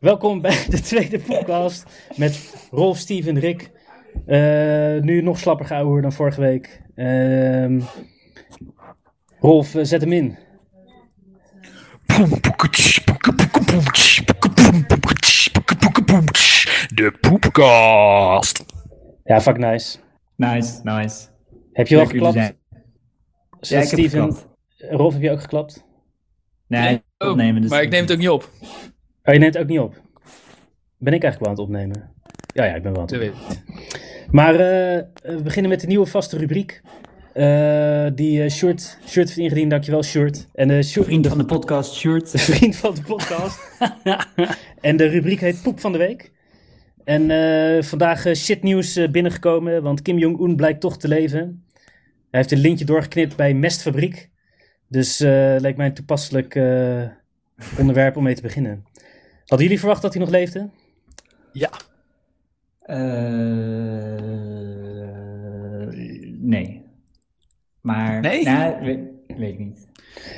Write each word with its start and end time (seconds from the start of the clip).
Welkom 0.00 0.40
bij 0.40 0.66
de 0.68 0.80
tweede 0.80 1.18
podcast 1.18 1.84
met 2.16 2.66
Rolf, 2.70 2.98
Steven, 2.98 3.38
Rick. 3.38 3.70
Uh, 4.26 5.00
nu 5.02 5.22
nog 5.22 5.38
slapper 5.38 5.66
gehouden 5.66 6.02
dan 6.02 6.12
vorige 6.12 6.40
week. 6.40 6.82
Uh, 6.94 7.82
Rolf, 9.40 9.74
uh, 9.74 9.84
zet 9.84 10.00
hem 10.00 10.12
in. 10.12 10.38
De 16.94 17.12
poepcast. 17.20 18.64
Ja, 19.24 19.40
fuck 19.40 19.58
nice. 19.58 19.98
Nice, 20.36 20.80
nice. 20.82 21.26
Heb 21.72 21.86
je 21.86 21.98
al 21.98 22.06
geklapt? 22.06 22.34
Ja, 22.34 23.80
ik 23.80 23.86
Steven, 23.86 24.00
heb 24.00 24.10
geklapt. 24.10 24.46
Rolf, 24.78 25.12
heb 25.12 25.22
je 25.22 25.30
ook 25.30 25.40
geklapt? 25.40 25.84
Nee, 26.66 27.02
oh, 27.18 27.30
opnemen. 27.30 27.60
Dus 27.62 27.70
maar 27.70 27.82
ik 27.82 27.90
neem 27.90 28.02
het 28.02 28.12
ook 28.12 28.18
niet 28.18 28.28
op. 28.28 28.50
Oh, 29.26 29.34
je 29.34 29.40
neemt 29.40 29.54
het 29.54 29.62
ook 29.62 29.68
niet 29.68 29.78
op? 29.78 29.94
Ben 30.98 31.12
ik 31.12 31.22
eigenlijk 31.22 31.38
wel 31.38 31.48
aan 31.48 31.54
het 31.54 31.64
opnemen? 31.64 32.10
Ja, 32.46 32.64
ja, 32.64 32.74
ik 32.74 32.82
ben 32.82 32.92
wel 32.92 33.00
aan 33.00 33.06
het 33.06 33.14
opnemen. 33.14 33.38
Maar 34.30 34.52
uh, 34.52 34.58
we 35.36 35.42
beginnen 35.42 35.70
met 35.70 35.80
de 35.80 35.86
nieuwe 35.86 36.06
vaste 36.06 36.38
rubriek. 36.38 36.80
Uh, 37.34 38.06
die 38.14 38.42
uh, 38.42 38.50
Short, 38.50 38.98
Short 39.06 39.26
heeft 39.26 39.38
ingediend, 39.38 39.70
dankjewel 39.70 40.02
Short. 40.02 40.46
En, 40.54 40.70
uh, 40.70 40.82
Short 40.82 41.06
vriend 41.10 41.26
van 41.26 41.38
de 41.38 41.44
podcast, 41.44 41.94
Short. 41.94 42.30
Vriend 42.30 42.76
van 42.76 42.94
de 42.94 43.02
podcast. 43.02 43.58
en 44.80 44.96
de 44.96 45.06
rubriek 45.06 45.40
heet 45.40 45.62
Poep 45.62 45.80
van 45.80 45.92
de 45.92 45.98
Week. 45.98 46.32
En 47.04 47.84
vandaag 47.84 48.36
shitnieuws 48.36 49.10
binnengekomen, 49.10 49.82
want 49.82 50.02
Kim 50.02 50.18
Jong-un 50.18 50.56
blijkt 50.56 50.80
toch 50.80 50.98
te 50.98 51.08
leven. 51.08 51.64
Hij 52.30 52.40
heeft 52.40 52.52
een 52.52 52.58
lintje 52.58 52.84
doorgeknipt 52.84 53.36
bij 53.36 53.54
Mestfabriek. 53.54 54.30
Dus 54.88 55.18
lijkt 55.58 55.76
mij 55.76 55.86
een 55.86 55.94
toepasselijk 55.94 56.54
onderwerp 57.78 58.16
om 58.16 58.22
mee 58.22 58.34
te 58.34 58.42
beginnen. 58.42 58.84
Hadden 59.46 59.66
jullie 59.66 59.78
verwacht 59.78 60.02
dat 60.02 60.14
hij 60.14 60.22
nog 60.22 60.30
leefde? 60.30 60.68
Ja. 61.52 61.70
nee. 66.40 66.84
Maar, 67.80 68.20
nee? 68.20 68.44
Nou, 68.44 68.84
weet, 68.84 68.98
weet 69.26 69.52
ik 69.52 69.58
niet. 69.58 69.86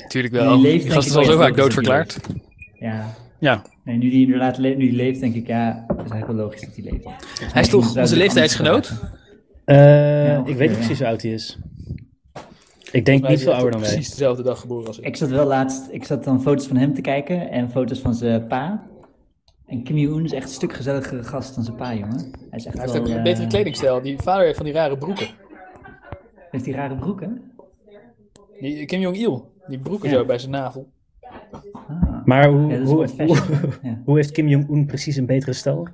Tuurlijk 0.08 0.34
wel. 0.34 0.60
Die, 0.60 0.78
die 0.78 0.91
gast 0.91 1.08
is 1.08 1.14
al 1.14 1.24
zo 1.24 1.36
vaak 1.36 1.56
doodverklaard. 1.56 2.19
Ja. 2.74 3.14
Ja. 3.38 3.62
Nee, 3.84 3.97
nu 3.97 4.10
die 4.10 4.24
inderdaad 4.24 4.58
nu 4.58 4.77
die 4.77 4.92
leeft, 4.92 5.20
denk 5.20 5.34
ik, 5.34 5.47
ja, 5.47 5.84
is 5.88 5.97
eigenlijk 5.97 6.27
wel 6.27 6.36
logisch 6.36 6.60
dat 6.60 6.70
hij 6.75 6.84
leeft. 6.84 7.04
Hij 7.52 7.62
is 7.62 7.69
toch 7.69 7.97
onze 7.97 8.16
leeftijdsgenoot? 8.16 8.92
Uh, 9.66 9.77
ja, 10.27 10.42
ik 10.47 10.56
weet 10.56 10.69
niet 10.69 10.78
precies 10.78 10.98
hoe 10.98 11.06
oud 11.06 11.22
hij 11.22 11.30
is. 11.30 11.58
Ik 12.92 13.04
denk 13.04 13.28
niet 13.28 13.42
veel 13.42 13.52
ouder 13.52 13.70
dan 13.70 13.80
wij. 13.80 13.91
Precies 13.91 14.10
dezelfde 14.10 14.42
dag 14.42 14.60
geboren 14.60 14.86
als 14.86 14.98
ik. 14.98 15.04
Ik 15.04 15.16
zat 15.16 15.28
wel 15.28 15.47
laatst, 15.47 15.88
ik 15.91 16.04
zat 16.04 16.25
dan 16.25 16.42
foto's 16.42 16.66
van 16.66 16.77
hem 16.77 16.94
te 16.94 17.00
kijken 17.00 17.50
en 17.50 17.70
foto's 17.70 17.98
van 17.98 18.14
zijn 18.14 18.47
pa. 18.47 18.86
En 19.69 19.83
Kim 19.83 19.97
Jong-un 19.97 20.24
is 20.24 20.33
echt 20.33 20.44
een 20.44 20.55
stuk 20.55 20.72
gezelligere 20.72 21.24
gast 21.24 21.55
dan 21.55 21.64
zijn 21.64 21.77
pa, 21.77 21.94
jongen. 21.94 22.19
Hij, 22.19 22.58
is 22.58 22.64
echt 22.66 22.77
hij 22.77 22.83
heeft 22.83 22.92
wel, 22.92 23.02
ook 23.02 23.08
een 23.08 23.16
uh, 23.16 23.22
betere 23.22 23.47
kledingstijl. 23.47 24.02
Die 24.02 24.19
vader 24.19 24.44
heeft 24.44 24.56
van 24.56 24.66
die 24.66 24.75
rare 24.75 24.98
broeken. 24.98 25.27
Heeft 26.50 26.64
die 26.64 26.75
rare 26.75 26.97
broeken? 26.97 27.42
Die 28.60 28.86
Kim 28.86 29.00
Jong-il, 29.00 29.52
die 29.66 29.78
broeken 29.78 30.10
ja. 30.10 30.16
zo 30.16 30.25
bij 30.25 30.38
zijn 30.38 30.50
navel. 30.50 30.88
Ah. 31.72 32.25
Maar 32.25 32.48
hoe, 32.48 32.72
ja, 32.72 32.80
hoe, 32.80 33.08
hoe, 33.16 33.36
ja. 33.83 34.02
hoe, 34.05 34.16
heeft 34.16 34.30
Kim 34.30 34.48
Jong-un 34.48 34.86
precies 34.86 35.16
een 35.16 35.27
betere 35.27 35.52
stijl? 35.52 35.88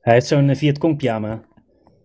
Hij 0.00 0.12
heeft 0.12 0.26
zo'n 0.26 0.48
uh, 0.48 0.56
Vietcong 0.56 0.96
pyjama. 0.96 1.40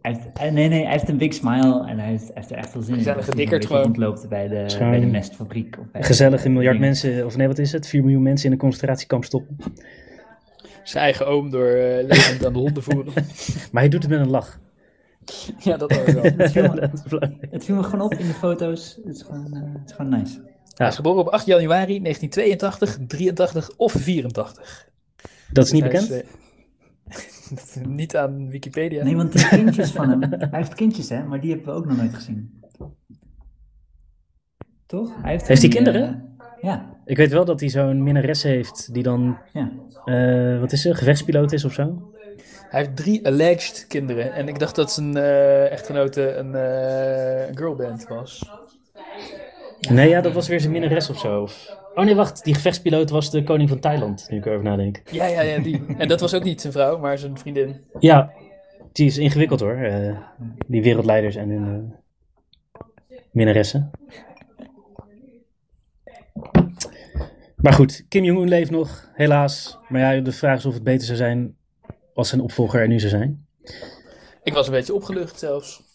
Hij 0.02 0.12
heeft, 0.12 0.42
uh, 0.42 0.52
nee, 0.52 0.68
nee, 0.68 0.84
hij 0.84 0.92
heeft 0.92 1.10
een 1.10 1.18
big 1.18 1.34
smile 1.34 1.88
en 1.88 2.00
hij 2.00 2.10
heeft, 2.10 2.32
heeft 2.34 2.52
er 2.52 2.58
echt 2.58 2.74
wel 2.74 2.84
zin 2.84 2.94
in. 2.94 2.98
Gezellig 2.98 3.26
gedikkerd 3.26 3.66
gewoon. 3.66 3.92
bij 4.30 4.48
de, 4.48 4.76
bij 4.80 5.00
de 5.00 5.06
mestfabriek. 5.06 5.78
Of 5.80 5.92
bij 5.92 6.04
gezellig 6.04 6.46
een 6.46 6.54
miljard 6.54 6.80
mensen, 6.80 7.26
of 7.26 7.38
nee, 7.38 7.48
wat 7.48 7.58
is 7.58 7.72
het? 7.72 7.88
4 7.88 8.02
miljoen 8.02 8.24
mensen 8.24 8.46
in 8.46 8.52
een 8.52 8.58
concentratiekamp 8.58 9.24
stoppen. 9.24 9.58
Zijn 10.84 11.04
eigen 11.04 11.28
oom 11.28 11.50
door 11.50 11.68
uh, 11.68 12.08
levend 12.08 12.46
aan 12.46 12.54
de 12.54 12.60
honden 12.60 12.84
voeren. 12.84 13.14
maar 13.72 13.82
hij 13.82 13.90
doet 13.90 14.02
het 14.02 14.12
met 14.12 14.20
een 14.20 14.30
lach. 14.30 14.60
Ja, 15.60 15.78
dat 15.78 16.00
ook 16.00 16.06
wel. 16.06 16.24
het, 16.38 16.52
viel 16.52 16.74
me, 16.74 16.90
het 17.50 17.66
viel 17.66 17.76
me 17.76 17.84
gewoon 17.84 18.02
op 18.02 18.14
in 18.14 18.28
de 18.28 18.34
foto's. 18.34 19.00
Het 19.06 19.16
is 19.16 19.22
gewoon, 19.22 19.58
uh, 19.58 19.74
het 19.80 19.90
is 19.90 19.96
gewoon 19.96 20.12
nice. 20.12 20.36
Ja. 20.36 20.50
Hij 20.76 20.88
is 20.88 20.96
geboren 20.96 21.20
op 21.20 21.28
8 21.28 21.46
januari 21.46 22.02
1982, 22.02 22.98
83 23.08 23.70
of 23.78 23.92
84. 23.92 24.90
Dat 25.52 25.66
is 25.66 25.72
niet 25.72 25.84
dus 25.84 25.92
bekend? 25.92 26.26
Is, 27.50 27.76
uh, 27.78 27.86
niet 28.02 28.16
aan 28.16 28.50
Wikipedia. 28.50 29.04
Nee, 29.04 29.16
want 29.16 29.34
de 29.34 29.48
kindjes 29.48 29.92
van 29.92 30.10
hem. 30.10 30.22
Hij 30.22 30.50
heeft 30.52 30.74
kindjes, 30.74 31.10
hè? 31.10 31.24
Maar 31.24 31.40
die 31.40 31.50
hebben 31.50 31.68
we 31.68 31.74
ook 31.74 31.86
nog 31.86 31.98
nooit 31.98 32.14
gezien. 32.14 32.62
Toch? 34.86 35.22
Hij 35.22 35.32
heeft 35.32 35.48
heeft 35.48 35.62
hij 35.62 35.70
kinderen? 35.70 36.38
Ja. 36.62 36.99
Ik 37.10 37.18
weet 37.18 37.32
wel 37.32 37.46
dat 37.46 37.60
hij 37.60 37.70
zo'n 37.70 38.04
minnares 38.04 38.44
heeft 38.44 38.94
die 38.94 39.04
dan, 39.04 39.38
ja. 39.54 39.72
uh, 40.06 40.60
wat 40.60 40.72
is 40.72 40.82
ze, 40.82 40.96
gevechtspiloot 40.96 41.52
is 41.52 41.66
of 41.66 41.74
zo? 41.74 42.12
Hij 42.70 42.80
heeft 42.80 42.96
drie 42.96 43.26
alleged 43.26 43.86
kinderen 43.88 44.34
en 44.34 44.48
ik 44.48 44.60
dacht 44.60 44.76
dat 44.76 44.92
zijn 44.92 45.18
uh, 45.18 45.72
echtgenote 45.72 46.36
een 46.36 46.48
uh, 46.48 47.58
girlband 47.58 48.08
was. 48.08 48.50
Nee, 49.90 50.10
ja, 50.10 50.22
dat 50.22 50.34
was 50.34 50.48
weer 50.48 50.60
zijn 50.60 50.72
minnares 50.72 51.10
of 51.10 51.20
zo. 51.20 51.48
Oh 51.96 52.06
nee, 52.06 52.16
wacht, 52.16 52.44
die 52.44 52.54
gevechtspiloot 52.54 53.10
was 53.10 53.32
de 53.32 53.44
koning 53.44 53.70
van 53.70 53.80
Thailand, 53.80 54.28
nu 54.30 54.38
ik 54.38 54.46
erover 54.46 54.64
nadenk. 54.64 55.02
Ja, 55.12 55.26
ja, 55.26 55.42
ja, 55.42 55.60
die. 55.60 55.86
En 55.98 56.08
dat 56.08 56.20
was 56.20 56.34
ook 56.34 56.44
niet 56.44 56.62
zijn 56.62 56.74
vrouw, 56.74 56.98
maar 56.98 57.18
zijn 57.18 57.38
vriendin. 57.38 57.76
Ja, 58.00 58.32
die 58.92 59.06
is 59.06 59.18
ingewikkeld 59.18 59.60
hoor, 59.60 59.78
uh, 59.78 60.18
die 60.68 60.82
wereldleiders 60.82 61.36
en 61.36 61.50
hun 61.50 61.94
minnaressen. 63.32 63.92
Maar 67.62 67.74
goed, 67.74 68.06
Kim 68.08 68.24
Jong-un 68.24 68.48
leeft 68.48 68.72
nog, 68.72 69.10
helaas. 69.14 69.78
Maar 69.88 70.16
ja, 70.16 70.22
de 70.22 70.32
vraag 70.32 70.58
is 70.58 70.66
of 70.66 70.74
het 70.74 70.84
beter 70.84 71.06
zou 71.06 71.18
zijn 71.18 71.56
als 72.14 72.30
zijn 72.30 72.42
opvolger 72.42 72.82
er 72.82 72.88
nu 72.88 73.00
zou 73.00 73.10
zijn. 73.10 73.46
Ik 74.44 74.54
was 74.54 74.68
een 74.68 74.74
beetje 74.74 74.94
opgelucht 74.94 75.40
zelfs. 75.40 75.88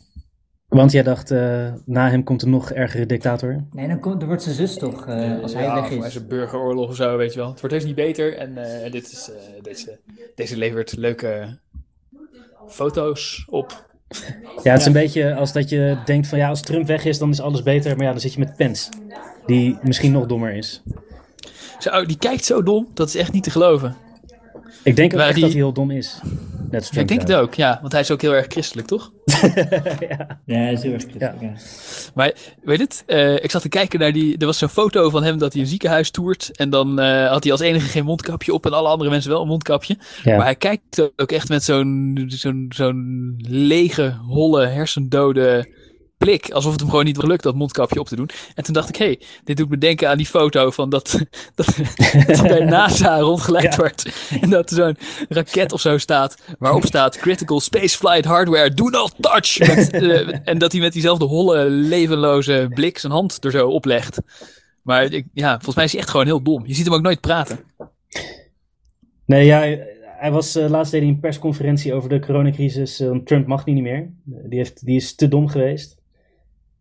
Want 0.69 0.93
jij 0.93 1.03
dacht, 1.03 1.31
uh, 1.31 1.73
na 1.85 2.11
hem 2.11 2.25
komt 2.25 2.43
een 2.43 2.51
nog 2.51 2.71
ergere 2.71 3.07
dictator? 3.07 3.65
Nee, 3.73 3.89
dan, 3.89 4.01
komt, 4.01 4.19
dan 4.19 4.29
wordt 4.29 4.43
zijn 4.43 4.55
zus 4.55 4.77
toch, 4.77 5.09
uh, 5.09 5.43
als 5.43 5.55
hij 5.55 5.63
ja, 5.63 5.75
weg 5.75 5.91
is. 5.91 5.97
Ja, 5.97 6.05
is 6.05 6.15
een 6.15 6.29
burgeroorlog 6.29 6.89
of 6.89 6.97
zo, 6.97 7.17
weet 7.17 7.33
je 7.33 7.39
wel. 7.39 7.51
Het 7.51 7.61
wordt 7.61 7.75
heus 7.75 7.85
niet 7.85 7.95
beter. 7.95 8.37
En 8.37 8.51
uh, 8.51 8.93
dit 8.93 9.13
is, 9.13 9.31
deze, 9.63 9.99
deze 10.35 10.57
levert 10.57 10.97
leuke 10.97 11.59
foto's 12.69 13.45
op. 13.51 13.87
Ja, 14.63 14.73
het 14.73 14.81
is 14.81 14.87
een 14.87 14.93
beetje 14.93 15.35
als 15.35 15.53
dat 15.53 15.69
je 15.69 15.97
denkt 16.05 16.27
van 16.27 16.39
ja, 16.39 16.49
als 16.49 16.63
Trump 16.63 16.87
weg 16.87 17.05
is, 17.05 17.19
dan 17.19 17.31
is 17.31 17.41
alles 17.41 17.63
beter. 17.63 17.97
Maar 17.97 18.05
ja, 18.05 18.11
dan 18.11 18.21
zit 18.21 18.33
je 18.33 18.39
met 18.39 18.57
Pence, 18.57 18.91
die 19.47 19.79
misschien 19.83 20.13
nog 20.13 20.27
dommer 20.27 20.55
is. 20.55 20.83
Zo, 21.85 22.05
die 22.05 22.19
kijkt 22.19 22.45
zo 22.45 22.63
dom, 22.63 22.89
dat 22.95 23.09
is 23.09 23.15
echt 23.15 23.33
niet 23.33 23.43
te 23.43 23.51
geloven. 23.51 23.97
Ik 24.83 24.97
denk 24.97 25.15
ook 25.15 25.21
echt 25.21 25.35
die... 25.35 25.43
dat 25.43 25.53
hij 25.53 25.61
heel 25.61 25.73
dom 25.73 25.91
is. 25.91 26.21
Net 26.71 26.91
ja, 26.93 27.01
ik 27.01 27.09
denk 27.09 27.21
het 27.21 27.33
ook, 27.33 27.55
ja. 27.55 27.79
Want 27.81 27.93
hij 27.93 28.01
is 28.01 28.11
ook 28.11 28.21
heel 28.21 28.35
erg 28.35 28.47
christelijk, 28.49 28.89
toch? 28.89 29.13
ja. 30.09 30.41
ja, 30.47 30.57
hij 30.57 30.73
is 30.73 30.83
heel 30.83 30.93
erg 30.93 31.03
christelijk, 31.03 31.41
ja. 31.41 31.47
ja. 31.49 31.53
Maar 32.15 32.33
weet 32.63 32.79
het, 32.79 33.05
uh, 33.07 33.35
ik 33.35 33.51
zat 33.51 33.63
te 33.63 33.69
kijken 33.69 33.99
naar 33.99 34.13
die... 34.13 34.39
Er 34.39 34.47
was 34.47 34.59
zo'n 34.59 34.69
foto 34.69 35.11
van 35.11 35.23
hem 35.23 35.39
dat 35.39 35.53
hij 35.53 35.63
een 35.63 35.69
ziekenhuis 35.69 36.11
toert. 36.11 36.51
En 36.57 36.71
dan 36.71 37.01
uh, 37.01 37.29
had 37.31 37.43
hij 37.43 37.53
als 37.53 37.61
enige 37.61 37.89
geen 37.89 38.05
mondkapje 38.05 38.53
op 38.55 38.67
en 38.67 38.73
alle 38.73 38.89
andere 38.89 39.11
mensen 39.11 39.31
wel 39.31 39.43
een 39.43 39.49
mondkapje. 39.49 39.99
Ja. 40.23 40.37
Maar 40.37 40.45
hij 40.45 40.57
kijkt 40.57 41.11
ook 41.17 41.33
echt 41.33 41.49
met 41.49 41.65
zo'n 41.65 42.25
zo'n 42.27 42.67
zo'n 42.69 43.35
lege, 43.49 44.17
holle, 44.27 44.67
hersendode 44.67 45.69
blik. 46.19 46.51
Alsof 46.51 46.71
het 46.71 46.81
hem 46.81 46.91
gewoon 46.91 47.05
niet 47.05 47.19
gelukt 47.19 47.43
dat 47.43 47.55
mondkapje 47.55 48.01
op 48.01 48.09
te 48.09 48.17
doen. 48.17 48.31
En 48.55 48.65
toen 48.65 48.75
dacht 48.75 48.89
ik, 48.89 48.97
hé, 48.97 49.05
hey, 49.05 49.21
dit 49.45 49.57
doet 49.57 49.69
me 49.69 49.79
denken 49.79 50.09
aan 50.09 50.17
die 50.17 50.27
foto 50.27 50.71
van 50.71 50.91
dat, 50.91 51.21
dat, 51.55 51.67
dat 52.27 52.43
bij 52.43 52.65
NASA 52.75 53.19
rondgeleid 53.19 53.65
ja. 53.65 53.77
wordt. 53.77 54.29
En 54.41 54.51
dat 54.51 54.71
er 54.71 54.77
zo'n 54.77 54.97
raket 55.29 55.73
of 55.73 55.81
zo 55.81 55.99
staat, 55.99 56.37
waarop 56.59 56.85
staat 56.85 57.19
Critical 57.19 57.61
Space 57.61 57.97
Flight 57.97 58.25
Hardware, 58.25 58.75
do 58.75 58.89
not 58.89 59.15
touch! 59.21 59.59
Met, 59.59 60.03
uh, 60.03 60.29
en 60.45 60.59
dat 60.59 60.73
hij 60.73 60.81
met 60.81 60.93
diezelfde 60.93 61.25
holle, 61.25 61.65
levenloze 61.71 62.67
blik 62.75 62.99
zijn 62.99 63.13
hand 63.13 63.45
er 63.45 63.51
zo 63.51 63.69
oplegt. 63.69 64.19
Maar 64.83 65.13
ik, 65.13 65.27
ja, 65.33 65.53
volgens 65.53 65.75
mij 65.75 65.85
is 65.85 65.93
hij 65.93 66.01
echt 66.01 66.11
gewoon 66.11 66.27
heel 66.27 66.43
dom. 66.43 66.67
Je 66.67 66.75
ziet 66.75 66.85
hem 66.85 66.95
ook 66.95 67.03
nooit 67.03 67.21
praten. 67.21 67.59
Nee, 69.27 69.45
ja, 69.45 69.77
hij 70.25 70.33
was 70.33 70.57
uh, 70.57 70.69
laatst 70.69 70.93
deed 70.93 71.01
hij 71.01 71.11
een 71.11 71.21
persconferentie 71.21 71.95
over 71.95 72.09
de 72.09 72.19
coronacrisis. 72.19 73.01
Uh, 73.01 73.17
Trump 73.17 73.47
mag 73.47 73.67
niet 73.67 73.83
meer. 73.83 74.11
Die, 74.25 74.59
heeft, 74.59 74.87
die 74.87 74.97
is 74.97 75.15
te 75.15 75.29
dom 75.29 75.49
geweest. 75.49 76.03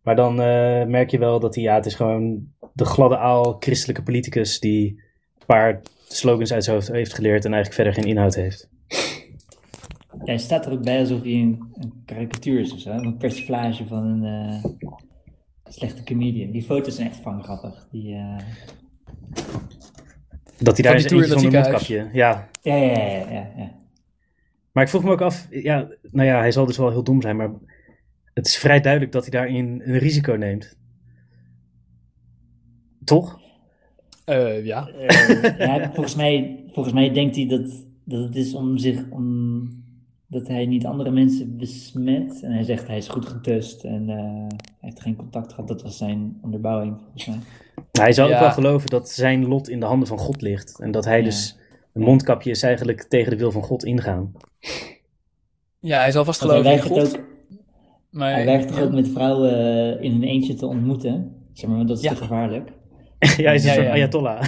Maar 0.04 0.16
dan 0.16 0.32
uh, 0.32 0.86
merk 0.86 1.10
je 1.10 1.18
wel 1.18 1.40
dat 1.40 1.56
hij, 1.56 1.64
ja, 1.64 1.76
het 1.76 1.86
is 1.86 1.96
gewoon 1.96 2.48
de 2.74 2.86
gladde 2.86 3.18
aal 3.18 3.56
christelijke 3.60 4.04
politicus 4.04 4.60
die 4.60 4.90
een 5.40 5.46
paar 5.46 5.82
slogans 6.08 6.54
uit 6.54 6.64
zijn 6.64 6.76
hoofd 6.76 6.92
heeft 6.92 7.14
geleerd 7.14 7.46
en 7.46 7.54
eigenlijk 7.54 7.84
verder 7.84 8.04
geen 8.04 8.12
inhoud 8.12 8.36
heeft. 8.36 8.70
Ja, 10.12 10.32
hij 10.32 10.38
staat 10.38 10.66
er 10.66 10.72
ook 10.72 10.84
bij 10.84 11.00
alsof 11.00 11.22
hij 11.22 11.32
een, 11.32 11.64
een 11.74 12.02
karikatuur 12.06 12.60
is 12.60 12.74
of 12.74 12.80
zo, 12.80 12.92
een 12.92 13.18
persiflage 13.18 13.88
van 13.88 14.06
een 14.06 14.24
uh, 14.24 14.66
slechte 15.64 16.04
comedian. 16.04 16.52
Die 16.52 16.64
foto's 16.64 16.96
zijn 16.96 17.08
echt 17.08 17.20
van 17.20 17.44
grappig. 17.44 17.88
Die, 17.92 18.14
uh... 18.14 18.38
Dat 20.58 20.78
hij 20.78 20.86
daar 20.86 20.96
is 20.96 21.04
eentje 21.04 21.28
zonder 21.28 21.52
mondkapje, 21.52 22.10
ja. 22.14 22.50
Ja, 22.62 22.76
ja, 22.76 22.92
ja, 22.92 23.32
ja, 23.32 23.52
ja. 23.58 23.72
Maar 24.72 24.84
ik 24.84 24.90
vroeg 24.90 25.04
me 25.04 25.12
ook 25.12 25.22
af, 25.22 25.48
ja, 25.50 25.88
nou 26.12 26.28
ja, 26.28 26.38
hij 26.38 26.52
zal 26.52 26.66
dus 26.66 26.78
wel 26.78 26.90
heel 26.90 27.04
dom 27.04 27.22
zijn, 27.22 27.36
maar 27.36 27.52
het 28.34 28.46
is 28.48 28.58
vrij 28.58 28.82
duidelijk 28.82 29.12
dat 29.12 29.22
hij 29.22 29.32
daarin 29.32 29.82
een 29.86 29.98
risico 29.98 30.34
neemt. 30.34 30.78
Toch? 33.04 33.40
Uh, 34.26 34.66
ja. 34.66 34.90
Uh, 34.90 35.58
ja 35.58 35.92
volgens, 35.94 36.16
mij, 36.16 36.64
volgens 36.72 36.94
mij 36.94 37.14
denkt 37.14 37.36
hij 37.36 37.48
dat 37.48 37.84
dat 38.06 38.24
het 38.24 38.36
is 38.36 38.54
om 38.54 38.78
zich, 38.78 39.04
om, 39.10 39.70
dat 40.28 40.48
hij 40.48 40.66
niet 40.66 40.86
andere 40.86 41.12
mensen 41.12 41.58
besmet. 41.58 42.42
En 42.42 42.52
hij 42.52 42.64
zegt 42.64 42.88
hij 42.88 42.98
is 42.98 43.08
goed 43.08 43.26
getest 43.26 43.84
en 43.84 44.10
uh, 44.10 44.16
hij 44.16 44.58
heeft 44.80 45.02
geen 45.02 45.16
contact 45.16 45.54
gehad. 45.54 45.68
Dat 45.68 45.82
was 45.82 45.98
zijn 45.98 46.38
onderbouwing 46.42 46.98
volgens 47.02 47.26
mij. 47.26 47.38
Hij 47.92 48.14
zou 48.14 48.34
ook 48.34 48.40
wel 48.40 48.52
geloven 48.52 48.90
dat 48.90 49.10
zijn 49.10 49.48
lot 49.48 49.70
in 49.70 49.80
de 49.80 49.86
handen 49.86 50.08
van 50.08 50.18
God 50.18 50.42
ligt. 50.42 50.80
En 50.80 50.92
dat 50.92 51.06
hij 51.06 51.22
dus, 51.22 51.58
een 51.94 52.02
mondkapje 52.02 52.50
is 52.50 52.64
eigenlijk 52.64 53.04
tegen 53.04 53.32
de 53.32 53.38
wil 53.38 53.52
van 53.52 53.64
God 53.64 53.84
ingaan. 53.84 54.32
Ja, 55.80 56.00
hij 56.00 56.12
zal 56.12 56.26
vast 56.26 56.42
geloven 56.42 56.72
in 56.72 56.82
God. 56.82 57.18
Ook, 57.18 57.24
maar, 58.14 58.34
hij 58.34 58.46
werkt 58.46 58.68
toch 58.68 58.82
ook 58.82 58.92
met 58.92 59.08
vrouwen 59.08 60.02
in 60.02 60.12
een 60.12 60.24
eentje 60.24 60.54
te 60.54 60.66
ontmoeten. 60.66 61.36
Zeg 61.54 61.70
maar, 61.70 61.86
dat 61.86 61.98
is 61.98 62.10
te 62.10 62.16
gevaarlijk. 62.16 62.72
ja, 63.20 63.44
hij 63.44 63.56
is 63.56 63.66
een 63.66 63.74
soort 63.74 63.88
ayatollah. 63.88 64.42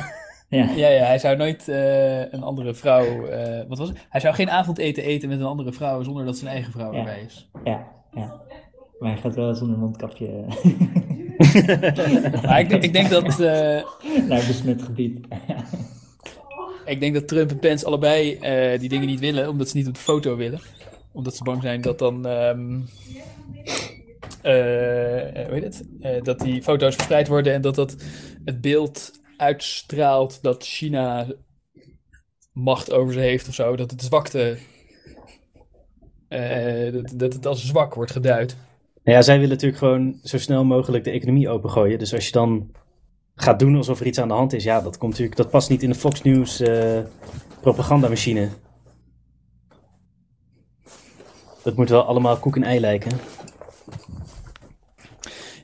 Ja. 0.50 0.70
ja, 0.76 0.88
ja, 0.88 1.04
hij 1.04 1.20
zou 1.20 1.38
nooit 1.38 1.68
uh, 1.70 2.20
een 2.20 2.44
andere 2.44 2.74
vrouw. 2.74 3.06
Uh, 3.06 3.62
wat 3.68 3.78
was 3.78 3.88
het? 3.88 4.06
Hij 4.10 4.22
zou 4.22 4.36
geen 4.36 4.50
avondeten 4.50 5.04
eten 5.04 5.30
met 5.30 5.40
een 5.40 5.46
andere 5.46 5.72
vrouw 5.72 6.04
zonder 6.04 6.26
dat 6.26 6.38
zijn 6.38 6.52
eigen 6.52 6.72
vrouw 6.72 6.92
ja. 6.92 6.98
erbij 6.98 7.22
is. 7.26 7.50
Ja, 7.64 7.88
ja. 8.14 8.42
Maar 9.00 9.12
hij 9.12 9.22
gaat 9.22 9.36
wel 9.36 9.56
zonder 9.56 9.78
mondkapje. 9.78 10.28
maar 12.44 12.60
ik, 12.60 12.72
ik, 12.72 12.94
denk 12.94 13.10
dat. 13.10 13.40
Uh, 13.40 13.48
Naar 14.28 14.46
besmet 14.48 14.84
gebied. 14.84 15.20
ik 16.86 17.00
denk 17.00 17.14
dat 17.14 17.28
Trump 17.28 17.50
en 17.50 17.60
Pence 17.60 17.86
allebei 17.86 18.40
die 18.80 18.90
dingen 18.90 19.08
niet 19.08 19.20
willen, 19.20 19.50
omdat 19.50 19.70
ze 19.70 19.78
niet 19.78 19.88
op 19.88 19.94
de 19.94 20.00
foto 20.00 20.36
willen. 20.36 20.60
Omdat 21.16 21.36
ze 21.36 21.44
bang 21.44 21.62
zijn 21.62 21.82
dat 21.82 22.00
dan. 22.00 22.26
Um, 22.26 22.88
hoe 24.42 25.50
heet 25.50 25.64
het? 25.64 26.26
dat 26.26 26.40
die 26.40 26.62
foto's 26.62 26.96
verspreid 26.96 27.28
worden 27.28 27.54
en 27.54 27.62
dat 27.62 27.76
dat 27.76 27.96
het 28.46 28.62
beeld 28.62 29.12
uitstraalt 29.38 30.42
dat 30.42 30.64
China 30.64 31.28
macht 32.54 32.92
over 32.92 33.14
ze 33.14 33.20
heeft 33.20 33.48
of 33.48 33.54
zo. 33.54 33.76
Dat 33.76 33.92
het 33.92 34.02
zwakte. 34.02 34.58
Dat, 36.92 37.14
dat 37.16 37.34
het 37.34 37.46
als 37.46 37.66
zwak 37.66 37.94
wordt 37.94 38.12
geduid. 38.12 38.56
Nou 39.04 39.18
ja, 39.18 39.24
zij 39.24 39.36
willen 39.36 39.50
natuurlijk 39.50 39.80
gewoon 39.80 40.20
zo 40.24 40.38
snel 40.38 40.64
mogelijk 40.64 41.04
de 41.04 41.12
economie 41.12 41.50
opengooien. 41.50 42.00
Dus 42.00 42.14
als 42.14 42.26
je 42.26 42.32
dan 42.32 42.72
gaat 43.36 43.60
doen 43.60 43.76
alsof 43.76 44.00
er 44.00 44.06
iets 44.06 44.20
aan 44.20 44.28
de 44.28 44.34
hand 44.34 44.54
is, 44.54 44.64
ja, 44.64 44.82
dat 44.82 44.98
komt 44.98 45.12
natuurlijk, 45.12 45.38
dat 45.38 45.50
past 45.50 45.70
niet 45.70 45.84
in 45.84 45.90
de 45.90 45.96
Fox 45.96 46.22
News 46.22 46.62
uh, 46.62 47.00
propagandamachine. 47.62 48.50
Dat 51.66 51.76
moet 51.76 51.90
wel 51.90 52.04
allemaal 52.04 52.38
koek 52.38 52.56
en 52.56 52.64
ei 52.64 52.80
lijken. 52.80 53.12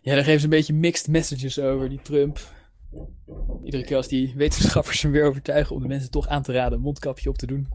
Ja, 0.01 0.13
daar 0.15 0.23
geven 0.23 0.39
ze 0.39 0.43
een 0.43 0.49
beetje 0.49 0.73
mixed 0.73 1.07
messages 1.07 1.59
over, 1.59 1.89
die 1.89 2.01
Trump. 2.01 2.39
Iedere 3.63 3.83
keer 3.83 3.97
als 3.97 4.07
die 4.07 4.33
wetenschappers 4.35 5.01
hem 5.01 5.11
weer 5.11 5.25
overtuigen 5.25 5.75
om 5.75 5.81
de 5.81 5.87
mensen 5.87 6.11
toch 6.11 6.27
aan 6.27 6.41
te 6.41 6.51
raden 6.51 6.77
een 6.77 6.83
mondkapje 6.83 7.29
op 7.29 7.37
te 7.37 7.45
doen. 7.45 7.67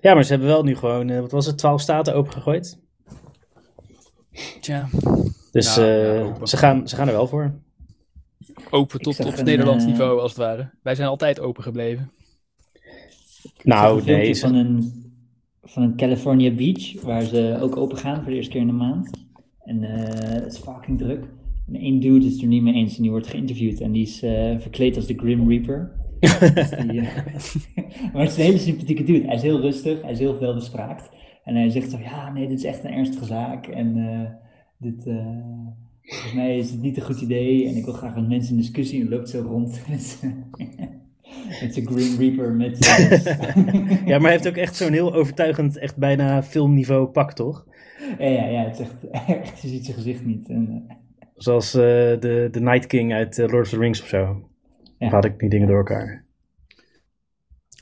Ja, 0.00 0.14
maar 0.14 0.24
ze 0.24 0.30
hebben 0.30 0.48
wel 0.48 0.62
nu 0.62 0.76
gewoon, 0.76 1.08
uh, 1.08 1.20
wat 1.20 1.30
was 1.30 1.46
het, 1.46 1.58
12 1.58 1.80
staten 1.80 2.14
opengegooid. 2.14 2.78
Tja. 4.60 4.88
Dus 5.50 5.76
nou, 5.76 6.28
uh, 6.28 6.44
ze, 6.44 6.56
gaan, 6.56 6.88
ze 6.88 6.96
gaan 6.96 7.06
er 7.06 7.12
wel 7.12 7.26
voor. 7.26 7.54
Open 8.70 9.00
tot 9.00 9.24
op 9.24 9.42
Nederlands 9.42 9.84
uh, 9.84 9.90
niveau, 9.90 10.20
als 10.20 10.30
het 10.30 10.40
ware. 10.40 10.70
Wij 10.82 10.94
zijn 10.94 11.08
altijd 11.08 11.40
open 11.40 11.62
gebleven. 11.62 12.12
Nou, 13.62 14.04
nee. 14.04 14.38
Van 14.38 14.54
een, 14.54 15.09
van 15.70 15.82
een 15.82 15.96
California 15.96 16.50
Beach, 16.50 17.02
waar 17.02 17.22
ze 17.22 17.58
ook 17.60 17.76
open 17.76 17.96
gaan 17.96 18.22
voor 18.22 18.30
de 18.30 18.36
eerste 18.36 18.52
keer 18.52 18.60
in 18.60 18.66
de 18.66 18.72
maand. 18.72 19.10
En 19.64 19.82
het 19.82 20.52
is 20.52 20.58
fucking 20.58 20.98
druk. 20.98 21.28
En 21.66 21.74
één 21.74 22.00
dude 22.00 22.26
is 22.26 22.42
er 22.42 22.48
niet 22.48 22.62
mee 22.62 22.74
eens 22.74 22.96
en 22.96 23.02
die 23.02 23.10
wordt 23.10 23.26
geïnterviewd 23.26 23.80
en 23.80 23.92
die 23.92 24.02
is 24.02 24.22
uh, 24.22 24.58
verkleed 24.58 24.96
als 24.96 25.06
de 25.06 25.14
Grim 25.14 25.48
Reaper. 25.48 25.92
dus 26.20 26.72
uh, 26.72 26.94
maar 28.12 28.22
het 28.22 28.30
is 28.30 28.36
een 28.36 28.44
hele 28.44 28.58
sympathieke 28.58 29.02
dude. 29.02 29.26
Hij 29.26 29.34
is 29.34 29.42
heel 29.42 29.60
rustig, 29.60 30.02
hij 30.02 30.12
is 30.12 30.18
heel 30.18 30.36
veel 30.36 30.54
bespraakt. 30.54 31.10
En 31.44 31.54
hij 31.54 31.70
zegt 31.70 31.90
zo, 31.90 31.98
ja, 31.98 32.32
nee, 32.32 32.48
dit 32.48 32.58
is 32.58 32.64
echt 32.64 32.84
een 32.84 32.92
ernstige 32.92 33.24
zaak. 33.24 33.66
En 33.66 33.94
dit, 34.78 35.02
volgens 36.02 36.32
mij 36.34 36.58
is 36.58 36.70
het 36.70 36.80
niet 36.80 36.96
een 36.96 37.02
goed 37.02 37.20
idee. 37.20 37.68
En 37.68 37.76
ik 37.76 37.84
wil 37.84 37.94
graag 37.94 38.14
met 38.14 38.28
mensen 38.28 38.54
in 38.54 38.60
discussie 38.60 39.00
en 39.00 39.08
loopt 39.08 39.28
zo 39.28 39.40
rond 39.40 39.82
met, 41.48 41.60
met 41.60 41.74
zijn 41.74 41.86
Grim 41.86 42.18
Reaper. 42.18 42.52
Met 42.52 42.84
ja, 44.10 44.18
maar 44.18 44.20
hij 44.20 44.30
heeft 44.30 44.48
ook 44.48 44.56
echt 44.56 44.76
zo'n 44.76 44.92
heel 44.92 45.14
overtuigend, 45.14 45.78
echt 45.78 45.96
bijna 45.96 46.42
filmniveau 46.42 47.06
pak, 47.06 47.32
toch? 47.32 47.66
Ja, 48.18 48.26
ja, 48.26 48.46
ja 48.46 48.64
het 48.64 48.78
is 48.78 48.86
echt, 48.86 49.10
echt 49.44 49.60
je 49.60 49.68
ziet 49.68 49.84
zijn 49.84 49.96
gezicht 49.96 50.24
niet. 50.24 50.48
En, 50.48 50.86
Zoals 51.40 51.74
uh, 51.74 51.80
de, 51.82 52.48
de 52.50 52.60
Night 52.60 52.86
King 52.86 53.12
uit 53.12 53.38
uh, 53.38 53.48
Lord 53.48 53.64
of 53.64 53.68
the 53.68 53.78
Rings 53.78 54.02
of 54.02 54.08
zo. 54.08 54.48
Ja. 54.98 55.08
Had 55.08 55.24
ik 55.24 55.38
die 55.38 55.48
dingen 55.48 55.68
door 55.68 55.76
elkaar. 55.76 56.24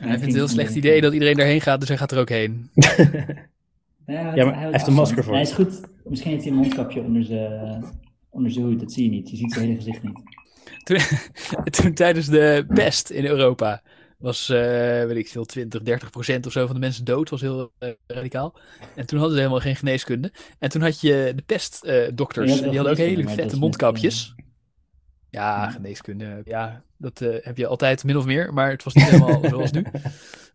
En 0.00 0.08
hij 0.08 0.18
vindt 0.18 0.24
het 0.24 0.32
een 0.32 0.34
heel 0.34 0.48
slecht 0.48 0.74
idee 0.74 1.00
dat 1.00 1.12
iedereen 1.12 1.36
daarheen 1.36 1.60
gaat, 1.60 1.80
dus 1.80 1.88
hij 1.88 1.98
gaat 1.98 2.12
er 2.12 2.18
ook 2.18 2.28
heen. 2.28 2.70
ja, 4.06 4.34
ja, 4.34 4.44
maar 4.44 4.60
hij 4.60 4.70
heeft 4.70 4.86
een 4.86 4.92
masker 4.92 5.24
voor. 5.24 5.32
Hij 5.32 5.42
is 5.42 5.52
goed. 5.52 5.80
Misschien 6.04 6.30
heeft 6.30 6.42
hij 6.42 6.52
een 6.52 6.58
mondkapje 6.58 7.02
onder 7.02 7.24
zijn, 7.24 7.84
onder 8.30 8.50
zijn 8.50 8.64
hoed, 8.64 8.80
dat 8.80 8.92
zie 8.92 9.04
je 9.04 9.10
niet. 9.10 9.30
Je 9.30 9.36
ziet 9.36 9.52
zijn 9.52 9.64
hele 9.64 9.76
gezicht 9.76 10.02
niet. 10.02 10.18
Toen, 10.88 10.98
toen 11.70 11.94
tijdens 11.94 12.26
de 12.26 12.64
pest 12.68 13.10
in 13.10 13.24
Europa 13.24 13.82
was, 14.18 14.50
uh, 14.50 14.58
weet 15.04 15.16
ik 15.16 15.28
veel, 15.28 15.44
20, 15.44 15.82
30 15.82 16.10
procent 16.10 16.46
of 16.46 16.52
zo 16.52 16.66
van 16.66 16.74
de 16.74 16.80
mensen 16.80 17.04
dood. 17.04 17.30
was 17.30 17.40
heel 17.40 17.72
uh, 17.80 17.88
radicaal. 18.06 18.54
En 18.94 19.06
toen 19.06 19.18
hadden 19.18 19.36
ze 19.36 19.42
helemaal 19.42 19.62
geen 19.62 19.76
geneeskunde. 19.76 20.32
En 20.58 20.70
toen 20.70 20.82
had 20.82 21.00
je 21.00 21.32
de 21.36 21.42
pestdokters. 21.42 22.50
Uh, 22.50 22.68
die 22.68 22.74
hadden 22.74 22.92
ook 22.92 22.98
hele 22.98 23.28
vette 23.28 23.58
mondkapjes. 23.58 24.34
Met, 24.36 24.46
ja, 25.30 25.70
geneeskunde. 25.70 26.42
Ja, 26.44 26.82
dat 26.96 27.18
heb 27.18 27.56
je 27.56 27.66
altijd 27.66 28.04
min 28.04 28.16
of 28.16 28.24
meer. 28.24 28.52
Maar 28.52 28.70
het 28.70 28.82
was 28.82 28.94
niet 28.94 29.04
helemaal 29.04 29.40
zoals 29.48 29.70
nu. 29.70 29.84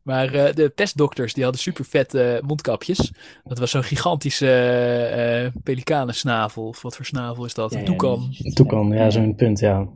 Maar 0.03 0.31
de 0.31 0.71
pestdokters, 0.75 1.33
die 1.33 1.43
hadden 1.43 1.61
super 1.61 1.85
vette 1.85 2.41
mondkapjes. 2.45 3.13
Dat 3.43 3.59
was 3.59 3.71
zo'n 3.71 3.83
gigantische 3.83 5.51
pelikanensnavel. 5.63 6.67
Of 6.67 6.81
wat 6.81 6.95
voor 6.95 7.05
snavel 7.05 7.45
is 7.45 7.53
dat? 7.53 7.73
Ja, 7.73 7.79
een 7.79 7.85
toekan. 7.85 8.27
Ja, 8.31 8.51
toekan, 8.51 8.89
ja, 8.89 9.09
zo'n 9.09 9.35
punt, 9.35 9.59
ja. 9.59 9.87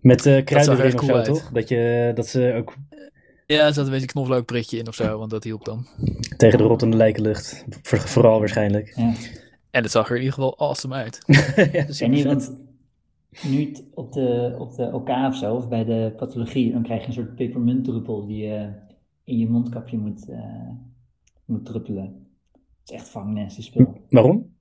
Met 0.00 0.26
uh, 0.26 0.44
kruiden 0.44 0.78
erin 0.78 0.98
of 0.98 1.04
zo, 1.04 1.22
toch? 1.22 1.50
Dat, 1.52 1.68
je, 1.68 2.12
dat 2.14 2.26
ze 2.26 2.54
ook... 2.56 2.76
Ja, 3.46 3.66
er 3.66 3.72
zat 3.72 3.84
een 3.84 3.90
beetje 3.90 4.06
een 4.06 4.12
knoflookprikje 4.12 4.78
in 4.78 4.88
of 4.88 4.94
zo, 4.94 5.18
want 5.18 5.30
dat 5.30 5.44
hielp 5.44 5.64
dan. 5.64 5.86
Tegen 6.36 6.58
de 6.58 6.64
rottende 6.64 6.96
lijkenlucht. 6.96 7.64
Vooral 7.82 8.38
waarschijnlijk. 8.38 8.92
Ja. 8.96 9.14
En 9.70 9.82
het 9.82 9.90
zag 9.90 10.08
er 10.08 10.16
in 10.16 10.22
ieder 10.22 10.34
geval 10.34 10.58
awesome 10.58 10.94
uit. 10.94 11.18
ja, 11.72 11.86
en 11.98 12.10
nu, 12.10 12.24
want 12.24 12.56
nu 13.48 13.76
op 13.94 14.12
de, 14.12 14.54
op 14.58 14.74
de 14.74 14.92
OK 14.92 15.08
of 15.08 15.36
zo, 15.36 15.54
of 15.54 15.68
bij 15.68 15.84
de 15.84 16.12
pathologie, 16.16 16.72
dan 16.72 16.82
krijg 16.82 17.00
je 17.00 17.06
een 17.06 17.12
soort 17.12 17.34
pepermuntdruppel 17.34 18.26
die 18.26 18.46
je 18.46 18.72
in 19.24 19.38
je 19.38 19.48
mondkapje 19.48 19.98
moet, 19.98 20.28
uh, 20.28 20.70
moet 21.44 21.66
druppelen. 21.66 22.26
Het 22.52 22.90
is 22.90 22.94
echt 22.94 23.24
nasty 23.24 23.62
spul. 23.62 24.00
Waarom? 24.08 24.54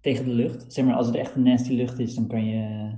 Tegen 0.00 0.24
de 0.24 0.30
lucht. 0.30 0.72
Zeg 0.72 0.84
maar, 0.84 0.94
als 0.94 1.06
het 1.06 1.16
echt 1.16 1.34
een 1.34 1.42
nasty 1.42 1.72
lucht 1.72 1.98
is, 1.98 2.14
dan 2.14 2.26
kan 2.26 2.44
je 2.44 2.90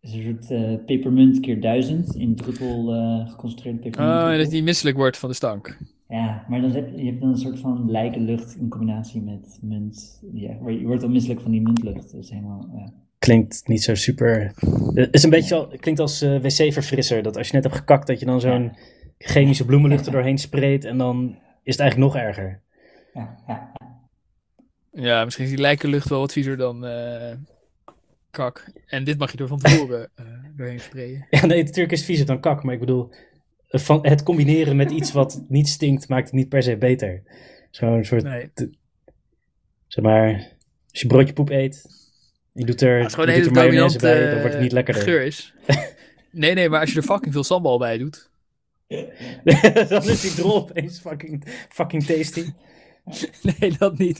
is 0.00 0.12
een 0.12 0.22
soort 0.22 0.50
uh, 0.50 0.84
pepermunt 0.86 1.40
keer 1.40 1.60
duizend 1.60 2.14
in 2.14 2.36
druppel 2.36 2.94
uh, 2.94 3.28
geconcentreerde 3.28 3.78
pepermunt. 3.78 4.32
Oh, 4.32 4.36
dat 4.36 4.50
die 4.50 4.62
misselijk 4.62 4.96
wordt 4.96 5.16
van 5.16 5.28
de 5.28 5.34
stank. 5.34 5.78
Ja, 6.08 6.44
maar 6.48 6.60
dan 6.60 6.70
heb, 6.70 6.96
je 6.96 7.04
hebt 7.04 7.20
dan 7.20 7.28
een 7.28 7.38
soort 7.38 7.58
van 7.58 7.90
lijkenlucht 7.90 8.56
in 8.56 8.68
combinatie 8.68 9.20
met 9.20 9.58
munt. 9.62 10.22
Ja, 10.32 10.56
je 10.66 10.86
wordt 10.86 11.00
dan 11.00 11.12
misselijk 11.12 11.40
van 11.40 11.50
die 11.50 11.60
muntlucht. 11.60 12.12
Dat 12.12 12.22
is 12.22 12.30
helemaal, 12.30 12.70
ja. 12.74 12.92
Klinkt 13.18 13.62
niet 13.66 13.82
zo 13.82 13.94
super... 13.94 14.52
Het 14.94 15.14
is 15.14 15.22
een 15.22 15.30
beetje 15.30 15.54
al, 15.54 15.66
klinkt 15.66 16.00
als 16.00 16.22
uh, 16.22 16.40
wc-verfrisser. 16.40 17.22
Dat 17.22 17.36
als 17.36 17.46
je 17.46 17.54
net 17.54 17.64
hebt 17.64 17.76
gekakt, 17.76 18.06
dat 18.06 18.20
je 18.20 18.26
dan 18.26 18.40
zo'n 18.40 18.62
ja. 18.62 18.72
chemische 19.18 19.64
bloemenlucht 19.64 20.06
er 20.06 20.12
doorheen 20.12 20.38
spreekt. 20.38 20.84
En 20.84 20.98
dan 20.98 21.36
is 21.62 21.72
het 21.72 21.80
eigenlijk 21.80 22.12
nog 22.12 22.22
erger. 22.22 22.62
Ja, 23.14 23.38
ja. 23.46 23.72
ja 24.92 25.24
misschien 25.24 25.44
is 25.44 25.50
die 25.50 25.60
lijkenlucht 25.60 26.08
wel 26.08 26.20
wat 26.20 26.32
viezer 26.32 26.56
dan 26.56 26.84
kak. 28.30 28.72
En 28.86 29.04
dit 29.04 29.18
mag 29.18 29.30
je 29.30 29.36
door 29.36 29.48
van 29.48 29.58
tevoren 29.58 30.10
uh, 30.20 30.26
doorheen 30.56 30.80
sprayen. 30.80 31.26
Ja, 31.30 31.46
nee, 31.46 31.62
natuurlijk 31.62 31.92
is 31.92 32.04
viezer 32.04 32.26
dan 32.26 32.40
kak. 32.40 32.62
Maar 32.62 32.74
ik 32.74 32.80
bedoel, 32.80 33.10
van 33.68 34.06
het 34.06 34.22
combineren 34.22 34.76
met 34.76 34.90
iets 34.90 35.12
wat 35.12 35.44
niet 35.48 35.68
stinkt, 35.68 36.08
maakt 36.08 36.24
het 36.24 36.34
niet 36.34 36.48
per 36.48 36.62
se 36.62 36.76
beter. 36.76 37.22
Zo'n 37.70 38.04
soort... 38.04 38.22
Nee. 38.22 38.50
Zeg 39.86 40.04
maar, 40.04 40.56
als 40.90 41.00
je 41.00 41.06
broodje 41.06 41.32
poep 41.32 41.50
eet, 41.50 41.84
je 42.52 42.64
doet 42.64 42.80
er, 42.80 42.98
ja, 42.98 43.04
het 43.04 43.12
je 43.12 43.42
doet 43.42 43.46
er 43.46 43.52
mayonaise 43.52 43.98
bij, 43.98 44.30
dan 44.30 44.38
wordt 44.38 44.52
het 44.52 44.62
niet 44.62 44.72
lekkerder. 44.72 45.02
Geur 45.02 45.22
is. 45.22 45.54
nee, 46.30 46.54
nee, 46.54 46.68
maar 46.68 46.80
als 46.80 46.92
je 46.92 46.96
er 46.96 47.02
fucking 47.02 47.32
veel 47.32 47.44
sambal 47.44 47.78
bij 47.78 47.98
doet. 47.98 48.30
dan 49.88 50.02
is 50.02 50.20
die 50.20 50.34
drol 50.34 50.56
opeens 50.56 50.98
fucking, 50.98 51.44
fucking 51.68 52.04
tasty. 52.04 52.52
nee, 53.58 53.76
dat 53.78 53.98
niet. 53.98 54.18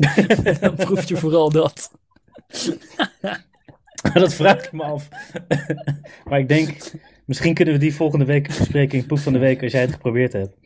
dan 0.61 0.75
proef 0.75 1.09
je 1.09 1.17
vooral 1.17 1.51
dat. 1.51 1.91
dat 4.15 4.35
vraag 4.35 4.65
ik 4.65 4.73
me 4.73 4.83
af. 4.83 5.09
maar 6.29 6.39
ik 6.39 6.49
denk, 6.49 6.93
misschien 7.25 7.55
kunnen 7.55 7.75
we 7.75 7.81
die 7.81 7.95
volgende 7.95 8.25
week 8.25 8.47
bespreken 8.47 8.99
in 8.99 9.07
Poep 9.07 9.19
van 9.19 9.33
de 9.33 9.39
Week 9.39 9.63
als 9.63 9.73
jij 9.73 9.81
het 9.81 9.93
geprobeerd 9.93 10.33
hebt. 10.33 10.57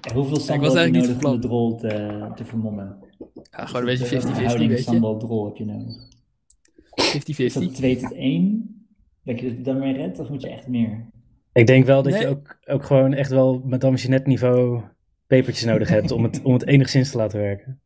En 0.00 0.14
hoeveel 0.14 0.40
sambal 0.40 0.76
heb 0.76 0.94
je 0.94 1.00
nodig 1.00 1.24
om 1.24 1.40
de 1.40 1.46
drol 1.46 1.76
te, 1.76 2.30
te 2.34 2.44
vermommen? 2.44 2.96
Ja, 3.50 3.66
gewoon 3.66 3.88
een 3.88 3.98
beetje 3.98 4.20
50-50, 4.20 4.56
weet 4.56 4.68
je. 4.68 4.82
sambal 4.82 5.18
drol 5.18 5.44
heb 5.44 5.56
je 5.56 5.64
nodig. 5.64 6.06
50-50. 7.16 7.36
Is 7.36 7.52
dat 7.52 7.74
2 7.74 7.96
tot 7.96 8.14
1? 8.14 8.76
Denk 9.22 9.40
je 9.40 9.46
dat 9.46 9.56
je 9.56 9.62
dan 9.62 9.78
meer 9.78 9.96
redt 9.96 10.18
of 10.18 10.28
moet 10.28 10.42
je 10.42 10.50
echt 10.50 10.66
meer? 10.66 11.10
Ik 11.52 11.66
denk 11.66 11.84
wel 11.84 12.02
dat 12.02 12.12
nee. 12.12 12.20
je 12.20 12.28
ook, 12.28 12.58
ook 12.66 12.84
gewoon 12.84 13.12
echt 13.12 13.30
wel 13.30 13.62
met 13.64 14.08
net 14.08 14.26
niveau 14.26 14.80
pepertjes 15.26 15.64
nodig 15.64 15.88
hebt 15.88 16.10
om 16.10 16.22
het, 16.22 16.42
om 16.42 16.52
het 16.52 16.66
enigszins 16.66 17.10
te 17.10 17.16
laten 17.16 17.38
werken. 17.38 17.80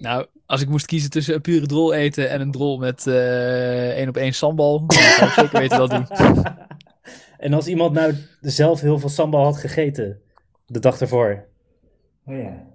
Nou, 0.00 0.26
als 0.52 0.60
ik 0.60 0.68
moest 0.68 0.86
kiezen 0.86 1.10
tussen 1.10 1.34
een 1.34 1.40
pure 1.40 1.66
drol 1.66 1.94
eten 1.94 2.30
en 2.30 2.40
een 2.40 2.50
drol 2.50 2.78
met 2.78 3.06
uh, 3.06 3.88
één 3.90 4.08
op 4.08 4.16
één 4.16 4.32
sambal, 4.32 4.86
dan 4.86 4.98
zou 4.98 5.26
ik 5.26 5.32
zeker 5.38 5.58
weten 5.58 5.78
dat 5.78 5.90
doen. 5.90 6.06
En 7.38 7.52
als 7.52 7.66
iemand 7.66 7.92
nou 7.92 8.14
zelf 8.40 8.80
heel 8.80 8.98
veel 8.98 9.08
sambal 9.08 9.44
had 9.44 9.56
gegeten, 9.56 10.20
de 10.66 10.78
dag 10.78 11.00
ervoor. 11.00 11.44
Oh 12.26 12.36
ja. 12.36 12.66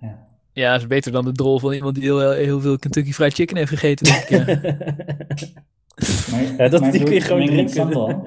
Ja, 0.00 0.26
ja 0.52 0.74
is 0.74 0.86
beter 0.86 1.12
dan 1.12 1.24
de 1.24 1.32
drol 1.32 1.58
van 1.58 1.72
iemand 1.72 1.94
die 1.94 2.04
heel, 2.04 2.30
heel 2.30 2.60
veel 2.60 2.78
Kentucky 2.78 3.12
Fried 3.12 3.34
Chicken 3.34 3.56
heeft 3.56 3.70
gegeten. 3.70 4.06
Denk 4.06 4.48
ik, 4.48 4.62
maar, 6.30 6.42
ja, 6.56 6.68
dat 6.68 6.80
maar 6.80 6.92
die 6.92 7.02
kun 7.02 7.14
je 7.14 7.20
gewoon 7.20 7.46
drinken. 7.46 7.74
Sambal, 7.74 8.22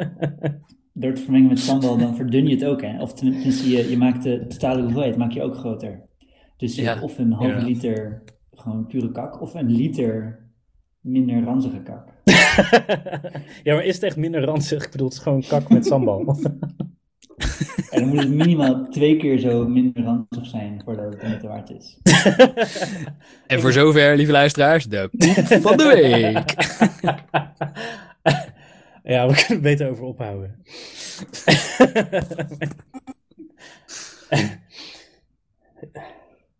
door 0.93 1.09
het 1.11 1.19
vermengen 1.19 1.47
met 1.47 1.59
sambal, 1.59 1.97
dan 1.97 2.15
verdun 2.15 2.47
je 2.47 2.55
het 2.55 2.65
ook. 2.65 2.81
Hè? 2.81 3.01
Of 3.01 3.13
tenminste, 3.13 3.69
je, 3.69 3.89
je 3.89 3.97
maakt 3.97 4.23
de 4.23 4.45
totale 4.47 4.81
hoeveelheid 4.81 5.17
maak 5.17 5.31
je 5.31 5.41
ook 5.41 5.55
groter. 5.55 6.01
Dus 6.57 6.75
je 6.75 6.81
Ja, 6.81 6.89
hebt 6.89 7.03
of 7.03 7.17
een 7.17 7.31
halve 7.31 7.61
liter 7.65 8.23
gewoon 8.63 8.87
pure 8.87 9.11
kak, 9.11 9.41
of 9.41 9.53
een 9.53 9.71
liter 9.71 10.39
minder 11.01 11.43
ranzige 11.43 11.81
kak. 11.81 12.07
ja, 13.63 13.73
maar 13.73 13.85
is 13.85 13.95
het 13.95 14.03
echt 14.03 14.17
minder 14.17 14.43
ranzig? 14.43 14.85
Ik 14.85 14.91
bedoel, 14.91 15.07
het 15.07 15.17
is 15.17 15.23
gewoon 15.23 15.43
kak 15.47 15.69
met 15.69 15.85
sambal. 15.85 16.25
En 17.89 17.99
dan 17.99 18.07
moet 18.07 18.19
het 18.19 18.29
minimaal 18.29 18.87
twee 18.89 19.17
keer 19.17 19.39
zo 19.39 19.67
minder 19.67 20.03
ranzig 20.03 20.45
zijn 20.45 20.81
voordat 20.85 21.05
het 21.05 21.21
de 21.21 21.27
moeite 21.27 21.47
waard 21.47 21.69
is. 21.69 21.97
En 23.47 23.61
voor 23.61 23.71
zover, 23.71 24.15
lieve 24.15 24.31
luisteraars, 24.31 24.85
de 24.85 25.09
poep 25.17 25.61
van 25.61 25.77
de 25.77 25.83
week. 25.83 26.53
ja, 29.03 29.27
we 29.27 29.33
kunnen 29.33 29.47
het 29.47 29.61
beter 29.61 29.89
over 29.89 30.03
ophouden. 30.03 30.55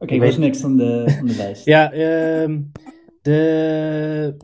Oké, 0.03 0.13
Ik 0.13 0.19
wat 0.19 0.29
weet- 0.29 0.38
next 0.38 0.63
on 0.63 0.77
de, 0.77 1.03
de 1.25 1.36
lijst? 1.36 1.65
Ja, 1.74 1.91
ehm, 1.91 2.60
de... 3.22 4.36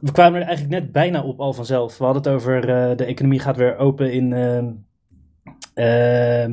we 0.00 0.12
kwamen 0.12 0.40
er 0.40 0.46
eigenlijk 0.46 0.82
net 0.82 0.92
bijna 0.92 1.22
op 1.22 1.40
al 1.40 1.52
vanzelf. 1.52 1.98
We 1.98 2.04
hadden 2.04 2.22
het 2.22 2.32
over 2.32 2.68
eh, 2.68 2.96
de 2.96 3.04
economie 3.04 3.38
gaat 3.38 3.56
weer 3.56 3.76
open 3.76 4.12
in, 4.12 4.32
ehm, 4.32 4.70
ehm, 5.74 6.50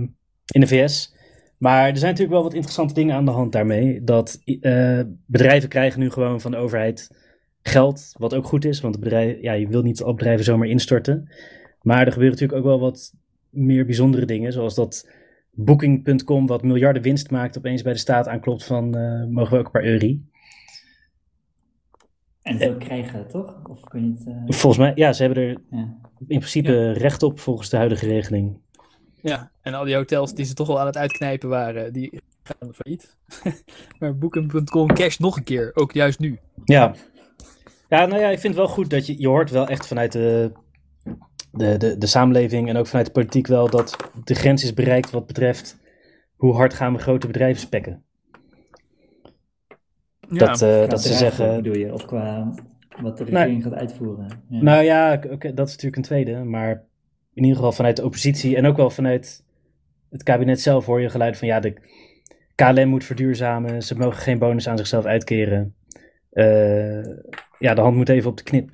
in 0.52 0.60
de 0.62 0.68
VS. 0.68 1.16
Maar 1.58 1.88
er 1.90 1.98
zijn 1.98 2.12
natuurlijk 2.12 2.32
wel 2.36 2.44
wat 2.44 2.54
interessante 2.54 2.94
dingen 2.94 3.16
aan 3.16 3.26
de 3.26 3.32
hand 3.32 3.52
daarmee. 3.52 4.04
Dat 4.04 4.42
eh, 4.62 5.00
bedrijven 5.26 5.70
krijgen 5.70 6.00
nu 6.00 6.10
gewoon 6.10 6.42
van 6.42 6.52
de 6.52 6.58
overheid 6.58 7.10
geld, 7.62 8.12
wat 8.18 8.34
ook 8.34 8.46
goed 8.46 8.66
is. 8.66 8.82
Want 8.82 9.00
bedrijf, 9.00 9.42
ja, 9.42 9.52
je 9.54 9.68
wil 9.68 9.82
niet 9.82 10.02
alle 10.04 10.14
bedrijven 10.14 10.46
zomaar 10.46 10.68
instorten. 10.68 11.30
Maar 11.82 12.06
er 12.06 12.12
gebeuren 12.12 12.38
natuurlijk 12.40 12.60
ook 12.60 12.72
wel 12.72 12.80
wat 12.80 13.14
meer 13.50 13.86
bijzondere 13.86 14.26
dingen. 14.26 14.52
Zoals 14.54 14.76
dat 14.76 15.10
Booking.com, 15.56 16.48
wat 16.48 16.64
miljarden 16.64 17.02
winst 17.02 17.32
maakt, 17.32 17.58
opeens 17.58 17.82
bij 17.82 17.94
de 17.94 18.00
staat 18.00 18.28
aanklopt 18.28 18.64
van 18.64 18.96
eh, 18.96 19.26
mogen 19.26 19.54
we 19.54 19.60
ook 19.60 19.66
een 19.66 19.72
paar 19.72 19.84
euro. 19.84 20.16
En 22.42 22.60
zo 22.60 22.76
krijgen, 22.78 23.28
toch? 23.28 23.60
Of 23.70 23.82
kun 23.84 24.04
je 24.06 24.12
het... 24.12 24.28
eh, 24.28 24.56
Volgens 24.58 24.78
mij, 24.78 24.92
ja, 24.96 25.14
ze 25.14 25.24
hebben 25.24 25.44
er 25.44 25.50
ja. 25.70 25.98
in 26.28 26.38
principe 26.38 26.92
recht 26.92 27.24
op 27.24 27.40
volgens 27.40 27.70
de 27.70 27.78
huidige 27.78 28.08
regeling. 28.08 28.58
Ja, 29.22 29.52
en 29.62 29.74
al 29.74 29.86
die 29.86 29.96
hotels 29.96 30.34
die 30.34 30.46
ze 30.46 30.54
toch 30.54 30.70
al 30.70 30.80
aan 30.80 30.86
het 30.86 30.98
uitknijpen 30.98 31.50
waren, 31.50 31.94
die 31.94 32.22
gaan 32.44 32.74
failliet. 32.74 33.16
maar 34.00 34.18
Booking.com 34.18 34.88
cash 34.94 35.18
nog 35.18 35.38
een 35.38 35.44
keer, 35.44 35.72
ook 35.74 35.92
juist 35.92 36.20
nu. 36.20 36.40
Ja. 36.64 36.96
Ja, 37.90 38.06
nou 38.06 38.22
ja, 38.22 38.30
ik 38.30 38.40
vind 38.40 38.56
het 38.56 38.66
wel 38.66 38.74
goed 38.74 38.90
dat 38.90 39.06
je, 39.06 39.20
je 39.22 39.28
hoort 39.28 39.50
wel 39.50 39.68
echt 39.68 39.88
vanuit 39.88 40.12
de, 40.12 40.52
de, 41.52 41.78
de, 41.78 41.98
de 41.98 42.08
samenleving 42.08 42.70
en 42.70 42.78
ook 42.78 42.88
vanuit 42.88 43.06
de 43.06 43.12
politiek 43.12 43.48
wel 43.48 43.70
dat 43.70 43.98
de 44.24 44.36
grens 44.36 44.64
is 44.64 44.74
bereikt 44.74 45.12
wat 45.12 45.28
betreft 45.28 45.82
hoe 46.36 46.54
hard 46.54 46.74
gaan 46.74 46.94
we 46.94 47.00
grote 47.00 47.28
bedrijven 47.28 47.62
spekken. 47.62 48.04
Ja, 50.30 50.38
dat, 50.38 50.62
eh, 50.62 50.90
dat 50.90 51.02
ze 51.02 51.14
zeggen, 51.14 51.56
bedoel 51.56 51.78
je, 51.78 51.94
of 51.94 52.06
qua 52.06 52.54
wat 53.02 53.18
de 53.18 53.24
regering 53.24 53.64
gaat 53.64 53.74
uitvoeren. 53.74 54.44
Ja. 54.50 54.62
nou 54.62 54.84
ja, 54.84 55.18
dat 55.54 55.68
is 55.68 55.72
natuurlijk 55.72 55.96
een 55.96 56.02
tweede, 56.02 56.44
maar 56.44 56.84
in 57.34 57.44
ieder 57.44 57.56
geval 57.56 57.72
vanuit 57.72 57.96
de 57.96 58.06
oppositie 58.06 58.56
en 58.56 58.66
ook 58.66 58.78
wel 58.78 58.90
vanuit 58.90 59.44
het 60.10 60.24
kabinet 60.24 60.62
zelf 60.62 60.86
hoor 60.86 61.02
je 61.02 61.10
geluid 61.10 61.38
van 61.38 61.48
ja, 61.48 61.60
de 61.60 61.74
KLM 62.56 62.88
moet 62.88 63.04
verduurzamen, 63.04 63.84
ze 63.84 63.96
mogen 63.96 64.22
geen 64.22 64.40
bonus 64.40 64.68
aan 64.68 64.78
zichzelf 64.78 65.06
uitkeren. 65.06 65.76
Eh, 66.30 67.06
ja, 67.60 67.74
de 67.74 67.82
hand 67.82 67.96
moet 67.96 68.10
even 68.10 68.30
op 68.30 68.38
de 68.38 68.44
knip. 68.44 68.70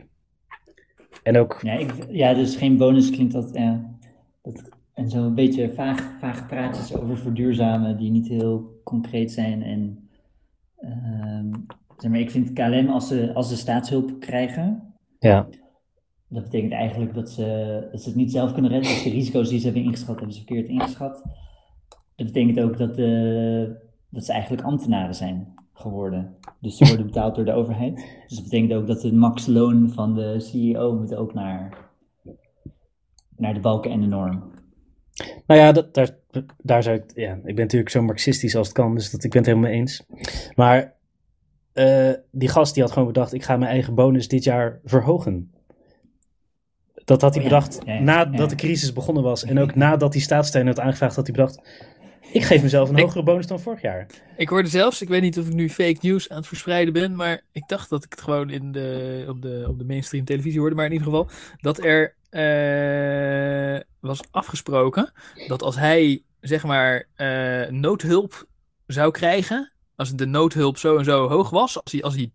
En 1.23 1.37
ook 1.37 1.59
Ja, 1.61 1.73
ik, 1.73 1.93
ja, 2.09 2.33
dus 2.33 2.55
geen 2.55 2.77
bonus 2.77 3.09
klinkt 3.09 3.33
dat, 3.33 3.49
ja, 3.53 3.97
dat 4.41 4.69
en 4.99 5.09
zo'n 5.09 5.35
beetje 5.35 5.73
vaag, 5.73 6.13
vaag 6.19 6.47
praatjes 6.47 6.95
over 6.95 7.17
verduurzamen 7.17 7.97
die 7.97 8.11
niet 8.11 8.27
heel 8.27 8.81
concreet 8.83 9.31
zijn. 9.31 9.63
En 9.63 10.09
ehm, 10.77 11.51
zeg 11.97 12.11
maar, 12.11 12.19
ik 12.19 12.31
vind 12.31 12.53
KLM 12.53 12.89
als 12.89 13.07
ze, 13.07 13.33
als 13.33 13.49
ze 13.49 13.57
staatshulp 13.57 14.19
krijgen, 14.19 14.93
Ja, 15.19 15.47
dat 16.27 16.43
betekent 16.43 16.71
eigenlijk 16.71 17.13
dat 17.13 17.29
ze, 17.29 17.87
dat 17.91 18.01
ze 18.01 18.07
het 18.07 18.17
niet 18.17 18.31
zelf 18.31 18.53
kunnen 18.53 18.71
redden. 18.71 18.89
Dus 18.89 19.03
de 19.03 19.09
risico's 19.09 19.49
die 19.49 19.59
ze 19.59 19.65
hebben 19.65 19.83
ingeschat, 19.83 20.15
hebben 20.15 20.33
ze 20.35 20.43
verkeerd 20.45 20.67
ingeschat. 20.67 21.23
Dat 22.15 22.25
betekent 22.27 22.59
ook 22.59 22.77
dat, 22.77 22.97
eh, 22.97 23.63
dat 24.09 24.25
ze 24.25 24.31
eigenlijk 24.31 24.63
ambtenaren 24.63 25.15
zijn 25.15 25.53
geworden. 25.79 26.35
Dus 26.59 26.77
ze 26.77 26.85
worden 26.85 27.05
betaald 27.05 27.35
door 27.35 27.45
de 27.45 27.53
overheid. 27.53 27.95
Dus 28.27 28.35
dat 28.35 28.43
betekent 28.43 28.73
ook 28.73 28.87
dat 28.87 29.01
de 29.01 29.13
maxloon 29.13 29.89
van 29.89 30.15
de 30.15 30.39
CEO 30.39 30.95
moet 30.95 31.15
ook 31.15 31.33
naar, 31.33 31.77
naar 33.37 33.53
de 33.53 33.59
balken 33.59 33.91
en 33.91 34.01
de 34.01 34.07
norm. 34.07 34.51
nou 35.47 35.59
ja, 35.59 35.71
dat, 35.71 35.93
daar, 35.93 36.17
daar 36.57 36.83
zou 36.83 36.95
ik, 36.95 37.03
ja, 37.15 37.33
ik 37.33 37.55
ben 37.55 37.63
natuurlijk 37.63 37.91
zo 37.91 38.01
marxistisch 38.01 38.55
als 38.55 38.67
het 38.67 38.75
kan, 38.75 38.95
dus 38.95 39.11
dat, 39.11 39.23
ik 39.23 39.29
ben 39.29 39.39
het 39.39 39.49
helemaal 39.49 39.69
mee 39.69 39.79
eens. 39.79 40.05
Maar 40.55 40.93
eh, 41.73 42.11
die 42.31 42.49
gast 42.49 42.73
die 42.73 42.83
had 42.83 42.91
gewoon 42.91 43.07
bedacht, 43.07 43.33
ik 43.33 43.43
ga 43.43 43.57
mijn 43.57 43.71
eigen 43.71 43.95
bonus 43.95 44.27
dit 44.27 44.43
jaar 44.43 44.79
verhogen. 44.83 45.51
Dat 46.93 47.21
had 47.21 47.35
hij 47.35 47.43
Oh 47.43 47.49
ja, 47.49 47.55
bedacht 47.55 47.79
ja, 47.85 47.93
ja, 47.93 47.99
nadat 47.99 48.49
de 48.49 48.55
crisis 48.55 48.93
begonnen 48.93 49.23
was. 49.23 49.43
En 49.43 49.59
ook 49.59 49.75
nadat 49.75 50.11
die 50.11 50.21
staatssteun 50.21 50.67
had 50.67 50.79
aangevraagd, 50.79 51.15
had 51.15 51.27
hij 51.27 51.35
bedacht, 51.35 51.61
ik 52.31 52.43
geef 52.43 52.61
mezelf 52.61 52.89
een 52.89 52.95
Ik- 52.95 53.03
hogere 53.03 53.23
bonus 53.23 53.47
dan 53.47 53.59
vorig 53.59 53.81
jaar. 53.81 54.07
Ik 54.37 54.49
hoorde 54.49 54.69
zelfs, 54.69 55.01
ik 55.01 55.07
weet 55.07 55.21
niet 55.21 55.39
of 55.39 55.47
ik 55.47 55.53
nu 55.53 55.69
fake 55.69 55.97
news 56.01 56.29
aan 56.29 56.37
het 56.37 56.47
verspreiden 56.47 56.93
ben, 56.93 57.15
maar 57.15 57.41
ik 57.51 57.63
dacht 57.67 57.89
dat 57.89 58.03
ik 58.03 58.11
het 58.11 58.21
gewoon 58.21 58.49
in 58.49 58.71
de, 58.71 59.25
op, 59.27 59.41
de, 59.41 59.65
op 59.67 59.79
de 59.79 59.85
mainstream 59.85 60.25
televisie 60.25 60.59
hoorde. 60.59 60.75
Maar 60.75 60.85
in 60.85 60.91
ieder 60.91 61.07
geval 61.07 61.29
dat 61.61 61.83
er 61.83 62.15
eh, 62.29 63.81
was 63.99 64.19
afgesproken 64.31 65.11
dat 65.47 65.61
als 65.61 65.75
hij 65.75 66.21
zeg 66.39 66.63
maar 66.63 67.07
eh, 67.15 67.67
noodhulp 67.69 68.47
zou 68.87 69.11
krijgen, 69.11 69.71
als 69.95 70.15
de 70.15 70.25
noodhulp 70.25 70.77
zo 70.77 70.97
en 70.97 71.03
zo 71.03 71.27
hoog 71.27 71.49
was, 71.49 71.83
als 71.83 71.91
hij, 71.91 72.01
als 72.01 72.15
hij 72.15 72.31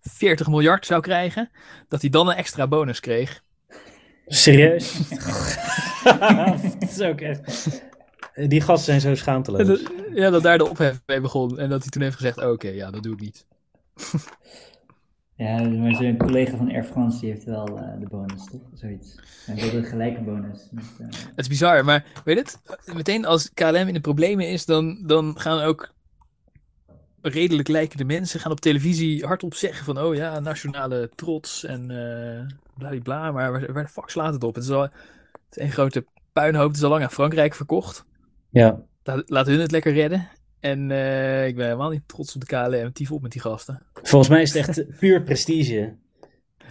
40 0.00 0.48
miljard 0.48 0.86
zou 0.86 1.00
krijgen, 1.00 1.50
dat 1.88 2.00
hij 2.00 2.10
dan 2.10 2.28
een 2.28 2.36
extra 2.36 2.66
bonus 2.68 3.00
kreeg. 3.00 3.42
Serieus? 4.26 4.98
dat 6.46 6.76
is 6.78 7.00
ook 7.00 7.20
echt... 7.20 7.86
Die 8.46 8.60
gasten 8.60 9.00
zijn 9.00 9.16
zo 9.16 9.22
schaamteloos. 9.22 9.66
dat, 9.66 9.92
ja, 10.14 10.30
dat 10.30 10.42
daar 10.42 10.58
de 10.58 10.68
ophef 10.68 11.00
mee 11.06 11.20
begon 11.20 11.58
en 11.58 11.68
dat 11.68 11.82
hij 11.82 11.90
toen 11.90 12.02
heeft 12.02 12.16
gezegd, 12.16 12.44
oké, 12.44 12.68
ja, 12.68 12.90
dat 12.90 13.02
doe 13.02 13.12
ik 13.12 13.20
niet. 13.20 13.46
Ja, 15.38 15.60
maar 15.62 15.94
zijn 15.94 16.16
collega 16.16 16.56
van 16.56 16.70
Air 16.70 16.84
France 16.84 17.20
die 17.20 17.30
heeft 17.30 17.44
wel 17.44 17.66
eh, 17.66 18.00
de 18.00 18.06
bonus, 18.08 18.44
toch? 18.50 18.60
Zoiets. 18.74 19.14
Hij 19.46 19.54
wilde 19.54 19.76
een 19.76 19.84
gelijke 19.84 20.20
bonus. 20.20 20.68
Met, 20.70 20.84
eh, 20.98 21.06
Het 21.10 21.38
is 21.38 21.48
bizar, 21.48 21.84
maar 21.84 22.04
weet 22.24 22.38
het? 22.38 22.60
Meteen 22.94 23.24
als 23.24 23.50
KLM 23.54 23.74
in 23.74 23.94
de 23.94 24.00
problemen 24.00 24.48
is, 24.48 24.64
dan, 24.64 25.06
dan 25.06 25.40
gaan 25.40 25.60
ook 25.60 25.92
redelijk 27.22 27.68
lijkende 27.68 28.04
mensen 28.04 28.40
gaan 28.40 28.52
op 28.52 28.60
televisie 28.60 29.26
hardop 29.26 29.54
zeggen 29.54 29.84
van, 29.84 30.00
oh 30.00 30.14
ja, 30.14 30.40
nationale 30.40 31.10
trots 31.14 31.64
en 31.64 31.90
eh 31.90 32.56
bladibla, 32.78 33.32
maar 33.32 33.52
waar, 33.52 33.72
waar 33.72 33.84
de 33.84 33.90
fuck 33.90 34.10
slaat 34.10 34.32
het 34.32 34.44
op? 34.44 34.54
Het 34.54 34.64
is 34.64 34.70
al 34.70 34.82
het 34.82 34.92
is 35.50 35.62
een 35.62 35.72
grote 35.72 36.06
puinhoop, 36.32 36.68
het 36.68 36.76
is 36.76 36.82
al 36.82 36.90
lang 36.90 37.02
aan 37.02 37.10
Frankrijk 37.10 37.54
verkocht. 37.54 38.04
Ja. 38.50 38.82
Laat, 39.02 39.22
laat 39.26 39.46
hun 39.46 39.60
het 39.60 39.70
lekker 39.70 39.92
redden. 39.92 40.28
En 40.60 40.90
eh, 40.90 41.46
ik 41.46 41.56
ben 41.56 41.64
helemaal 41.64 41.90
niet 41.90 42.02
trots 42.06 42.34
op 42.34 42.40
de 42.40 42.46
KLM, 42.46 42.92
tief 42.92 43.12
op 43.12 43.22
met 43.22 43.32
die 43.32 43.40
gasten. 43.40 43.82
Volgens 44.02 44.30
mij 44.30 44.42
is 44.42 44.54
het 44.54 44.68
echt 44.68 44.98
puur 44.98 45.22
prestige. 45.22 45.94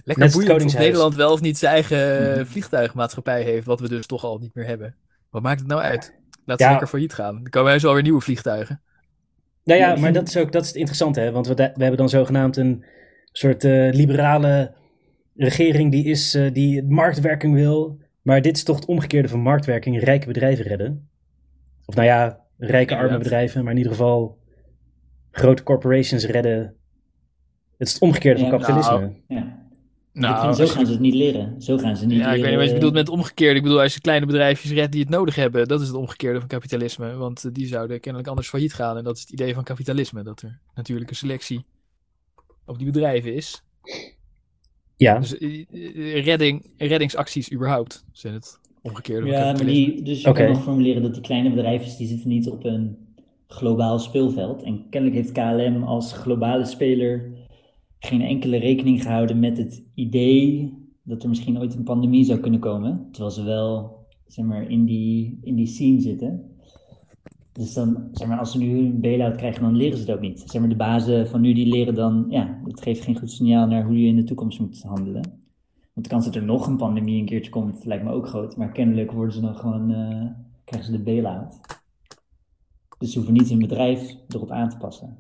Lekker 0.04 0.26
het 0.26 0.34
boeiend 0.34 0.66
of. 0.66 0.78
Nederland 0.78 1.16
wel 1.16 1.32
of 1.32 1.42
niet 1.42 1.58
zijn 1.58 1.74
eigen 1.74 2.48
vliegtuigmaatschappij 2.48 3.44
heeft, 3.44 3.66
wat 3.66 3.80
we 3.80 3.90
dus 3.90 4.06
toch 4.06 4.24
al 4.24 4.38
niet 4.38 4.54
meer 4.54 4.66
hebben. 4.66 4.96
Wat 5.30 5.42
maakt 5.42 5.60
het 5.60 5.70
nou 5.70 5.82
uit? 5.82 6.16
Laat 6.46 6.58
ze 6.58 6.64
Ja. 6.64 6.70
lekker 6.70 6.88
failliet 6.88 7.14
gaan. 7.14 7.34
Dan 7.36 7.50
komen 7.50 7.72
heus 7.72 7.86
alweer 7.86 8.02
nieuwe 8.04 8.22
vliegtuigen. 8.22 8.82
Nou 9.64 9.80
ja, 9.80 9.96
maar 9.96 10.14
dat 10.14 10.28
is 10.28 10.38
ook 10.38 10.52
dat 10.52 10.62
is 10.62 10.68
het 10.68 10.78
interessante, 10.78 11.20
hè? 11.20 11.32
Want 11.32 11.48
we, 11.48 11.54
hebben 11.62 11.98
dan 11.98 12.10
zogenaamd 12.10 12.58
een 12.58 12.86
soort 13.32 13.64
eh, 13.64 13.90
liberale 13.92 14.74
regering 15.36 15.92
die, 15.92 16.06
is, 16.06 16.34
eh, 16.34 16.54
die 16.54 16.84
marktwerking 16.84 17.54
wil. 17.54 18.00
Maar 18.22 18.42
dit 18.42 18.58
is 18.58 18.64
toch 18.64 18.76
het 18.76 18.86
omgekeerde 18.86 19.28
van 19.28 19.40
marktwerking: 19.40 20.04
rijke 20.04 20.28
bedrijven 20.28 20.66
redden. 20.66 21.10
Of 21.88 21.96
nou 21.96 22.08
ja, 22.08 22.46
rijke 22.58 22.96
arme 22.96 23.18
bedrijven, 23.18 23.64
maar 23.64 23.72
in 23.72 23.78
ieder 23.78 23.92
geval 23.92 24.38
grote 25.32 25.64
corporations 25.64 26.26
redden. 26.26 26.76
Het 27.78 27.88
is 27.88 27.94
het 27.94 28.02
omgekeerde 28.02 28.40
van 28.40 28.50
kapitalisme. 28.50 29.00
nou, 29.00 29.14
ja. 29.28 29.66
Nou, 30.14 30.54
zo 30.54 30.68
gaan 30.68 30.86
ze 30.86 30.92
het 30.92 31.02
niet 31.02 31.14
leren. 31.14 31.62
Zo 31.62 31.78
gaan 31.78 31.98
ze 31.98 32.06
niet 32.06 32.18
ja, 32.18 32.24
leren. 32.24 32.36
ik 32.38 32.42
weet 32.42 32.52
niet 32.52 32.60
wat 32.60 32.68
je 32.68 32.74
bedoelt 32.74 32.94
met 32.94 33.08
het 33.08 33.16
omgekeerde. 33.16 33.56
Ik 33.56 33.64
bedoel, 33.64 33.82
als 33.82 33.94
je 33.94 34.02
kleine 34.02 34.26
bedrijfjes 34.26 34.72
redt 34.72 34.92
die 34.92 35.02
het 35.02 35.10
nodig 35.10 35.36
hebben, 35.36 35.68
dat 35.68 35.82
is 35.82 35.88
het 35.88 35.96
omgekeerde 35.96 36.40
van 36.40 36.48
kapitalisme. 36.48 37.16
Want 37.16 37.46
eh, 37.46 37.52
die 37.54 37.68
zouden 37.68 38.00
kennelijk 38.00 38.30
anders 38.30 38.50
failliet 38.50 38.74
gaan. 38.74 38.98
En 38.98 39.04
dat 39.04 39.16
is 39.16 39.22
het 39.22 39.32
idee 39.32 39.54
van 39.54 39.64
kapitalisme. 39.64 40.24
Dat 40.24 40.42
er 40.42 40.60
natuurlijk 40.74 41.10
een 41.10 41.16
selectie 41.16 41.66
op 42.66 42.78
die 42.78 42.86
bedrijven 42.86 43.34
is. 43.34 43.64
Ja. 44.96 45.20
Dus 45.20 45.36
redding, 46.24 46.74
reddingsacties 46.78 47.52
überhaupt 47.52 48.06
zijn 48.12 48.34
het 48.34 48.60
omgekeerde 48.88 49.28
ja, 49.28 49.52
maar 49.52 49.66
die, 49.66 50.02
dus 50.02 50.22
je 50.22 50.32
kan 50.32 50.48
nog 50.48 50.64
formuleren 50.64 51.02
dat 51.02 51.14
die 51.14 51.22
kleine 51.22 51.50
bedrijven 51.50 51.98
die 51.98 52.08
zitten 52.08 52.30
niet 52.30 52.50
op 52.50 52.64
een 52.64 52.98
globaal 53.48 54.00
speelveld. 54.00 54.64
En 54.64 54.90
kennelijk 54.90 55.20
heeft 55.20 55.32
KLM 55.32 55.84
als 55.84 56.14
globale 56.14 56.66
speler 56.66 57.32
geen 58.00 58.22
enkele 58.22 58.58
rekening 58.58 59.02
gehouden 59.02 59.40
met 59.40 59.58
het 59.58 59.84
idee 59.94 60.74
dat 61.04 61.24
er 61.24 61.30
misschien 61.30 61.60
ooit 61.60 61.76
een 61.76 61.84
pandemie 61.84 62.24
zou 62.24 62.40
kunnen 62.40 62.60
komen. 62.60 63.08
Terwijl 63.12 63.34
ze 63.34 63.44
wel 63.44 63.98
zeg 64.28 64.46
maar, 64.46 64.70
in, 64.70 64.86
die, 64.86 65.40
in 65.44 65.56
die 65.56 65.68
scene 65.68 66.02
zitten. 66.02 66.56
Dus 67.52 67.74
dan, 67.74 68.08
zeg 68.12 68.28
maar, 68.28 68.40
als 68.40 68.52
ze 68.52 68.58
nu 68.58 68.78
een 68.78 69.00
bail-out 69.00 69.36
krijgen, 69.36 69.62
dan 69.62 69.76
leren 69.76 69.98
ze 69.98 70.04
het 70.04 70.14
ook 70.14 70.22
niet. 70.22 70.44
Zeg 70.46 70.62
maar, 70.62 70.70
de 70.70 70.76
bazen 70.76 71.28
van 71.28 71.42
nu 71.42 71.54
die 71.54 71.68
leren 71.68 71.96
dan, 71.96 72.26
ja, 72.30 72.62
dat 72.66 72.82
geeft 72.82 73.04
geen 73.04 73.18
goed 73.18 73.32
signaal 73.32 73.68
naar 73.68 73.86
hoe 73.86 74.02
je 74.02 74.08
in 74.08 74.16
de 74.16 74.24
toekomst 74.24 74.60
moet 74.60 74.82
handelen. 74.82 75.47
Want 75.98 76.10
de 76.10 76.16
kans 76.16 76.26
dat 76.26 76.36
er 76.36 76.44
nog 76.44 76.68
een 76.68 76.78
pandemie 76.78 77.20
een 77.20 77.26
keertje 77.26 77.52
komt, 77.52 77.86
lijkt 77.86 78.04
me 78.04 78.12
ook 78.12 78.28
groot. 78.28 78.56
Maar 78.56 78.72
kennelijk 78.72 79.12
worden 79.12 79.34
ze 79.34 79.42
dan 79.42 79.56
gewoon, 79.56 79.92
uh, 79.92 80.26
krijgen 80.66 80.92
ze 80.92 80.98
de 80.98 81.04
bail-out. 81.04 81.56
Dus 82.98 83.10
ze 83.12 83.18
hoeven 83.18 83.34
niet 83.34 83.50
hun 83.50 83.60
bedrijf 83.60 84.16
erop 84.28 84.52
aan 84.52 84.70
te 84.70 84.78
passen. 84.78 85.18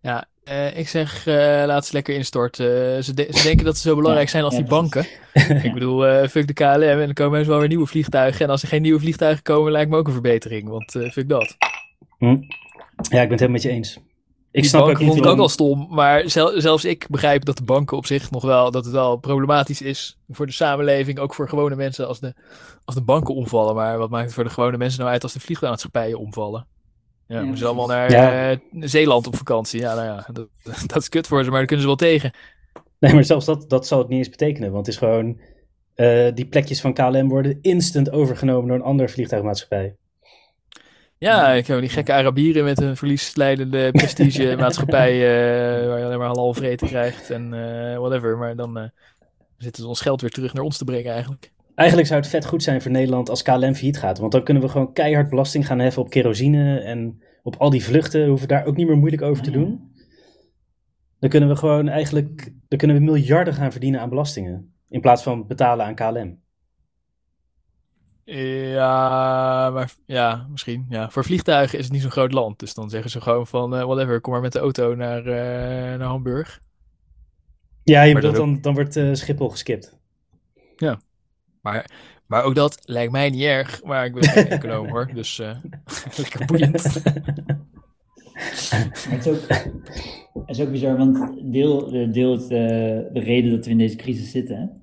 Ja, 0.00 0.24
uh, 0.44 0.78
ik 0.78 0.88
zeg, 0.88 1.26
uh, 1.26 1.34
laat 1.66 1.86
ze 1.86 1.92
lekker 1.92 2.14
instorten. 2.14 2.66
Uh, 2.66 3.02
ze, 3.02 3.14
de 3.14 3.28
ze, 3.30 3.42
denken 3.42 3.64
dat 3.64 3.76
ze 3.76 3.88
zo 3.88 3.96
belangrijk 3.96 4.28
zijn 4.28 4.44
als 4.44 4.54
ja, 4.54 4.60
die 4.60 4.68
banken. 4.68 5.06
ik 5.62 5.72
bedoel, 5.72 6.28
fuck 6.28 6.46
de 6.46 6.52
KLM 6.52 6.82
en 6.82 6.98
dan 6.98 7.12
komen 7.12 7.46
wel 7.46 7.58
weer 7.58 7.68
nieuwe 7.68 7.86
vliegtuigen. 7.86 8.44
En 8.44 8.50
als 8.50 8.62
er 8.62 8.68
geen 8.68 8.82
nieuwe 8.82 9.00
vliegtuigen 9.00 9.42
komen, 9.42 9.72
lijkt 9.72 9.90
me 9.90 9.96
ook 9.96 10.06
een 10.06 10.12
verbetering. 10.12 10.68
Want 10.68 10.90
fuck 11.12 11.28
dat. 11.28 11.56
Hm. 12.18 12.26
Ja, 12.26 12.32
ik 12.32 13.08
ben 13.10 13.20
het 13.20 13.30
helemaal 13.30 13.50
met 13.50 13.62
je 13.62 13.68
eens. 13.68 13.98
Ik 14.52 14.60
die 14.60 14.70
snap 14.70 14.88
ook 14.88 14.98
vond 14.98 15.16
ik 15.16 15.26
ook 15.26 15.38
al 15.38 15.48
stom, 15.48 15.86
maar 15.90 16.30
zel 16.30 16.60
zelfs 16.60 16.84
ik 16.84 17.06
begrijp 17.10 17.44
dat 17.44 17.56
de 17.56 17.62
banken 17.62 17.96
op 17.96 18.06
zich 18.06 18.30
nog 18.30 18.42
wel, 18.42 18.70
dat 18.70 18.84
het 18.84 18.94
wel 18.94 19.16
problematisch 19.16 19.82
is 19.82 20.18
voor 20.28 20.46
de 20.46 20.52
samenleving, 20.52 21.18
ook 21.18 21.34
voor 21.34 21.48
gewone 21.48 21.76
mensen 21.76 22.08
als 22.08 22.20
de, 22.20 22.34
als 22.84 22.94
de 22.94 23.02
banken 23.02 23.34
omvallen. 23.34 23.74
Maar 23.74 23.98
wat 23.98 24.10
maakt 24.10 24.24
het 24.24 24.34
voor 24.34 24.44
de 24.44 24.50
gewone 24.50 24.76
mensen 24.76 25.00
nou 25.00 25.10
uit 25.10 25.22
als 25.22 25.32
de 25.32 25.40
vliegtuigmaatschappijen 25.40 26.18
omvallen? 26.18 26.66
Ja, 27.26 27.40
ja, 27.40 27.56
ze 27.56 27.66
allemaal 27.66 27.86
naar 27.86 28.10
ja. 28.10 28.50
uh, 28.50 28.56
Zeeland 28.72 29.26
op 29.26 29.36
vakantie. 29.36 29.80
Ja, 29.80 29.94
nou 29.94 30.06
ja, 30.06 30.26
dat, 30.32 30.48
dat, 30.92 31.02
is 31.02 31.08
kut 31.08 31.26
voor 31.26 31.44
ze, 31.44 31.50
maar 31.50 31.58
daar 31.58 31.66
kunnen 31.66 31.84
ze 31.84 31.96
wel 31.96 32.08
tegen. 32.08 32.32
Nee, 32.98 33.14
maar 33.14 33.24
zelfs 33.24 33.46
dat, 33.46 33.70
dat 33.70 33.86
zal 33.86 33.98
het 33.98 34.08
niet 34.08 34.18
eens 34.18 34.28
betekenen. 34.28 34.72
Want 34.72 34.86
het 34.86 34.94
is 34.94 35.00
gewoon, 35.00 35.40
uh, 35.96 36.28
die 36.34 36.46
plekjes 36.46 36.80
van 36.80 36.94
KLM 36.94 37.28
worden 37.28 37.58
instant 37.60 38.10
overgenomen 38.10 38.68
door 38.68 38.76
een 38.76 38.82
andere 38.82 39.08
vliegtuigmaatschappij. 39.08 39.96
Ja, 41.20 41.52
ik 41.52 41.66
heb 41.66 41.80
die 41.80 41.88
gekke 41.88 42.12
Arabieren 42.12 42.64
met 42.64 42.80
een 42.80 42.96
verliesleidende 42.96 43.90
prestige-maatschappij 44.00 45.14
uh, 45.14 45.86
waar 45.88 45.98
je 45.98 46.04
alleen 46.04 46.18
maar 46.18 46.26
halal 46.26 46.54
vreten 46.54 46.86
krijgt 46.86 47.30
en 47.30 47.50
whatever. 47.98 48.38
Maar 48.38 48.56
dan 48.56 48.90
zitten 49.56 49.82
ze 49.82 49.88
ons 49.88 50.00
geld 50.00 50.20
weer 50.20 50.30
terug 50.30 50.52
naar 50.52 50.64
ons 50.64 50.78
te 50.78 50.84
brengen 50.84 51.12
eigenlijk. 51.12 51.52
Eigenlijk 51.74 52.08
zou 52.08 52.20
het 52.20 52.30
vet 52.30 52.46
goed 52.46 52.62
zijn 52.62 52.82
voor 52.82 52.90
Nederland 52.90 53.28
als 53.28 53.42
KLM 53.42 53.74
failliet 53.74 53.98
gaat. 53.98 54.18
Want 54.18 54.32
dan 54.32 54.44
kunnen 54.44 54.62
we 54.62 54.68
gewoon 54.68 54.92
keihard 54.92 55.28
belasting 55.28 55.66
gaan 55.66 55.78
heffen 55.78 56.02
op 56.02 56.10
kerosine 56.10 56.78
en 56.78 57.22
op 57.42 57.56
al 57.56 57.70
die 57.70 57.84
vluchten. 57.84 58.26
Hoeven 58.26 58.48
we 58.48 58.54
daar 58.54 58.64
ook 58.64 58.76
niet 58.76 58.86
meer 58.86 58.96
moeilijk 58.96 59.22
over 59.22 59.42
te 59.42 59.50
doen. 59.50 59.92
Dan 61.18 61.30
kunnen 61.30 61.48
we 61.48 61.56
gewoon 61.56 61.88
eigenlijk 61.88 62.52
dan 62.68 62.78
kunnen 62.78 62.96
we 62.96 63.02
miljarden 63.02 63.54
gaan 63.54 63.72
verdienen 63.72 64.00
aan 64.00 64.08
belastingen. 64.08 64.74
In 64.88 65.00
plaats 65.00 65.22
van 65.22 65.46
betalen 65.46 65.86
aan 65.86 65.94
KLM. 65.94 66.39
Ja, 68.32 69.70
maar 69.70 69.92
ja, 70.06 70.46
misschien. 70.50 70.86
Ja. 70.88 71.10
Voor 71.10 71.24
vliegtuigen 71.24 71.78
is 71.78 71.84
het 71.84 71.92
niet 71.92 72.02
zo'n 72.02 72.10
groot 72.10 72.32
land. 72.32 72.58
Dus 72.58 72.74
dan 72.74 72.90
zeggen 72.90 73.10
ze 73.10 73.20
gewoon 73.20 73.46
van 73.46 73.74
uh, 73.74 73.84
whatever, 73.84 74.20
kom 74.20 74.32
maar 74.32 74.42
met 74.42 74.52
de 74.52 74.58
auto 74.58 74.94
naar, 74.94 75.26
uh, 75.26 75.98
naar 75.98 76.08
Hamburg. 76.08 76.60
Ja, 77.84 78.02
je 78.02 78.14
bedoelt, 78.14 78.36
dan, 78.36 78.60
dan 78.60 78.74
wordt 78.74 78.96
uh, 78.96 79.14
Schiphol 79.14 79.48
geskipt. 79.48 79.98
Ja. 80.76 81.00
Maar, 81.60 81.90
maar 82.26 82.44
ook 82.44 82.54
dat 82.54 82.80
lijkt 82.84 83.12
mij 83.12 83.30
niet 83.30 83.42
erg. 83.42 83.84
Maar 83.84 84.04
ik 84.04 84.14
ben 84.14 84.24
geen 84.24 84.48
econoom 84.58 84.88
hoor. 84.88 85.10
Dus 85.14 85.38
uh, 85.38 85.56
lekker 86.16 86.46
boeiend. 86.46 86.84
het, 89.08 89.26
is 89.26 89.28
ook, 89.28 89.48
het 90.46 90.56
is 90.56 90.60
ook 90.60 90.70
bizar, 90.70 90.96
want 90.96 91.42
deel, 91.52 91.90
deel 92.12 92.32
het, 92.32 92.42
uh, 92.42 92.48
de 92.48 93.20
reden 93.20 93.50
dat 93.50 93.64
we 93.64 93.70
in 93.70 93.78
deze 93.78 93.96
crisis 93.96 94.30
zitten, 94.30 94.82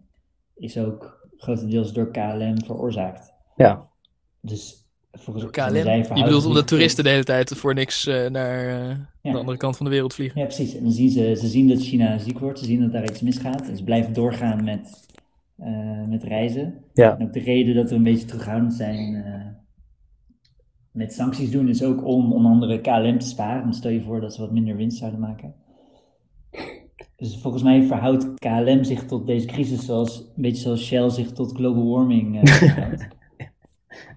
is 0.56 0.78
ook 0.78 1.28
grotendeels 1.38 1.94
door 1.94 2.12
KLM 2.12 2.64
veroorzaakt. 2.66 3.36
Ja. 3.58 3.90
Dus 4.42 4.86
volgens 5.12 5.46
KLM? 5.52 6.16
Je 6.18 6.24
bedoelt 6.24 6.46
omdat 6.46 6.68
toeristen 6.68 7.04
de 7.04 7.10
hele 7.10 7.24
tijd 7.24 7.50
voor 7.56 7.74
niks 7.74 8.08
uh, 8.08 8.28
naar 8.28 8.70
ja. 9.22 9.32
de 9.32 9.38
andere 9.38 9.58
kant 9.58 9.78
van 9.78 9.86
de 9.86 9.92
wereld 9.92 10.14
vliegen? 10.14 10.40
Ja, 10.40 10.46
precies. 10.46 10.76
En 10.76 10.84
dan 10.84 10.92
zien 10.92 11.10
ze, 11.10 11.36
ze 11.40 11.48
zien 11.48 11.68
dat 11.68 11.82
China 11.82 12.18
ziek 12.18 12.40
wordt, 12.40 12.60
ze 12.60 12.66
zien 12.66 12.82
dat 12.82 12.92
daar 12.92 13.10
iets 13.10 13.22
misgaat. 13.22 13.70
En 13.70 13.78
ze 13.78 13.84
blijven 13.84 14.14
doorgaan 14.14 14.64
met 14.64 15.06
uh, 15.60 16.08
met 16.08 16.24
reizen. 16.24 16.84
Ja. 16.94 17.18
En 17.18 17.26
ook 17.26 17.34
de 17.34 17.40
reden 17.40 17.76
dat 17.76 17.90
we 17.90 17.96
een 17.96 18.04
beetje 18.04 18.26
terughoudend 18.26 18.74
zijn 18.74 19.14
uh, 19.14 19.48
met 20.92 21.14
sancties 21.14 21.52
doen, 21.52 21.70
is 21.70 21.84
ook 21.84 22.06
om 22.06 22.34
onder 22.34 22.52
andere 22.52 22.82
KLM 22.82 23.20
te 23.20 23.28
sparen. 23.28 23.64
Dan 23.64 23.74
stel 23.74 23.92
je 23.92 24.02
voor 24.02 24.22
dat 24.22 24.34
ze 24.34 24.42
wat 24.42 24.52
minder 24.52 24.76
winst 24.76 24.98
zouden 24.98 25.20
maken. 25.20 25.56
Dus 27.16 27.40
volgens 27.42 27.64
mij 27.64 27.84
verhoudt 27.84 28.34
KLM 28.34 28.84
zich 28.84 29.06
tot 29.06 29.28
deze 29.28 29.46
crisis 29.46 29.86
zoals, 29.86 30.20
een 30.20 30.42
beetje 30.42 30.62
zoals 30.62 30.86
Shell 30.86 31.10
zich 31.10 31.32
tot 31.32 31.56
global 31.56 31.90
warming 31.90 32.36
uh, 32.36 32.54
verhoudt. 32.54 33.08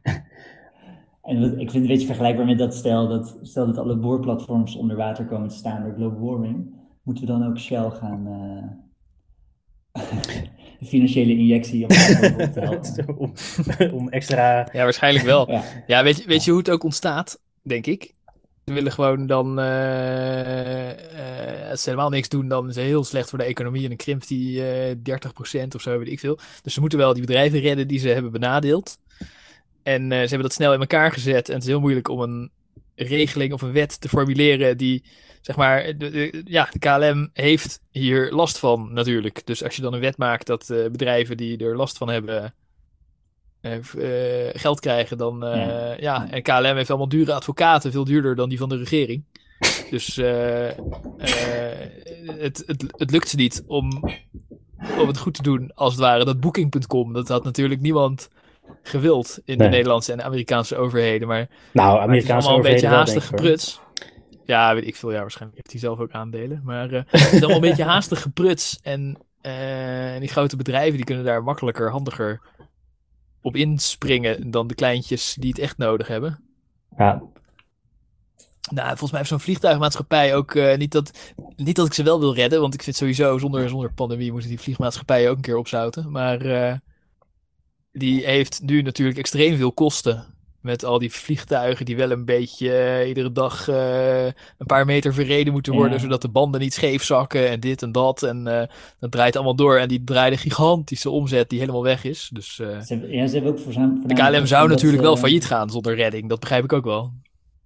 en 1.23 1.41
wat, 1.41 1.51
ik 1.51 1.57
vind 1.57 1.73
het 1.73 1.75
een 1.75 1.87
beetje 1.87 2.07
vergelijkbaar 2.07 2.47
met 2.47 2.59
dat 2.59 2.75
stel 2.75 3.09
dat, 3.09 3.39
stel 3.43 3.67
dat 3.67 3.79
alle 3.79 3.97
boorplatforms 3.97 4.77
onder 4.77 4.97
water 4.97 5.25
komen 5.25 5.49
te 5.49 5.55
staan 5.55 5.83
door 5.83 5.95
global 5.95 6.21
warming, 6.21 6.75
moeten 7.03 7.25
we 7.25 7.31
dan 7.31 7.47
ook 7.47 7.59
Shell 7.59 7.91
gaan 7.91 8.29
financiële 10.87 11.33
injectie 11.33 11.83
om, 11.87 11.89
te 11.89 12.61
helpen. 12.61 13.19
om, 13.19 13.33
om, 13.93 14.09
extra... 14.09 14.69
Ja, 14.73 14.83
waarschijnlijk 14.83 15.25
wel. 15.25 15.51
ja, 15.51 15.63
ja 15.87 16.03
weet, 16.03 16.17
je, 16.17 16.27
weet 16.27 16.45
je 16.45 16.51
hoe 16.51 16.61
het 16.61 16.71
ook 16.71 16.85
ontstaat, 16.85 17.41
denk 17.63 17.87
ik? 17.87 18.13
Ze 18.65 18.73
willen 18.73 18.93
gewoon 18.93 19.27
dan, 19.27 19.59
uh, 19.59 19.65
uh, 20.89 21.71
als 21.71 21.83
ze 21.83 21.91
helemaal 21.91 22.11
niks 22.11 22.29
doen, 22.29 22.49
dan 22.49 22.69
is 22.69 22.75
het 22.75 22.85
heel 22.85 23.05
slecht 23.05 23.29
voor 23.29 23.39
de 23.39 23.45
economie 23.45 23.83
en 23.83 23.89
dan 23.89 23.97
krimpt 23.97 24.29
die 24.29 24.61
uh, 24.61 25.19
30% 25.63 25.67
of 25.75 25.81
zo, 25.81 25.99
weet 25.99 26.09
ik 26.09 26.19
veel. 26.19 26.39
Dus 26.63 26.75
ze 26.75 26.81
moeten 26.81 26.99
wel 26.99 27.13
die 27.13 27.27
bedrijven 27.27 27.61
redden 27.61 27.89
die 27.89 27.99
ze 27.99 28.09
hebben 28.09 28.33
benadeeld. 28.33 28.99
En 29.83 30.09
ze 30.11 30.17
hebben 30.17 30.43
dat 30.43 30.53
snel 30.53 30.73
in 30.73 30.81
elkaar 30.81 31.13
gezet 31.13 31.49
en 31.49 31.55
het 31.55 31.63
is 31.63 31.69
heel 31.69 31.81
moeilijk 31.81 32.09
om 32.09 32.21
een 32.21 32.51
regeling 32.95 33.53
of 33.53 33.63
een 33.63 33.73
wet 33.73 34.01
te 34.01 34.09
formuleren 34.09 34.77
die 34.77 35.05
zeg 35.41 35.57
maar, 35.57 35.99
de, 35.99 36.43
ja, 36.45 36.69
de 36.73 36.79
KLM 36.79 37.31
heeft 37.33 37.81
hier 37.91 38.33
last 38.33 38.59
van 38.59 38.93
natuurlijk. 38.93 39.47
Dus 39.47 39.65
als 39.65 39.77
je 39.77 39.83
dan 39.83 39.93
een 39.93 40.01
wet 40.01 40.17
maakt 40.17 40.47
dat 40.47 40.69
uh, 40.69 40.91
bedrijven 40.91 41.37
die 41.37 41.59
er 41.59 41.77
last 41.77 41.97
van 41.97 42.09
hebben 42.09 42.55
uh, 43.61 43.79
geld 44.53 44.81
krijgen, 44.81 45.19
dan 45.19 45.39
ja. 45.41 45.97
ja. 45.99 46.31
En 46.31 46.43
KLM 46.43 46.77
heeft 46.77 46.91
allemaal 46.91 47.09
dure 47.09 47.33
advocaten, 47.33 47.93
veel 47.93 48.05
duurder 48.05 48.37
dan 48.37 48.49
die 48.49 48.59
van 48.59 48.69
de 48.69 48.77
regering. 48.77 49.25
Dus 49.91 50.17
het, 52.39 52.63
het, 52.67 52.85
het 52.97 53.11
lukt 53.11 53.29
ze 53.29 53.37
niet 53.37 53.65
om, 53.67 54.05
om 54.99 55.07
het 55.07 55.19
goed 55.19 55.35
te 55.35 55.43
doen, 55.43 55.75
als 55.75 55.93
het 55.93 56.03
ware. 56.03 56.25
Dat 56.25 56.41
Booking.com, 56.41 57.13
dat 57.13 57.29
had 57.29 57.45
natuurlijk 57.45 57.81
niemand 57.81 58.29
gewild 58.83 59.39
in 59.45 59.59
nee. 59.59 59.69
de 59.69 59.73
Nederlandse 59.75 60.13
en 60.13 60.25
Amerikaanse 60.25 60.77
overheden. 60.77 61.29
Maar, 61.29 61.49
nou, 61.73 62.01
Amerikaanse 62.01 62.33
het 62.33 62.43
is 62.43 62.49
allemaal 62.49 62.67
een 62.67 62.73
beetje 62.73 62.87
haastig 62.87 63.27
gepruts. 63.27 63.81
Ja, 64.45 64.75
weet 64.75 64.87
ik 64.87 64.97
veel. 64.97 65.13
Ja, 65.13 65.21
waarschijnlijk 65.21 65.57
heeft 65.57 65.73
hij 65.73 65.81
zelf 65.81 65.99
ook 65.99 66.13
aandelen. 66.13 66.61
Maar 66.65 66.93
uh, 66.93 67.03
het 67.07 67.33
is 67.33 67.39
allemaal 67.39 67.55
een 67.55 67.61
beetje 67.61 67.85
haastig 67.95 68.23
gepruts. 68.23 68.79
En, 68.83 69.19
uh, 69.43 70.15
en 70.15 70.21
die 70.21 70.29
grote 70.29 70.57
bedrijven 70.57 70.97
die 70.97 71.05
kunnen 71.05 71.25
daar 71.25 71.43
makkelijker, 71.43 71.91
handiger 71.91 72.41
op 73.43 73.57
inspringen 73.57 74.51
dan 74.51 74.67
de 74.67 74.75
kleintjes 74.75 75.37
die 75.39 75.51
het 75.51 75.59
echt 75.59 75.79
nodig 75.79 76.07
hebben. 76.07 76.41
Ja. 76.97 77.23
Nou, 78.71 78.87
volgens 78.87 79.11
mij 79.11 79.19
heeft 79.19 79.31
zo'n 79.31 79.41
vliegtuigmaatschappij 79.41 80.35
ook 80.35 80.55
uh, 80.55 80.77
niet, 80.77 80.93
dat, 80.93 81.35
niet 81.57 81.77
dat 81.77 81.87
ik 81.87 81.95
ze 81.95 82.03
wel 82.03 82.21
wil 82.21 82.35
redden. 82.35 82.61
Want 82.61 82.75
ik 82.75 82.83
vind 82.83 82.97
sowieso 82.97 83.39
zonder, 83.39 83.69
zonder 83.69 83.93
pandemie 83.93 84.33
moeten 84.33 84.49
die 84.49 84.61
vliegmaatschappijen 84.61 85.31
ook 85.31 85.37
een 85.37 85.43
keer 85.43 85.57
opzouten. 85.57 86.11
Maar 86.11 86.41
die 87.93 88.25
heeft 88.25 88.61
nu 88.63 88.83
natuurlijk 88.83 89.19
extreem 89.19 89.57
veel 89.57 89.73
kosten 89.73 90.25
met 90.61 90.85
al 90.85 90.99
die 90.99 91.13
vliegtuigen 91.13 91.85
die 91.85 91.97
wel 91.97 92.11
een 92.11 92.25
beetje 92.25 92.67
uh, 93.01 93.09
iedere 93.09 93.33
dag 93.33 93.69
uh, 93.69 94.25
een 94.25 94.67
paar 94.67 94.85
meter 94.85 95.15
verreden 95.15 95.53
moeten 95.53 95.73
worden, 95.73 95.93
ja. 95.93 95.99
zodat 95.99 96.23
de 96.23 96.29
banden 96.29 96.61
niet 96.61 96.73
scheef 96.73 97.03
zakken 97.03 97.49
en 97.49 97.61
dit 97.61 97.83
en 97.83 97.93
dat. 97.93 98.23
En 98.23 98.47
uh, 98.47 98.63
dat 98.99 99.11
draait 99.11 99.37
allemaal 99.37 99.55
door. 99.57 99.77
En 99.77 99.89
die 99.89 100.05
draaide 100.05 100.37
gigantische 100.37 101.11
omzet 101.11 101.49
die 101.49 101.59
helemaal 101.59 101.83
weg 101.83 102.05
is. 102.05 102.31
Dus, 102.33 102.55
ze 102.55 102.83
hebben, 102.85 103.11
ja, 103.11 103.27
ze 103.27 103.35
hebben 103.35 103.53
ook 103.53 103.59
voor 103.59 103.73
De 104.07 104.15
KLM 104.15 104.47
zou 104.47 104.69
natuurlijk 104.69 105.03
wel 105.03 105.17
failliet 105.17 105.45
gaan 105.45 105.71
zonder 105.71 105.95
redding. 105.95 106.29
Dat 106.29 106.41
begrijp 106.41 106.65
ik 106.65 106.73
ook 106.73 106.85
wel. 106.85 107.13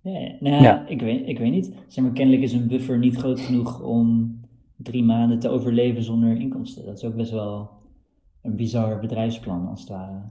Ja, 0.01 0.37
nou, 0.41 0.63
ja. 0.63 0.85
Ik, 0.89 1.01
weet, 1.01 1.29
ik 1.29 1.39
weet 1.39 1.51
niet. 1.51 1.73
Zeg 1.89 2.05
maar, 2.05 2.13
kennelijk 2.13 2.43
is 2.43 2.53
een 2.53 2.67
buffer 2.67 2.99
niet 2.99 3.17
groot 3.17 3.41
genoeg 3.41 3.81
om 3.81 4.39
drie 4.77 5.05
maanden 5.05 5.39
te 5.39 5.49
overleven 5.49 6.03
zonder 6.03 6.37
inkomsten. 6.37 6.85
Dat 6.85 6.97
is 6.97 7.05
ook 7.05 7.15
best 7.15 7.31
wel 7.31 7.71
een 8.45 8.57
bizar 8.57 8.99
bedrijfsplan 8.99 9.69
als 9.69 9.81
het 9.81 9.89
ware. 9.89 10.23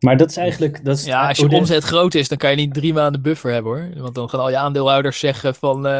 Maar 0.00 0.16
dat 0.16 0.30
is 0.30 0.36
eigenlijk... 0.36 0.84
Dat 0.84 0.96
is 0.96 1.04
ja, 1.04 1.28
als 1.28 1.38
je 1.38 1.48
omzet 1.48 1.84
groot 1.84 2.14
is, 2.14 2.28
dan 2.28 2.38
kan 2.38 2.50
je 2.50 2.56
niet 2.56 2.74
drie 2.74 2.92
maanden 2.92 3.22
buffer 3.22 3.52
hebben 3.52 3.72
hoor. 3.72 4.02
Want 4.02 4.14
dan 4.14 4.28
gaan 4.28 4.40
al 4.40 4.50
je 4.50 4.56
aandeelhouders 4.56 5.18
zeggen 5.18 5.54
van... 5.54 5.76
Uh, 5.76 5.92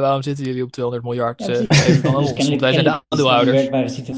waarom 0.00 0.22
zitten 0.22 0.44
jullie 0.44 0.62
op 0.62 0.70
200 0.72 1.06
miljard? 1.06 1.46
Ja, 1.46 1.48
uh, 1.48 2.02
dan 2.02 2.16
ons, 2.16 2.32
want 2.32 2.60
wij 2.60 2.72
zijn 2.72 2.84
de 2.84 3.00
aandeelhouders. 3.08 3.62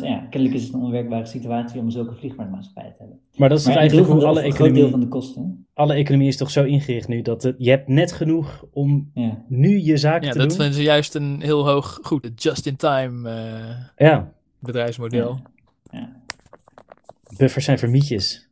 Ja, 0.01 0.27
kennelijk 0.31 0.55
is 0.55 0.63
het 0.63 0.73
een 0.75 0.81
onwerkbare 0.81 1.27
situatie 1.27 1.81
om 1.81 1.91
zulke 1.91 2.15
vliegvaartmaatschappijen 2.15 2.93
te 2.93 2.99
hebben. 2.99 3.19
Maar 3.37 3.49
dat 3.49 3.59
is 3.59 3.67
maar 3.67 3.77
eigenlijk 3.77 4.09
hoe 4.09 4.25
alle 4.25 4.41
economie... 4.41 4.81
deel 4.81 4.91
van 4.91 5.01
de 5.01 5.09
kosten. 5.09 5.67
Alle 5.75 5.95
economie 5.95 6.29
is 6.29 6.37
toch 6.37 6.51
zo 6.51 6.65
ingericht 6.65 7.09
nu 7.09 7.23
dat 7.23 7.43
het, 7.43 7.55
je 7.59 7.71
hebt 7.71 7.89
net 7.89 8.13
genoeg 8.13 8.65
om 8.73 9.11
ja. 9.15 9.45
nu 9.49 9.81
je 9.81 9.97
zaken 9.97 10.27
ja, 10.27 10.33
te 10.33 10.39
doen. 10.39 10.43
Ja, 10.43 10.49
dat 10.49 10.57
vinden 10.57 10.75
ze 10.75 10.83
juist 10.83 11.15
een 11.15 11.41
heel 11.41 11.69
hoog, 11.69 11.99
goed, 12.03 12.43
just-in-time 12.43 13.31
uh, 13.31 14.07
ja. 14.09 14.33
bedrijfsmodel. 14.59 15.39
Ja. 15.91 16.22
Buffers 17.37 17.65
zijn 17.65 17.79
vermietjes. 17.79 18.51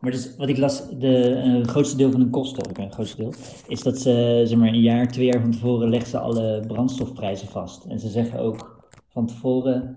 Maar 0.00 0.10
dus 0.10 0.36
wat 0.36 0.48
ik 0.48 0.58
las, 0.58 0.88
de 0.98 1.42
uh, 1.46 1.66
grootste 1.66 1.96
deel 1.96 2.10
van 2.10 2.20
hun 2.20 2.30
kosten, 2.30 2.68
ook 2.68 2.78
een 2.78 2.92
grootste 2.92 3.16
deel, 3.16 3.32
is 3.68 3.82
dat 3.82 3.98
ze 3.98 4.42
zeg 4.44 4.58
maar, 4.58 4.68
een 4.68 4.80
jaar, 4.80 5.08
twee 5.08 5.26
jaar 5.26 5.40
van 5.40 5.50
tevoren 5.50 5.88
leggen 5.88 6.10
ze 6.10 6.18
alle 6.18 6.64
brandstofprijzen 6.66 7.48
vast. 7.48 7.84
En 7.84 7.98
ze 7.98 8.08
zeggen 8.08 8.40
ook 8.40 8.90
van 9.08 9.26
tevoren, 9.26 9.96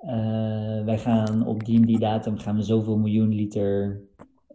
uh, 0.00 0.84
wij 0.84 0.98
gaan 0.98 1.46
op 1.46 1.64
die 1.64 1.76
en 1.76 1.86
die 1.86 1.98
datum 1.98 2.38
gaan 2.38 2.56
we 2.56 2.62
zoveel 2.62 2.96
miljoen 2.96 3.34
liter 3.34 4.00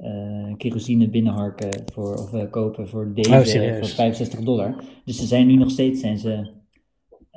uh, 0.01 0.53
kerosine 0.57 1.09
binnenharken 1.09 1.69
voor, 1.93 2.13
of 2.13 2.49
kopen 2.49 2.87
voor 2.87 3.13
deze 3.13 3.29
oh, 3.29 3.77
voor 3.77 3.87
65 3.87 4.39
dollar. 4.39 4.75
Dus 5.05 5.17
ze 5.17 5.25
zijn 5.25 5.47
nu 5.47 5.55
nog 5.55 5.69
steeds 5.69 5.99
zijn 5.99 6.17
ze 6.17 6.47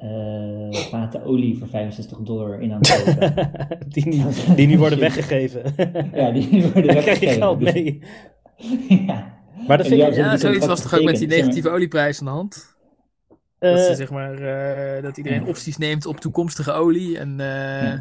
uh, 0.02 0.72
vaten 0.72 1.24
olie 1.24 1.58
voor 1.58 1.68
65 1.68 2.18
dollar 2.18 2.60
in 2.60 2.72
aan 2.72 2.78
het 2.78 3.04
kopen. 3.04 3.50
die, 3.88 4.06
niet, 4.06 4.56
die 4.56 4.78
worden 4.78 4.98
weggegeven. 5.08 5.74
ja, 6.12 6.30
die 6.30 6.62
worden 6.62 6.94
weggegeven. 6.94 7.02
krijg 7.02 7.20
je 7.20 7.28
geld 7.28 7.60
dus- 7.60 7.72
mee. 7.72 8.02
ja. 9.06 9.34
Maar 9.66 9.76
dat 9.76 9.86
vind 9.86 10.00
ja, 10.00 10.06
ik... 10.06 10.14
Ja, 10.14 10.36
zoiets 10.36 10.66
was 10.66 10.82
toch 10.82 10.94
ook 10.94 11.04
met 11.04 11.18
die 11.18 11.28
negatieve 11.28 11.68
olieprijs 11.68 12.18
aan 12.18 12.24
de 12.24 12.30
hand? 12.30 12.76
Uh, 13.60 13.70
dat, 13.70 13.80
ze, 13.80 13.94
zeg 13.94 14.10
maar, 14.10 14.40
uh, 14.96 15.02
dat 15.02 15.16
iedereen 15.16 15.46
opties 15.46 15.76
neemt 15.76 16.06
op 16.06 16.20
toekomstige 16.20 16.72
olie. 16.72 17.18
En 17.18 17.38
uh, 17.40 17.92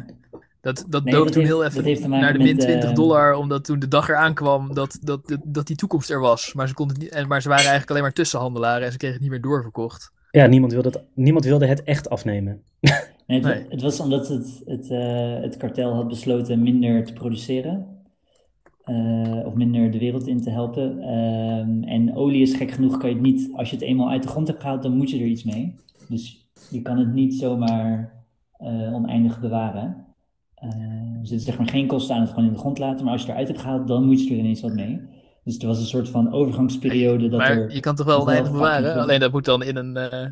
dat, 0.60 0.84
dat 0.88 1.04
nee, 1.04 1.14
dook 1.14 1.24
dat 1.24 1.32
toen 1.32 1.42
heeft, 1.42 1.74
heel 1.74 1.84
even 1.84 2.10
naar 2.10 2.32
de 2.32 2.38
min 2.38 2.58
20 2.58 2.92
dollar. 2.92 3.34
Omdat 3.34 3.64
toen 3.64 3.78
de 3.78 3.88
dag 3.88 4.08
eraan 4.08 4.34
kwam 4.34 4.74
dat, 4.74 4.98
dat, 5.00 5.28
dat, 5.28 5.38
dat 5.44 5.66
die 5.66 5.76
toekomst 5.76 6.10
er 6.10 6.20
was. 6.20 6.52
Maar 6.52 6.68
ze, 6.68 6.74
konden 6.74 6.98
niet, 6.98 7.10
en, 7.10 7.28
maar 7.28 7.42
ze 7.42 7.48
waren 7.48 7.62
eigenlijk 7.62 7.90
alleen 7.90 8.02
maar 8.02 8.12
tussenhandelaren. 8.12 8.86
En 8.86 8.92
ze 8.92 8.98
kregen 8.98 9.16
het 9.16 9.24
niet 9.24 9.32
meer 9.32 9.50
doorverkocht. 9.50 10.10
Ja, 10.36 10.46
niemand 10.46 10.72
wilde 10.72 10.88
het, 10.88 11.02
niemand 11.14 11.44
wilde 11.44 11.66
het 11.66 11.82
echt 11.82 12.10
afnemen. 12.10 12.62
Nee, 13.26 13.40
het, 13.40 13.42
nee. 13.42 13.66
het, 13.68 13.82
was 13.82 14.00
omdat 14.00 14.28
het, 14.28 14.62
het, 14.64 14.90
uh, 14.90 15.40
het 15.40 15.56
kartel 15.56 15.94
had 15.94 16.08
besloten 16.08 16.62
minder 16.62 17.04
te 17.04 17.12
produceren. 17.12 17.86
Uh, 18.84 19.46
of 19.46 19.54
minder 19.54 19.90
de 19.90 19.98
wereld 19.98 20.26
in 20.26 20.40
te 20.40 20.50
helpen. 20.50 20.98
Uh, 20.98 21.92
en 21.92 22.14
olie 22.14 22.42
is 22.42 22.54
gek 22.54 22.70
genoeg, 22.70 22.96
kan 22.96 23.08
je 23.08 23.14
het 23.14 23.24
niet, 23.24 23.50
als 23.54 23.70
je 23.70 23.76
het 23.76 23.84
eenmaal 23.84 24.10
uit 24.10 24.22
de 24.22 24.28
grond 24.28 24.46
hebt 24.46 24.60
gehaald, 24.60 24.82
dan 24.82 24.96
moet 24.96 25.10
je 25.10 25.18
er 25.18 25.26
iets 25.26 25.44
mee. 25.44 25.74
Dus 26.08 26.48
je 26.70 26.82
kan 26.82 26.98
het 26.98 27.12
niet 27.12 27.34
zomaar 27.34 28.12
uh, 28.60 28.94
oneindig 28.94 29.40
bewaren. 29.40 30.06
dus 31.20 31.30
er 31.30 31.36
is 31.36 31.44
zeg 31.44 31.58
maar 31.58 31.68
geen 31.68 31.86
kosten 31.86 32.14
aan 32.14 32.20
het 32.20 32.30
gewoon 32.30 32.44
in 32.44 32.52
de 32.52 32.58
grond 32.58 32.78
laten, 32.78 33.04
maar 33.04 33.12
als 33.12 33.22
je 33.22 33.26
het 33.26 33.36
eruit 33.36 33.52
hebt 33.52 33.60
gehaald, 33.60 33.88
dan 33.88 34.04
moet 34.04 34.26
je 34.26 34.34
er 34.34 34.40
ineens 34.40 34.60
wat 34.60 34.74
mee. 34.74 35.00
Dus 35.46 35.58
er 35.58 35.66
was 35.66 35.78
een 35.78 35.86
soort 35.86 36.08
van 36.08 36.32
overgangsperiode 36.32 37.28
dat 37.28 37.38
maar 37.38 37.50
er... 37.50 37.74
je 37.74 37.80
kan 37.80 37.94
toch 37.94 38.06
wel 38.06 38.20
oneindig 38.20 38.52
bewaren? 38.52 38.94
Alleen 38.96 39.20
dat 39.20 39.32
moet 39.32 39.44
dan 39.44 39.62
in 39.62 39.76
een... 39.76 39.96
Uh, 39.96 40.30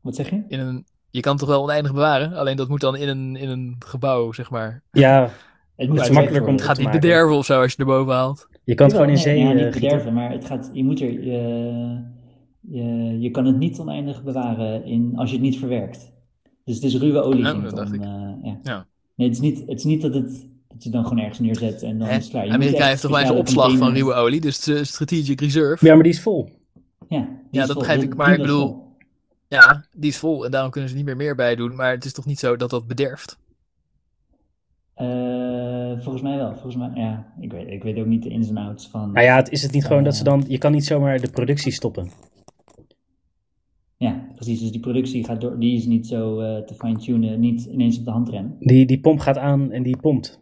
Wat 0.00 0.14
zeg 0.14 0.30
je? 0.30 0.44
In 0.48 0.58
een, 0.58 0.86
je 1.10 1.20
kan 1.20 1.36
toch 1.36 1.48
wel 1.48 1.62
oneindig 1.62 1.92
bewaren? 1.92 2.32
Alleen 2.32 2.56
dat 2.56 2.68
moet 2.68 2.80
dan 2.80 2.96
in 2.96 3.08
een, 3.08 3.36
in 3.36 3.48
een 3.48 3.76
gebouw, 3.78 4.32
zeg 4.32 4.50
maar. 4.50 4.82
Ja, 4.90 5.30
het 5.76 5.88
moet 5.88 6.00
is 6.00 6.10
makkelijk 6.10 6.46
om 6.46 6.52
Het 6.52 6.62
gaat 6.62 6.78
niet 6.78 6.90
bederven 6.90 7.36
of 7.36 7.44
zo 7.44 7.60
als 7.60 7.72
je 7.72 7.78
er 7.78 7.84
boven 7.84 8.14
haalt. 8.14 8.48
Je 8.64 8.74
kan 8.74 8.86
het 8.86 8.96
gewoon 8.96 9.10
in 9.10 9.18
zee 9.18 9.38
Ja, 9.38 9.52
niet 9.52 9.62
uh, 9.62 9.72
bederven, 9.72 10.12
maar 10.12 10.30
het 10.30 10.44
gaat, 10.44 10.70
je 10.72 10.84
moet 10.84 11.00
er... 11.00 11.12
Je, 11.12 12.04
je, 12.60 13.16
je 13.20 13.30
kan 13.30 13.46
het 13.46 13.56
niet 13.56 13.78
oneindig 13.78 14.22
bewaren 14.22 14.84
in, 14.84 15.12
als 15.16 15.30
je 15.30 15.36
het 15.36 15.44
niet 15.44 15.58
verwerkt. 15.58 16.12
Dus 16.64 16.74
het 16.74 16.84
is 16.84 16.98
ruwe 16.98 17.20
olie. 17.20 17.42
Ja, 17.42 17.54
uh, 17.54 17.72
ja. 18.42 18.58
Ja. 18.62 18.86
Nee, 19.14 19.28
het 19.28 19.36
is, 19.36 19.42
niet, 19.42 19.58
het 19.58 19.78
is 19.78 19.84
niet 19.84 20.02
dat 20.02 20.14
het 20.14 20.46
dat 20.76 20.84
je 20.84 20.90
dan 20.90 21.02
gewoon 21.02 21.18
ergens 21.18 21.38
neerzet 21.38 21.82
en 21.82 21.98
dan 21.98 22.08
is 22.08 22.14
het 22.14 22.28
klaar. 22.28 22.46
Je 22.46 22.52
Amerika 22.52 22.86
heeft 22.86 23.00
toch 23.00 23.10
eens 23.10 23.18
speciale 23.20 23.38
opslag 23.40 23.76
van 23.76 23.92
ruwe 23.94 24.12
olie, 24.14 24.40
dus 24.40 24.60
de 24.60 24.84
strategic 24.84 25.40
reserve. 25.40 25.86
Ja, 25.86 25.94
maar 25.94 26.02
die 26.02 26.12
is 26.12 26.20
vol. 26.20 26.48
Ja, 27.08 27.18
die 27.18 27.28
Ja, 27.50 27.60
is 27.60 27.66
dat 27.66 27.66
vol. 27.70 27.76
begrijp 27.78 28.02
ik, 28.02 28.16
maar 28.16 28.26
die 28.26 28.34
ik 28.36 28.40
bedoel- 28.42 28.66
vol. 28.68 28.84
Ja, 29.48 29.84
die 29.96 30.10
is 30.10 30.18
vol 30.18 30.44
en 30.44 30.50
daarom 30.50 30.70
kunnen 30.70 30.90
ze 30.90 30.96
niet 30.96 31.04
meer 31.04 31.16
meer 31.16 31.34
bij 31.34 31.56
doen. 31.56 31.74
Maar 31.76 31.90
het 31.90 32.04
is 32.04 32.12
toch 32.12 32.26
niet 32.26 32.38
zo 32.38 32.56
dat 32.56 32.70
dat 32.70 32.86
bederft? 32.86 33.38
Eh, 34.94 35.92
volgens 36.02 36.22
mij 36.22 36.36
wel. 36.36 36.52
Volgens 36.52 36.76
mij, 36.76 36.90
ja, 36.94 37.32
ik 37.40 37.52
weet, 37.52 37.68
ik 37.68 37.82
weet 37.82 37.98
ook 37.98 38.06
niet 38.06 38.22
de 38.22 38.28
ins 38.28 38.48
en 38.48 38.56
outs 38.56 38.88
van. 38.88 39.12
Nou 39.12 39.26
ja, 39.26 39.36
het 39.36 39.50
is 39.50 39.62
het 39.62 39.72
niet 39.72 39.86
gewoon 39.86 40.04
dat 40.04 40.16
ze 40.16 40.24
dan... 40.24 40.44
Je 40.48 40.58
kan 40.58 40.72
niet 40.72 40.84
zomaar 40.84 41.20
de 41.20 41.30
productie 41.30 41.72
stoppen. 41.72 42.10
Ja, 43.96 44.26
precies. 44.34 44.60
Dus 44.60 44.70
die 44.70 44.80
productie 44.80 45.24
gaat 45.24 45.40
door, 45.40 45.58
die 45.58 45.76
is 45.76 45.84
niet 45.86 46.06
zo 46.06 46.40
eh, 46.40 46.62
te 46.62 46.74
fine-tunen, 46.74 47.40
niet 47.40 47.64
ineens 47.64 47.98
op 47.98 48.04
de 48.04 48.10
handrem. 48.10 48.56
Die, 48.60 48.86
die 48.86 49.00
pomp 49.00 49.18
gaat 49.20 49.38
aan 49.38 49.70
en 49.72 49.82
die 49.82 49.96
pompt. 49.96 50.40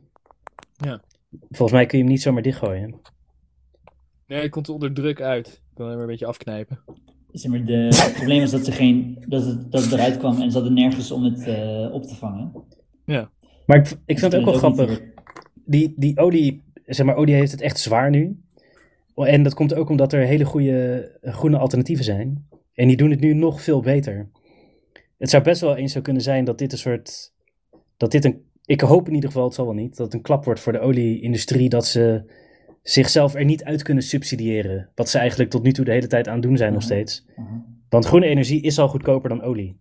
Ja. 0.77 1.01
Volgens 1.31 1.73
mij 1.73 1.87
kun 1.87 1.99
je 1.99 2.05
hem 2.05 2.13
niet 2.13 2.23
zomaar 2.23 2.43
dichtgooien. 2.43 3.01
Nee, 4.27 4.43
het 4.43 4.51
komt 4.51 4.69
onder 4.69 4.93
druk 4.95 5.21
uit. 5.21 5.47
Ik 5.47 5.75
kan 5.75 5.87
hem 5.87 5.95
maar 5.95 6.05
een 6.05 6.11
beetje 6.11 6.27
afknijpen. 6.27 6.79
Zeg 7.33 7.51
maar, 7.51 7.65
de, 7.65 7.73
het 7.73 8.13
probleem 8.15 8.43
is 8.43 8.51
dat, 8.51 8.65
ze 8.65 8.73
geen, 8.73 9.25
dat, 9.29 9.45
het, 9.45 9.73
dat 9.73 9.83
het 9.83 9.93
eruit 9.93 10.17
kwam 10.17 10.41
en 10.41 10.51
ze 10.51 10.57
hadden 10.57 10.75
nergens 10.75 11.11
om 11.11 11.25
het 11.25 11.47
eh, 11.47 11.93
op 11.93 12.03
te 12.03 12.15
vangen. 12.15 12.53
Maar 13.67 13.77
ik, 13.77 13.91
ik 14.07 14.19
vind 14.19 14.33
het 14.33 14.35
ook 14.35 14.47
wel 14.47 14.55
grappig. 14.55 15.01
Die, 15.65 15.95
die 15.97 16.19
olie, 16.19 16.63
zeg 16.87 17.07
maar, 17.07 17.15
olie 17.15 17.35
heeft 17.35 17.53
het 17.53 17.61
echt 17.61 17.79
zwaar 17.79 18.11
nu. 18.11 18.43
En 19.15 19.43
dat 19.43 19.55
komt 19.55 19.75
ook 19.75 19.89
omdat 19.89 20.13
er 20.13 20.21
hele 20.21 20.45
goede 20.45 21.19
groene 21.23 21.59
alternatieven 21.59 22.05
zijn. 22.05 22.49
En 22.75 22.89
die 22.89 22.97
doen 22.97 23.11
het 23.11 23.21
nu 23.21 23.35
nog 23.35 23.63
veel 23.63 23.81
beter. 23.81 24.31
Het 25.19 25.31
zou 25.31 25.43
best 25.43 25.61
wel 25.61 25.77
eens 25.77 25.93
zo 25.93 26.01
kunnen 26.01 26.23
zijn 26.23 26.45
dat 26.45 26.59
dit 26.59 26.73
een 26.73 26.79
soort. 26.79 27.33
Dat 27.97 28.11
dit 28.11 28.25
een. 28.25 28.44
Ik 28.65 28.81
hoop 28.81 29.09
in 29.09 29.15
ieder 29.15 29.31
geval, 29.31 29.45
het 29.45 29.55
zal 29.55 29.65
wel 29.65 29.75
niet, 29.75 29.97
dat 29.97 30.07
het 30.07 30.15
een 30.15 30.23
klap 30.23 30.45
wordt 30.45 30.61
voor 30.61 30.73
de 30.73 30.81
olieindustrie. 30.81 31.69
Dat 31.69 31.87
ze 31.87 32.25
zichzelf 32.83 33.35
er 33.35 33.45
niet 33.45 33.65
uit 33.65 33.83
kunnen 33.83 34.03
subsidiëren. 34.03 34.91
Wat 34.95 35.09
ze 35.09 35.19
eigenlijk 35.19 35.51
tot 35.51 35.63
nu 35.63 35.73
toe 35.73 35.85
de 35.85 35.91
hele 35.93 36.07
tijd 36.07 36.29
aan 36.29 36.35
het 36.35 36.43
doen 36.43 36.57
zijn 36.57 36.73
nog 36.73 36.83
Mhm. 36.83 36.91
steeds. 36.93 37.27
Mhm. 37.37 37.55
Want 37.89 38.05
groene 38.07 38.27
energie 38.27 38.61
is 38.63 38.79
al 38.79 38.89
goedkoper 38.89 39.29
dan 39.29 39.43
olie. 39.43 39.81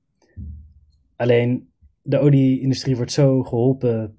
Alleen 1.16 1.70
de 2.02 2.20
olieindustrie 2.20 2.96
wordt 2.96 3.12
zo 3.12 3.44
geholpen 3.44 4.16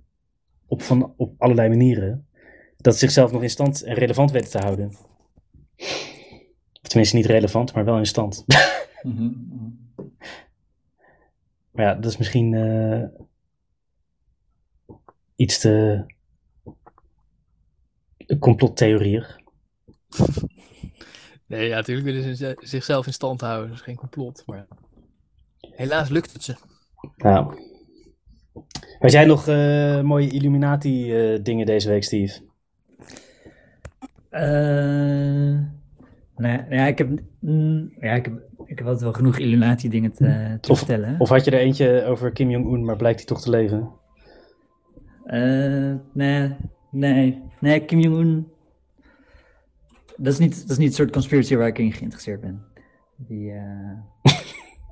op, 0.66 0.82
van, 0.82 1.12
op 1.16 1.34
allerlei 1.38 1.68
manieren. 1.68 2.26
Dat 2.76 2.92
ze 2.92 2.98
zichzelf 2.98 3.32
nog 3.32 3.42
in 3.42 3.50
stand 3.50 3.82
en 3.82 3.94
relevant 3.94 4.30
weten 4.30 4.50
te 4.50 4.58
houden. 4.58 4.92
Tenminste, 6.82 7.16
niet 7.16 7.26
relevant, 7.26 7.74
maar 7.74 7.84
wel 7.84 7.98
in 7.98 8.06
stand. 8.06 8.44
Mhm. 9.02 9.30
Maar 11.70 11.84
ja, 11.84 11.94
dat 11.94 12.10
is 12.10 12.16
misschien 12.16 12.54
eh, 12.54 13.02
iets 15.36 15.58
te 15.60 16.04
complottheorieën. 18.38 19.24
Nee, 21.46 21.68
ja, 21.68 21.74
natuurlijk 21.76 22.06
willen 22.06 22.36
ze 22.36 22.56
zichzelf 22.60 23.06
in 23.06 23.12
stand 23.12 23.40
houden. 23.40 23.68
Dat 23.68 23.76
is 23.76 23.82
geen 23.84 23.96
complot. 23.96 24.42
Maar 24.46 24.66
helaas 25.60 26.08
lukt 26.08 26.32
het 26.32 26.42
ze. 26.42 26.54
Nou. 27.16 27.54
Had 28.98 29.12
jij 29.12 29.24
nog 29.24 29.48
eh, 29.48 30.00
mooie 30.00 30.30
Illuminati-dingen 30.30 31.66
deze 31.66 31.88
week, 31.88 32.04
Steve? 32.04 32.40
Eh, 34.30 34.42
nou 36.36 36.52
ja, 36.52 36.66
ja, 36.70 36.86
ik 36.86 36.98
heb, 36.98 37.08
mm, 37.40 37.92
ja, 38.00 38.12
ik 38.12 38.24
heb, 38.24 38.34
ik 38.64 38.78
heb 38.78 38.86
altijd 38.86 39.00
wel 39.04 39.12
genoeg 39.12 39.38
Illuminati-dingen 39.38 40.12
te, 40.12 40.58
te 40.60 40.70
Of- 40.70 40.78
vertellen. 40.78 41.20
Of 41.20 41.28
had 41.28 41.44
je 41.44 41.50
er 41.50 41.58
eentje 41.60 42.04
over 42.04 42.32
Kim 42.32 42.50
Jong-un, 42.50 42.84
maar 42.84 42.96
blijkt 42.96 43.18
hij 43.18 43.26
toch 43.26 43.40
te 43.40 43.50
leven? 43.50 43.90
Eh, 45.24 45.94
nee, 46.12 46.54
nee, 46.90 47.42
nee, 47.60 47.84
Kim 47.84 47.98
Jong-un. 47.98 48.52
Dat 50.16 50.32
is, 50.32 50.38
niet, 50.38 50.60
dat 50.60 50.70
is 50.70 50.76
niet 50.76 50.86
het 50.86 50.96
soort 50.96 51.10
conspiracy 51.12 51.56
waar 51.56 51.66
ik 51.66 51.78
in 51.78 51.92
geïnteresseerd 51.92 52.40
ben. 52.40 52.64
Die, 53.16 53.52
eh, 53.52 53.98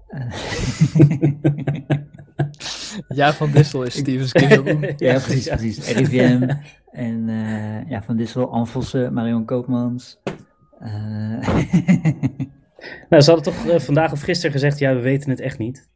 Ja, 3.09 3.33
Van 3.33 3.51
Dissel 3.51 3.83
is 3.83 3.99
Stevens 3.99 4.33
Kim 4.33 4.49
Jong-un. 4.49 4.81
ja, 4.97 5.18
precies, 5.18 5.49
precies. 5.49 5.92
RIVM 5.92 6.49
en 6.90 7.29
eh, 7.29 7.90
ja, 7.90 8.03
Van 8.03 8.16
Dissel, 8.16 8.53
Anvossen, 8.53 9.12
Marion 9.12 9.45
Koopmans. 9.45 10.21
Eh, 10.79 11.49
Nou, 13.09 13.23
ze 13.23 13.31
hadden 13.31 13.53
toch 13.53 13.83
vandaag 13.85 14.12
of 14.12 14.21
gisteren 14.21 14.53
gezegd, 14.53 14.79
ja, 14.79 14.95
we 14.95 15.01
weten 15.01 15.31
het 15.31 15.40
echt 15.40 15.59
niet. 15.59 15.88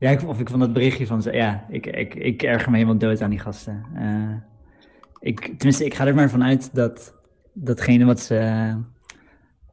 Ja, 0.00 0.10
ik, 0.10 0.28
of 0.28 0.40
ik 0.40 0.48
van 0.48 0.58
dat 0.58 0.72
berichtje 0.72 1.06
van 1.06 1.22
ze, 1.22 1.32
ja, 1.32 1.66
ik, 1.68 1.86
ik, 1.86 2.14
ik 2.14 2.42
erger 2.42 2.70
me 2.70 2.76
helemaal 2.76 2.98
dood 2.98 3.22
aan 3.22 3.30
die 3.30 3.38
gasten. 3.38 3.84
Eh, 3.94 4.34
ik, 5.20 5.40
tenminste, 5.40 5.84
ik 5.84 5.94
ga 5.94 6.06
er 6.06 6.14
maar 6.14 6.30
vanuit 6.30 6.74
dat 6.74 7.14
datgene 7.52 8.04
wat 8.04 8.20
ze, 8.20 8.74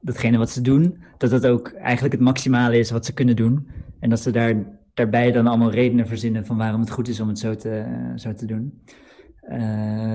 datgene 0.02 0.38
wat 0.38 0.50
ze 0.50 0.62
doen, 0.62 0.98
dat 1.18 1.30
dat 1.30 1.48
ook 1.48 1.72
eigenlijk 1.72 2.14
het 2.14 2.24
maximale 2.24 2.78
is 2.78 2.92
wat 2.92 3.06
ze 3.06 3.14
kunnen 3.14 3.36
doen. 3.36 3.68
En 4.00 4.10
dat 4.10 4.20
ze 4.20 4.32
daar 4.32 4.56
daarbij 4.94 5.32
dan 5.32 5.48
allemaal 5.48 5.72
redenen 5.72 6.08
verzinnen 6.08 6.46
van 6.46 6.58
waarom 6.58 6.82
het 6.82 6.92
goed 6.92 7.08
is 7.08 7.20
om 7.20 7.28
het 7.28 7.40
zo 7.40 7.56
te, 7.56 7.86
zo 8.16 8.34
te 8.34 8.46
doen. 8.46 8.82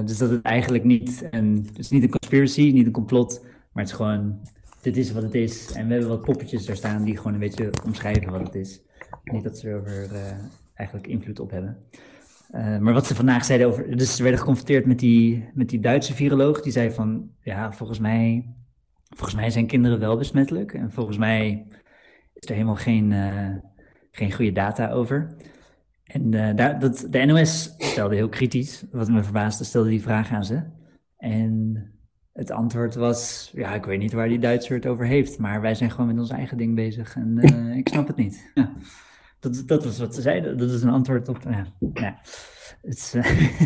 dus 0.05 0.19
dat 0.19 0.31
het 0.31 0.43
eigenlijk 0.43 0.85
niet, 0.85 1.29
een, 1.31 1.65
het 1.67 1.79
is 1.79 1.91
niet 1.91 2.03
een 2.03 2.11
conspiracy, 2.11 2.71
niet 2.73 2.87
een 2.87 2.93
complot, 2.93 3.41
maar 3.43 3.83
het 3.83 3.93
is 3.93 3.99
gewoon, 3.99 4.41
dit 4.81 4.97
is 4.97 5.13
wat 5.13 5.23
het 5.23 5.35
is. 5.35 5.73
En 5.73 5.87
we 5.87 5.93
hebben 5.93 6.11
wat 6.11 6.25
poppetjes 6.25 6.67
daar 6.67 6.77
staan 6.77 7.05
die 7.05 7.17
gewoon 7.17 7.33
een 7.33 7.39
beetje 7.39 7.71
omschrijven 7.85 8.33
wat 8.33 8.41
het 8.41 8.55
is. 8.55 8.83
Niet 9.25 9.45
dat 9.45 9.59
ze 9.59 9.69
er 9.69 10.37
eigenlijk 10.75 11.09
invloed 11.09 11.41
op 11.41 11.51
hebben. 11.51 11.77
Uh, 12.55 12.79
maar 12.79 12.93
wat 12.93 13.07
ze 13.07 13.15
vandaag 13.15 13.45
zeiden 13.45 13.67
over. 13.67 13.97
Dus 13.97 14.17
ze 14.17 14.23
werden 14.23 14.41
geconfronteerd 14.41 14.87
met 14.87 14.99
die, 14.99 15.51
met 15.55 15.69
die 15.69 15.81
Duitse 15.81 16.15
viroloog. 16.15 16.63
Die 16.63 16.73
zei 16.73 16.91
van. 16.91 17.31
Ja, 17.43 17.73
volgens 17.73 17.99
mij. 17.99 18.47
Volgens 19.09 19.35
mij 19.41 19.51
zijn 19.51 19.67
kinderen 19.67 19.99
wel 19.99 20.17
besmettelijk. 20.17 20.75
En 20.75 20.93
volgens 20.93 21.19
mij 21.19 21.67
is 22.35 22.49
er 22.49 22.55
helemaal 22.55 22.75
geen, 22.75 23.11
uh, 23.11 23.49
geen 24.11 24.33
goede 24.33 24.53
data 24.53 24.91
over. 24.91 25.37
En 26.05 26.33
uh, 26.33 26.55
daar, 26.55 26.79
dat, 26.79 27.07
de 27.11 27.25
NOS 27.25 27.75
stelde 27.79 28.15
heel 28.15 28.29
kritisch. 28.29 28.85
Wat 28.91 29.09
me 29.09 29.23
verbaasde, 29.23 29.65
stelde 29.65 29.89
die 29.89 30.03
vraag 30.03 30.31
aan 30.31 30.45
ze. 30.45 30.63
En 31.17 31.77
het 32.33 32.51
antwoord 32.51 32.95
was: 32.95 33.51
Ja, 33.55 33.75
ik 33.75 33.85
weet 33.85 33.99
niet 33.99 34.13
waar 34.13 34.29
die 34.29 34.39
Duitser 34.39 34.75
het 34.75 34.87
over 34.87 35.07
heeft. 35.07 35.39
Maar 35.39 35.61
wij 35.61 35.75
zijn 35.75 35.91
gewoon 35.91 36.07
met 36.07 36.19
ons 36.19 36.31
eigen 36.31 36.57
ding 36.57 36.75
bezig. 36.75 37.17
En 37.17 37.39
ik 37.81 37.89
snap 37.89 38.07
het 38.07 38.17
niet. 38.17 38.51
Ja. 38.55 38.73
Dat, 39.41 39.63
dat 39.67 39.85
was 39.85 39.99
wat 39.99 40.15
ze 40.15 40.21
zeiden. 40.21 40.59
Dat 40.59 40.71
is 40.71 40.83
een 40.83 40.91
antwoord 40.91 41.29
op. 41.29 41.39
Ja, 41.51 41.67
ja. 41.95 42.19
Het, 42.83 43.13
uh, 43.17 43.57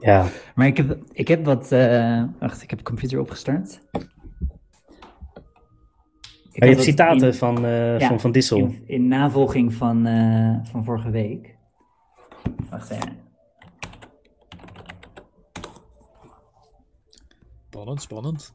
ja. 0.08 0.26
Maar 0.54 0.66
ik 0.66 0.76
heb, 0.76 0.98
ik 1.12 1.28
heb 1.28 1.44
wat. 1.44 1.72
Uh, 1.72 2.24
wacht, 2.38 2.62
ik 2.62 2.70
heb 2.70 2.78
de 2.78 2.84
computer 2.84 3.20
opgestart. 3.20 3.80
Ik 6.52 6.64
je 6.64 6.70
hebt 6.70 6.82
citaten 6.82 7.26
in, 7.26 7.34
van, 7.34 7.60
ja, 7.60 8.08
van 8.08 8.20
Van 8.20 8.32
Dissel. 8.32 8.58
In, 8.58 8.82
in 8.86 9.08
navolging 9.08 9.74
van, 9.74 10.02
van 10.64 10.84
vorige 10.84 11.10
week. 11.10 11.56
Wacht 12.70 12.90
even. 12.90 13.25
Spannend, 17.76 18.02
spannend. 18.02 18.52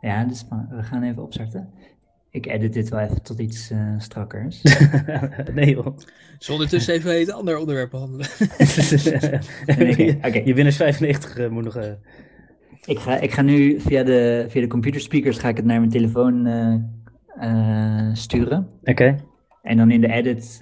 Ja, 0.00 0.24
dus 0.24 0.44
we 0.70 0.82
gaan 0.82 1.02
even 1.02 1.22
opstarten. 1.22 1.68
Ik 2.30 2.46
edit 2.46 2.72
dit 2.72 2.88
wel 2.88 3.00
even 3.00 3.22
tot 3.22 3.38
iets 3.38 3.70
uh, 3.70 3.94
strakkers. 3.98 4.62
nee 5.54 5.70
joh. 5.70 5.98
Zullen 6.38 6.60
ondertussen 6.60 6.94
even 6.94 7.20
een 7.20 7.32
ander 7.32 7.58
onderwerp 7.58 7.90
behandelen? 7.90 8.26
nee, 9.96 10.16
okay. 10.16 10.44
Je 10.44 10.54
winnaars 10.54 10.76
95 10.76 11.38
uh, 11.38 11.48
moet 11.48 11.64
nog... 11.64 11.76
Uh... 11.76 11.84
Ik, 12.84 12.98
ga, 12.98 13.18
ik 13.18 13.30
ga 13.30 13.42
nu 13.42 13.80
via 13.80 14.02
de, 14.02 14.46
via 14.48 14.60
de 14.60 14.66
computerspeakers 14.66 15.38
ga 15.38 15.48
ik 15.48 15.56
het 15.56 15.64
naar 15.64 15.78
mijn 15.78 15.90
telefoon 15.90 16.46
uh, 16.46 18.10
sturen. 18.12 18.68
Oké. 18.84 19.16
En 19.62 19.76
dan 19.76 19.90
in 19.90 20.00
de 20.00 20.12
edit 20.12 20.58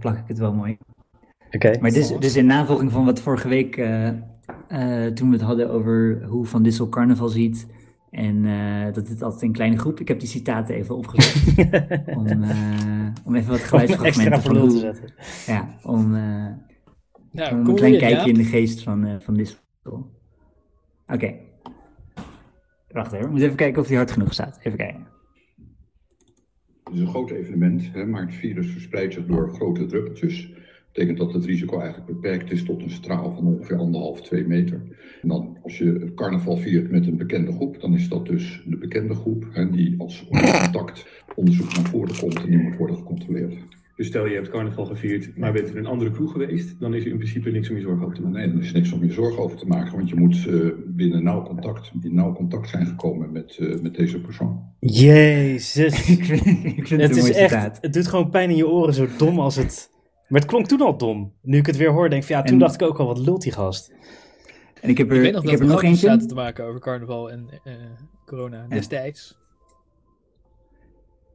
plak 0.00 0.18
ik 0.18 0.28
het 0.28 0.38
wel 0.38 0.54
mooi. 0.54 0.78
Oké. 1.50 1.78
Maar 1.80 1.90
dus, 1.90 2.08
dus 2.18 2.36
in 2.36 2.46
navolging 2.46 2.92
van 2.92 3.04
wat 3.04 3.20
vorige 3.20 3.48
week 3.48 3.76
toen 5.14 5.28
we 5.28 5.36
het 5.36 5.40
hadden 5.40 5.70
over 5.70 6.24
hoe 6.24 6.46
Van 6.46 6.62
Dissel 6.62 6.88
carnaval 6.88 7.28
ziet 7.28 7.66
en 8.10 8.44
uh, 8.44 8.92
dat 8.92 9.08
is 9.08 9.22
altijd 9.22 9.42
een 9.42 9.52
kleine 9.52 9.78
groep. 9.78 10.00
Ik 10.00 10.08
heb 10.08 10.20
die 10.20 10.28
citaten 10.28 10.74
even 10.74 10.96
opgezocht. 10.96 11.58
om, 12.18 12.26
uh, 12.26 13.08
om 13.24 13.34
even 13.34 13.50
wat 13.50 13.60
geluidsfragmenten 13.60 14.42
van 14.42 14.56
hoe... 14.56 14.68
te 14.68 14.78
zetten. 14.78 15.12
Ja, 15.46 15.78
om, 15.82 16.10
nou, 17.30 17.60
om 17.60 17.68
een 17.68 17.74
klein 17.74 17.98
kijkje 17.98 18.28
in 18.28 18.34
de 18.34 18.44
geest 18.44 18.82
van, 18.82 19.20
van 19.22 19.34
Dissel. 19.34 19.58
Oké. 19.84 20.12
Okay. 21.06 21.40
Wacht 22.94 23.12
even, 23.12 23.24
we 23.24 23.30
moeten 23.30 23.46
even 23.46 23.58
kijken 23.58 23.80
of 23.80 23.86
die 23.86 23.96
hard 23.96 24.10
genoeg 24.10 24.32
staat. 24.32 24.58
Even 24.62 24.78
kijken. 24.78 25.06
Het 26.84 26.94
is 26.94 27.00
een 27.00 27.08
groot 27.08 27.30
evenement, 27.30 27.92
hè, 27.92 28.06
maar 28.06 28.22
het 28.22 28.34
virus 28.34 28.70
verspreidt 28.70 29.14
zich 29.14 29.26
door 29.26 29.54
grote 29.54 29.86
druppeltjes 29.86 30.52
betekent 30.94 31.18
dat 31.18 31.32
het 31.32 31.44
risico 31.44 31.78
eigenlijk 31.78 32.12
beperkt 32.12 32.50
is 32.50 32.64
tot 32.64 32.82
een 32.82 32.90
straal 32.90 33.34
van 33.34 33.46
ongeveer 33.46 33.76
anderhalf, 33.76 34.22
twee 34.22 34.46
meter. 34.46 34.82
En 35.22 35.28
dan 35.28 35.56
als 35.62 35.78
je 35.78 36.12
carnaval 36.14 36.56
viert 36.56 36.90
met 36.90 37.06
een 37.06 37.16
bekende 37.16 37.52
groep, 37.52 37.80
dan 37.80 37.94
is 37.94 38.08
dat 38.08 38.26
dus 38.26 38.62
de 38.66 38.76
bekende 38.76 39.14
groep 39.14 39.44
hè, 39.52 39.70
die 39.70 39.94
als 39.98 40.26
contact 40.30 41.06
onderzoek 41.34 41.74
naar 41.76 41.84
voren 41.84 42.18
komt 42.18 42.36
en 42.36 42.50
die 42.50 42.58
moet 42.58 42.76
worden 42.76 42.96
gecontroleerd. 42.96 43.54
Dus 43.96 44.06
stel 44.06 44.26
je 44.26 44.34
hebt 44.34 44.48
carnaval 44.48 44.84
gevierd, 44.84 45.36
maar 45.36 45.52
bent 45.52 45.68
in 45.68 45.76
een 45.76 45.86
andere 45.86 46.10
kroeg 46.10 46.32
geweest, 46.32 46.80
dan 46.80 46.94
is 46.94 47.04
er 47.04 47.10
in 47.10 47.16
principe 47.16 47.50
niks 47.50 47.70
om 47.70 47.76
je 47.76 47.82
zorgen 47.82 48.04
over 48.04 48.16
te 48.16 48.22
maken. 48.22 48.38
Nee, 48.38 48.48
dan 48.48 48.60
is 48.60 48.68
er 48.68 48.74
niks 48.74 48.92
om 48.92 49.04
je 49.04 49.12
zorgen 49.12 49.42
over 49.42 49.56
te 49.56 49.66
maken, 49.66 49.96
want 49.96 50.08
je 50.08 50.16
moet 50.16 50.46
uh, 50.46 50.70
binnen 50.86 51.22
nauw 51.22 51.42
contact, 51.42 51.92
in 52.02 52.14
nauw 52.14 52.32
contact 52.32 52.68
zijn 52.68 52.86
gekomen 52.86 53.32
met, 53.32 53.56
uh, 53.60 53.80
met 53.80 53.94
deze 53.94 54.20
persoon. 54.20 54.62
Jezus. 54.78 56.08
ik 56.18 56.24
vind, 56.24 56.46
ik 56.64 56.86
vind 56.86 57.00
het, 57.00 57.16
het 57.16 57.24
is 57.24 57.30
echt, 57.30 57.80
Het 57.80 57.92
doet 57.92 58.06
gewoon 58.08 58.30
pijn 58.30 58.50
in 58.50 58.56
je 58.56 58.68
oren, 58.68 58.94
zo 58.94 59.06
dom 59.18 59.38
als 59.38 59.56
het 59.56 59.92
maar 60.28 60.40
het 60.40 60.50
klonk 60.50 60.66
toen 60.66 60.80
al 60.80 60.96
dom. 60.96 61.32
Nu 61.42 61.58
ik 61.58 61.66
het 61.66 61.76
weer 61.76 61.90
hoor, 61.90 62.08
denk 62.10 62.22
ik 62.22 62.28
van 62.28 62.36
ja, 62.36 62.42
toen 62.42 62.58
dacht 62.58 62.74
ik 62.74 62.82
ook 62.82 62.98
al, 62.98 63.06
wat 63.06 63.18
lult 63.18 63.42
die 63.42 63.52
gast. 63.52 63.92
En 64.80 64.90
ik 64.90 64.98
heb 64.98 65.10
er, 65.10 65.24
ik, 65.24 65.32
nog 65.32 65.42
ik 65.44 65.50
heb 65.50 65.60
er 65.60 65.66
nog 65.66 65.82
eentje. 65.82 66.06
zaten 66.06 66.28
te 66.28 66.34
maken 66.34 66.64
over 66.64 66.80
carnaval 66.80 67.30
en 67.30 67.48
uh, 67.64 67.72
corona 68.26 68.66
destijds. 68.68 69.42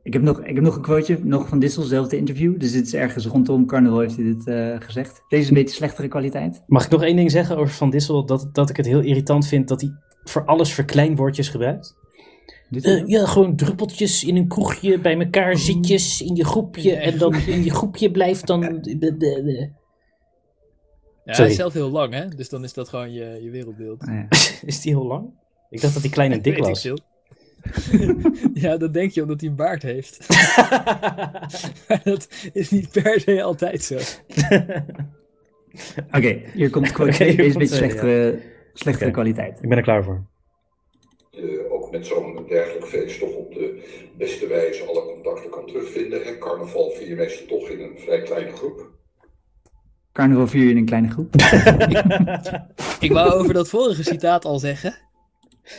Ik 0.03 0.13
heb, 0.13 0.21
nog, 0.21 0.43
ik 0.43 0.55
heb 0.55 0.63
nog 0.63 0.75
een 0.75 0.81
quoteje, 0.81 1.19
nog 1.23 1.47
van 1.47 1.59
Disselzelfde 1.59 2.17
interview. 2.17 2.59
Dus 2.59 2.71
dit 2.71 2.85
is 2.85 2.93
ergens 2.93 3.25
rondom 3.25 3.65
carnaval 3.65 3.99
heeft 3.99 4.15
hij 4.15 4.25
dit 4.25 4.47
uh, 4.47 4.75
gezegd. 4.79 5.23
Deze 5.27 5.43
is 5.43 5.47
een 5.47 5.53
beetje 5.53 5.75
slechtere 5.75 6.07
kwaliteit. 6.07 6.63
Mag 6.67 6.85
ik 6.85 6.91
nog 6.91 7.03
één 7.03 7.15
ding 7.15 7.31
zeggen 7.31 7.57
over 7.57 7.73
Van 7.73 7.89
Dissel? 7.89 8.25
Dat, 8.25 8.49
dat 8.51 8.69
ik 8.69 8.77
het 8.77 8.85
heel 8.85 8.99
irritant 8.99 9.47
vind 9.47 9.67
dat 9.67 9.81
hij 9.81 9.91
voor 10.23 10.45
alles 10.45 10.73
verkleinwoordjes 10.73 11.49
gebruikt. 11.49 11.98
Uh, 12.69 13.07
ja, 13.07 13.25
gewoon 13.25 13.55
druppeltjes 13.55 14.23
in 14.23 14.35
een 14.35 14.47
kroegje, 14.47 14.99
bij 14.99 15.19
elkaar 15.19 15.51
oh. 15.51 15.59
zitjes 15.59 16.21
in 16.21 16.35
je 16.35 16.45
groepje. 16.45 16.95
En 16.95 17.17
dan 17.17 17.35
in 17.35 17.63
je 17.63 17.69
groepje 17.69 18.11
blijft 18.11 18.47
dan. 18.47 18.61
Ja, 21.25 21.35
hij 21.35 21.47
is 21.47 21.55
zelf 21.55 21.73
heel 21.73 21.89
lang, 21.89 22.13
hè? 22.13 22.27
Dus 22.27 22.49
dan 22.49 22.63
is 22.63 22.73
dat 22.73 22.89
gewoon 22.89 23.13
je, 23.13 23.39
je 23.43 23.49
wereldbeeld. 23.49 24.05
Ja. 24.05 24.27
is 24.65 24.81
die 24.81 24.91
heel 24.91 25.05
lang? 25.05 25.29
Ik 25.69 25.81
dacht 25.81 25.93
dat 25.93 26.03
hij 26.03 26.11
klein 26.11 26.31
en 26.31 26.41
dik 26.51 26.57
was. 26.57 26.83
ja, 28.53 28.77
dat 28.77 28.93
denk 28.93 29.11
je 29.11 29.21
omdat 29.21 29.39
hij 29.41 29.49
een 29.49 29.55
baard 29.55 29.81
heeft. 29.81 30.27
maar 31.87 32.01
dat 32.03 32.27
is 32.53 32.69
niet 32.69 32.91
per 32.91 33.19
se 33.19 33.43
altijd 33.43 33.83
zo. 33.83 33.97
Oké, 36.11 36.41
hier 36.53 36.69
komt. 36.69 36.99
Okay, 36.99 37.07
is 37.07 37.53
een 37.53 37.59
beetje 37.59 37.75
slechtere, 37.75 38.39
slechtere 38.73 39.11
kwaliteit. 39.11 39.57
Ik 39.61 39.69
ben 39.69 39.77
er 39.77 39.83
klaar 39.83 40.03
voor. 40.03 40.25
Uh, 41.31 41.78
ook 41.89 41.95
met 41.95 42.07
zo'n 42.07 42.45
dergelijk 42.47 42.85
feest 42.85 43.19
toch 43.19 43.33
op 43.33 43.53
de 43.53 43.83
beste 44.17 44.47
wijze 44.47 44.83
alle 44.83 45.05
contacten 45.05 45.49
kan 45.49 45.65
terugvinden. 45.65 46.25
En 46.25 46.39
carnaval 46.39 46.89
vier 46.89 47.15
meestal 47.15 47.45
toch 47.47 47.69
in 47.69 47.79
een 47.79 47.97
vrij 47.97 48.21
kleine 48.21 48.51
groep. 48.51 48.89
Carnaval 50.13 50.47
vier 50.47 50.63
je 50.63 50.69
in 50.69 50.77
een 50.77 50.85
kleine 50.85 51.09
groep. 51.09 51.35
ik 53.05 53.11
wou 53.11 53.33
over 53.33 53.53
dat 53.53 53.69
vorige 53.69 54.03
citaat 54.03 54.45
al 54.45 54.59
zeggen. 54.59 54.95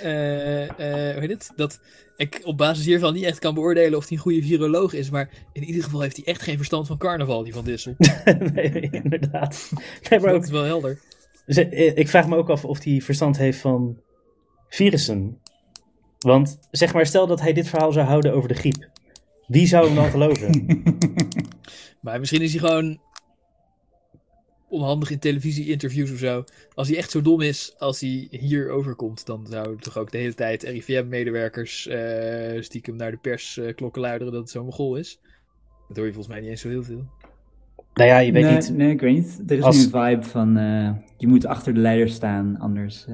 Uh, 0.04 0.62
uh, 0.62 0.68
hoe 1.12 1.20
heet 1.20 1.30
het? 1.30 1.52
Dat 1.56 1.80
ik 2.16 2.40
op 2.44 2.56
basis 2.56 2.84
hiervan 2.84 3.14
niet 3.14 3.24
echt 3.24 3.38
kan 3.38 3.54
beoordelen 3.54 3.98
of 3.98 4.08
hij 4.08 4.16
een 4.16 4.22
goede 4.22 4.42
viroloog 4.42 4.92
is. 4.92 5.10
Maar 5.10 5.30
in 5.52 5.64
ieder 5.64 5.82
geval 5.82 6.00
heeft 6.00 6.16
hij 6.16 6.24
echt 6.24 6.42
geen 6.42 6.56
verstand 6.56 6.86
van 6.86 6.98
carnaval, 6.98 7.42
die 7.42 7.52
van 7.52 7.64
Dissel. 7.64 7.94
nee, 8.54 8.88
inderdaad. 8.90 9.70
Nee, 10.10 10.20
maar 10.20 10.32
dat 10.32 10.44
is 10.44 10.50
wel 10.50 10.62
helder. 10.62 10.98
Ik 11.94 12.08
vraag 12.08 12.28
me 12.28 12.36
ook 12.36 12.50
af 12.50 12.64
of 12.64 12.84
hij 12.84 13.00
verstand 13.00 13.38
heeft 13.38 13.58
van 13.58 13.98
virussen. 14.68 15.40
Want 16.20 16.58
zeg 16.70 16.92
maar, 16.92 17.06
stel 17.06 17.26
dat 17.26 17.40
hij 17.40 17.52
dit 17.52 17.68
verhaal 17.68 17.92
zou 17.92 18.06
houden 18.06 18.34
over 18.34 18.48
de 18.48 18.54
griep. 18.54 18.90
Wie 19.46 19.66
zou 19.66 19.86
hem 19.86 19.94
dan 19.94 20.10
geloven? 20.16 20.82
maar 22.00 22.18
misschien 22.18 22.42
is 22.42 22.50
hij 22.50 22.60
gewoon 22.60 23.00
onhandig 24.68 25.10
in 25.10 25.18
televisie-interviews 25.18 26.12
of 26.12 26.18
zo. 26.18 26.44
Als 26.74 26.88
hij 26.88 26.96
echt 26.96 27.10
zo 27.10 27.22
dom 27.22 27.40
is 27.40 27.74
als 27.78 28.00
hij 28.00 28.28
hier 28.30 28.70
overkomt, 28.70 29.26
dan 29.26 29.46
zou 29.50 29.78
toch 29.78 29.98
ook 29.98 30.10
de 30.10 30.18
hele 30.18 30.34
tijd 30.34 30.62
RIVM-medewerkers 30.62 31.86
uh, 31.86 32.62
stiekem 32.62 32.96
naar 32.96 33.10
de 33.10 33.16
persklokken 33.16 34.02
uh, 34.02 34.08
luideren 34.08 34.32
dat 34.32 34.42
het 34.42 34.50
zo'n 34.50 34.64
mogol 34.64 34.96
is. 34.96 35.20
Dat 35.88 35.96
hoor 35.96 36.06
je 36.06 36.12
volgens 36.12 36.34
mij 36.34 36.40
niet 36.42 36.50
eens 36.50 36.60
zo 36.60 36.68
heel 36.68 36.82
veel. 36.82 37.04
Nou 37.94 38.08
ja, 38.08 38.18
je 38.18 38.32
weet 38.32 38.44
nee, 38.44 38.54
niet. 38.54 38.76
Nee, 38.76 38.90
ik 38.90 39.00
weet 39.00 39.14
niet. 39.14 39.42
Er 39.50 39.56
is 39.56 39.62
als... 39.62 39.76
nu 39.76 39.82
een 39.82 39.90
vibe 39.90 40.22
van 40.22 40.58
uh, 40.58 40.90
je 41.16 41.26
moet 41.26 41.46
achter 41.46 41.74
de 41.74 41.80
leider 41.80 42.08
staan, 42.08 42.58
anders. 42.58 43.06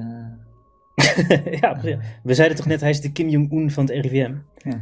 Ja, 1.61 1.79
we 2.23 2.33
zeiden 2.33 2.57
toch 2.57 2.65
net, 2.65 2.81
hij 2.81 2.89
is 2.89 3.01
de 3.01 3.11
Kim 3.11 3.29
Jong-un 3.29 3.71
van 3.71 3.85
het 3.85 4.05
RIVM. 4.05 4.33
Ja. 4.57 4.81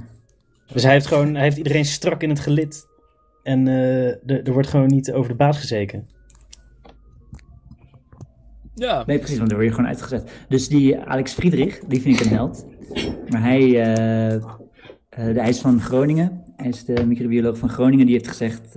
Dus 0.73 0.83
hij 0.83 0.91
heeft 0.91 1.07
gewoon, 1.07 1.33
hij 1.33 1.43
heeft 1.43 1.57
iedereen 1.57 1.85
strak 1.85 2.21
in 2.21 2.29
het 2.29 2.39
gelid. 2.39 2.87
En 3.43 3.67
uh, 3.67 4.29
er 4.29 4.53
wordt 4.53 4.67
gewoon 4.67 4.87
niet 4.87 5.11
over 5.11 5.29
de 5.29 5.35
baas 5.35 5.59
gezeken. 5.59 6.07
Ja. 8.75 9.03
Nee, 9.05 9.17
precies, 9.17 9.37
want 9.37 9.49
daar 9.49 9.57
word 9.57 9.69
je 9.69 9.75
gewoon 9.75 9.89
uitgezet. 9.89 10.31
Dus 10.49 10.67
die 10.67 10.99
Alex 10.99 11.33
Friedrich, 11.33 11.79
die 11.79 12.01
vind 12.01 12.19
ik 12.19 12.25
een 12.25 12.31
held. 12.31 12.65
Maar 13.29 13.41
hij, 13.41 13.61
uh, 13.61 14.33
uh, 14.33 14.47
hij 15.09 15.49
is 15.49 15.59
van 15.59 15.81
Groningen. 15.81 16.43
Hij 16.55 16.67
is 16.67 16.85
de 16.85 17.05
microbioloog 17.05 17.57
van 17.57 17.69
Groningen. 17.69 18.05
Die 18.05 18.15
heeft 18.15 18.27
gezegd, 18.27 18.75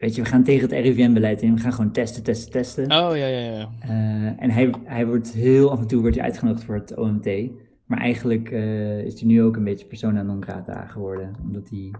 weet 0.00 0.14
je, 0.14 0.22
we 0.22 0.28
gaan 0.28 0.44
tegen 0.44 0.68
het 0.68 0.84
RIVM-beleid 0.84 1.42
in. 1.42 1.54
We 1.54 1.60
gaan 1.60 1.72
gewoon 1.72 1.92
testen, 1.92 2.22
testen, 2.22 2.50
testen. 2.52 2.84
Oh, 2.84 3.16
ja, 3.16 3.26
ja, 3.26 3.38
ja. 3.38 3.68
Uh, 3.84 4.42
en 4.42 4.50
hij, 4.50 4.74
hij 4.84 5.06
wordt 5.06 5.32
heel 5.32 5.70
af 5.70 5.78
en 5.80 5.86
toe 5.86 6.00
wordt 6.00 6.16
hij 6.16 6.24
uitgenodigd 6.24 6.64
voor 6.64 6.74
het 6.74 6.96
OMT. 6.96 7.26
Maar 7.86 7.98
eigenlijk 7.98 8.50
uh, 8.50 8.98
is 8.98 9.20
hij 9.20 9.28
nu 9.28 9.42
ook 9.42 9.56
een 9.56 9.64
beetje 9.64 9.86
persona 9.86 10.22
non 10.22 10.42
grata 10.42 10.86
geworden. 10.86 11.32
Omdat 11.42 11.68
hij 11.68 11.90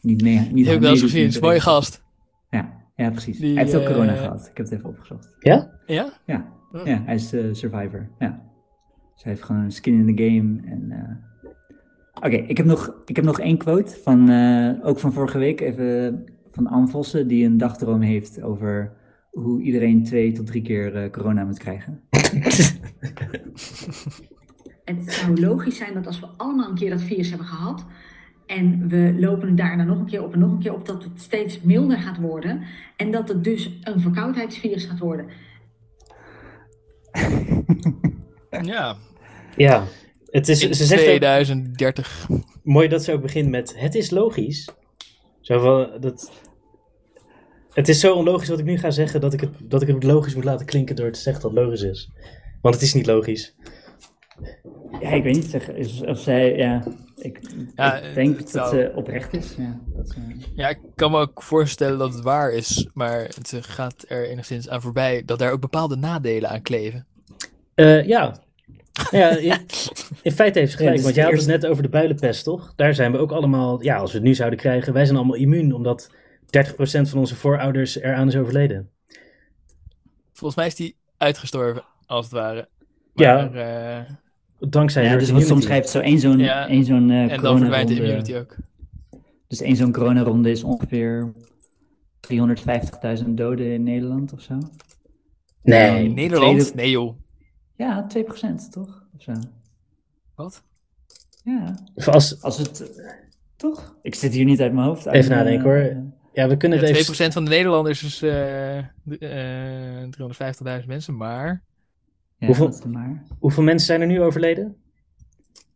niet 0.00 0.22
mee. 0.22 0.48
Niet 0.52 0.66
heb 0.66 0.74
ik 0.74 0.80
wel 0.80 0.90
eens 0.90 1.00
gezien. 1.00 1.26
is 1.26 1.34
een 1.34 1.42
mooie 1.42 1.60
gast. 1.60 2.02
Ja, 2.50 2.72
ja 2.96 3.10
precies. 3.10 3.38
Die, 3.38 3.54
hij 3.54 3.62
heeft 3.62 3.76
ook 3.76 3.84
corona 3.84 4.12
eh, 4.12 4.20
gehad. 4.20 4.40
Ik 4.50 4.56
heb 4.56 4.66
het 4.66 4.78
even 4.78 4.88
opgezocht. 4.88 5.36
Ja? 5.40 5.70
Ja? 5.86 6.12
Ja, 6.26 6.52
Oh. 6.72 6.86
ja 6.86 7.02
hij 7.04 7.14
is 7.14 7.32
eh, 7.32 7.44
survivor. 7.52 8.08
Ja. 8.18 8.42
Dus 9.14 9.22
hij 9.22 9.32
heeft 9.32 9.44
gewoon 9.44 9.62
een 9.62 9.70
skin 9.72 10.06
in 10.08 10.16
the 10.16 10.22
game. 10.22 10.60
En, 10.64 10.90
eh, 10.90 11.16
Oké, 12.14 12.36
ik, 12.36 12.56
heb 12.56 12.66
nog, 12.66 13.02
ik 13.04 13.16
heb 13.16 13.24
nog 13.24 13.40
één 13.40 13.56
quote 13.56 13.96
van, 14.02 14.28
eh, 14.28 14.86
ook 14.86 14.98
van 14.98 15.12
vorige 15.12 15.38
week, 15.38 15.60
even 15.60 16.24
van 16.52 16.66
Anne 16.66 16.88
Vossen, 16.88 17.28
die 17.28 17.44
een 17.44 17.58
dagdroom 17.58 18.00
heeft 18.00 18.42
over 18.42 18.92
hoe 19.30 19.62
iedereen 19.62 20.04
twee 20.04 20.32
tot 20.32 20.46
drie 20.46 20.62
keer 20.62 20.96
eh, 20.96 21.10
corona 21.10 21.44
moet 21.44 21.58
krijgen. 21.58 22.00
Het 24.84 25.12
zou 25.12 25.40
logisch 25.40 25.76
zijn 25.76 25.94
dat 25.94 26.06
als 26.06 26.20
we 26.20 26.26
allemaal 26.36 26.68
een 26.68 26.74
keer 26.74 26.90
dat 26.90 27.02
virus 27.02 27.28
hebben 27.28 27.46
gehad. 27.46 27.86
En 28.46 28.88
we 28.88 29.14
lopen 29.18 29.56
daarna 29.56 29.84
nog 29.84 29.98
een 29.98 30.06
keer 30.06 30.22
op 30.24 30.32
en 30.32 30.38
nog 30.38 30.50
een 30.50 30.58
keer 30.58 30.74
op, 30.74 30.86
dat 30.86 31.04
het 31.04 31.20
steeds 31.20 31.60
milder 31.60 31.98
gaat 31.98 32.18
worden. 32.18 32.62
En 32.96 33.10
dat 33.10 33.28
het 33.28 33.44
dus 33.44 33.78
een 33.82 34.00
verkoudheidsvirus 34.00 34.84
gaat 34.84 34.98
worden. 34.98 35.26
Ja. 38.62 38.96
Ja. 39.56 39.84
Het 40.30 40.48
is, 40.48 40.64
In 40.64 40.74
ze 40.74 40.84
zegt 40.84 41.00
ook, 41.00 41.06
2030. 41.06 42.28
mooi 42.62 42.88
dat 42.88 43.04
ze 43.04 43.12
ook 43.12 43.22
begint 43.22 43.48
met, 43.48 43.74
het 43.80 43.94
is 43.94 44.10
logisch. 44.10 44.68
Zo 45.42 45.60
van, 45.60 46.00
dat... 46.00 46.30
Het 47.72 47.88
is 47.88 48.00
zo 48.00 48.14
onlogisch 48.14 48.48
wat 48.48 48.58
ik 48.58 48.64
nu 48.64 48.78
ga 48.78 48.90
zeggen, 48.90 49.20
dat 49.20 49.32
ik, 49.32 49.40
het, 49.40 49.50
dat 49.60 49.82
ik 49.82 49.88
het 49.88 50.02
logisch 50.02 50.34
moet 50.34 50.44
laten 50.44 50.66
klinken 50.66 50.96
door 50.96 51.10
te 51.10 51.20
zeggen 51.20 51.42
dat 51.42 51.50
het 51.52 51.60
logisch 51.64 51.82
is. 51.82 52.10
Want 52.62 52.74
het 52.74 52.84
is 52.84 52.94
niet 52.94 53.06
logisch. 53.06 53.54
Ja, 55.00 55.10
ik 55.10 55.22
weet 55.22 55.34
niet 55.34 55.44
zeg, 55.50 55.68
is- 55.70 56.00
of 56.04 56.18
zij, 56.18 56.56
ja, 56.56 56.82
ik, 57.16 57.40
Ja, 57.74 57.98
ik 58.00 58.14
denk 58.14 58.38
het 58.38 58.52
dat 58.52 58.68
zou- 58.68 58.76
ze 58.76 58.92
oprecht 58.94 59.32
is. 59.34 59.54
Ja, 59.58 59.80
dat 59.94 60.16
Ja, 60.54 60.68
ik 60.68 60.78
kan 60.94 61.10
me 61.10 61.18
ook 61.18 61.42
voorstellen 61.42 61.98
dat 61.98 62.14
het 62.14 62.22
waar 62.22 62.52
is, 62.52 62.88
maar 62.94 63.20
het 63.20 63.54
gaat 63.60 64.04
er 64.08 64.28
enigszins 64.28 64.68
aan 64.68 64.82
voorbij 64.82 65.22
dat 65.24 65.38
daar 65.38 65.52
ook 65.52 65.60
bepaalde 65.60 65.96
nadelen 65.96 66.50
aan 66.50 66.62
kleven. 66.62 67.06
Eh, 67.74 68.06
ja. 68.06 68.42
Ja, 69.10 69.28
in, 69.36 69.56
in 70.22 70.32
feite 70.32 70.58
heeft 70.58 70.70
ze 70.70 70.76
gelijk, 70.76 70.94
dus 70.94 71.04
want 71.04 71.14
jij 71.14 71.24
had 71.24 71.34
het 71.34 71.46
net 71.46 71.66
over 71.66 71.82
de 71.82 71.88
builenpest, 71.88 72.44
toch? 72.44 72.72
Daar 72.76 72.94
zijn 72.94 73.12
we 73.12 73.18
ook 73.18 73.32
allemaal, 73.32 73.82
ja, 73.82 73.96
als 73.96 74.10
we 74.12 74.18
het 74.18 74.26
nu 74.26 74.34
zouden 74.34 74.58
krijgen, 74.58 74.92
wij 74.92 75.04
zijn 75.04 75.16
allemaal 75.16 75.36
immuun, 75.36 75.72
omdat 75.74 76.10
30% 76.10 77.08
van 77.08 77.18
onze 77.18 77.36
voorouders 77.36 77.98
eraan 78.00 78.28
is 78.28 78.36
overleden. 78.36 78.90
Volgens 80.32 80.56
mij 80.56 80.66
is 80.66 80.74
die 80.74 80.96
uitgestorven, 81.16 81.84
als 82.06 82.24
het 82.24 82.34
ware. 82.34 82.68
Ja. 83.14 83.34
Maar, 83.34 83.54
eh, 83.54 84.10
Dankzij 84.68 85.04
ja, 85.04 85.16
dus 85.16 85.30
wat 85.30 85.42
soms 85.46 85.64
schrijft 85.64 85.88
zo 85.88 85.98
één 86.00 86.18
zo'n 86.18 86.38
Ja, 86.38 86.68
één 86.68 86.84
zo'n 86.84 87.10
eh, 87.10 87.32
en 87.32 87.40
dan 87.40 87.58
verdwijnt 87.58 87.88
de 87.88 87.94
immunity 87.94 88.34
ook. 88.34 88.56
Dus 89.48 89.60
één 89.60 89.76
zo'n 89.76 89.92
coronaronde 89.92 90.50
is 90.50 90.62
ongeveer 90.62 91.32
350.000 92.20 93.28
doden 93.28 93.72
in 93.72 93.82
Nederland 93.82 94.32
of 94.32 94.40
zo. 94.40 94.58
Nee. 95.62 96.04
In 96.04 96.14
Nederland? 96.14 96.58
tweede- 96.60 96.76
Nee 96.76 96.90
joh. 96.90 97.14
Ja, 97.82 98.06
2% 98.06 98.68
toch? 98.70 99.04
Of 99.16 99.22
zo. 99.22 99.32
Wat? 100.34 100.62
Ja, 101.44 101.74
Of 101.94 102.08
Als, 102.08 102.42
als 102.42 102.58
het... 102.58 102.92
toch? 103.56 103.96
Ik 104.02 104.14
zit 104.14 104.32
hier 104.32 104.44
niet 104.44 104.60
uit 104.60 104.72
mijn 104.72 104.86
hoofd. 104.86 105.06
Even 105.06 105.18
uit, 105.18 105.28
nadenken, 105.28 105.64
eh, 105.86 105.92
hoor. 105.94 106.02
ja, 106.32 106.48
we 106.48 106.56
kunnen 106.56 106.78
Ja, 106.80 106.84
het 106.84 107.06
2% 107.06 107.10
even... 107.10 107.32
van 107.32 107.44
de 107.44 107.50
Nederlanders 107.50 108.02
is 108.02 108.22
eh, 108.22 108.78
eh, 108.78 110.08
350.000 110.80 110.86
mensen, 110.86 111.16
maar 111.16 111.62
ja, 112.38 112.46
Hoeveel- 112.46 112.66
dat 112.70 112.78
is 112.78 112.84
maar. 112.84 113.22
Hoeveel 113.38 113.62
mensen 113.62 113.86
zijn 113.86 114.00
er 114.00 114.06
nu 114.06 114.20
overleden? 114.22 114.76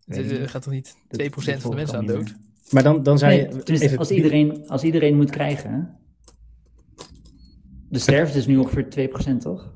het, 0.06 0.50
gaat 0.50 0.62
toch 0.62 0.72
niet 0.72 0.96
2% 1.08 1.08
Dat- 1.08 1.44
dat 1.46 1.60
van 1.60 1.70
de 1.70 1.76
mensen 1.76 1.98
aan 1.98 2.06
dood? 2.06 2.24
meer. 2.24 2.36
Maar 2.70 2.82
dan, 2.82 3.02
dan 3.02 3.18
zou 3.18 3.32
Nee, 3.32 3.40
je... 3.42 3.48
tenminste, 3.48 3.86
even, 3.86 3.98
als, 3.98 4.10
iedereen, 4.10 4.68
als 4.68 4.82
iedereen 4.82 5.16
moet 5.16 5.30
krijgen... 5.30 5.70
hè? 5.72 5.80
De 7.88 7.98
sterfte 7.98 8.38
is 8.38 8.46
nu 8.46 8.56
ongeveer 8.56 9.10
2%, 9.34 9.36
toch? 9.38 9.74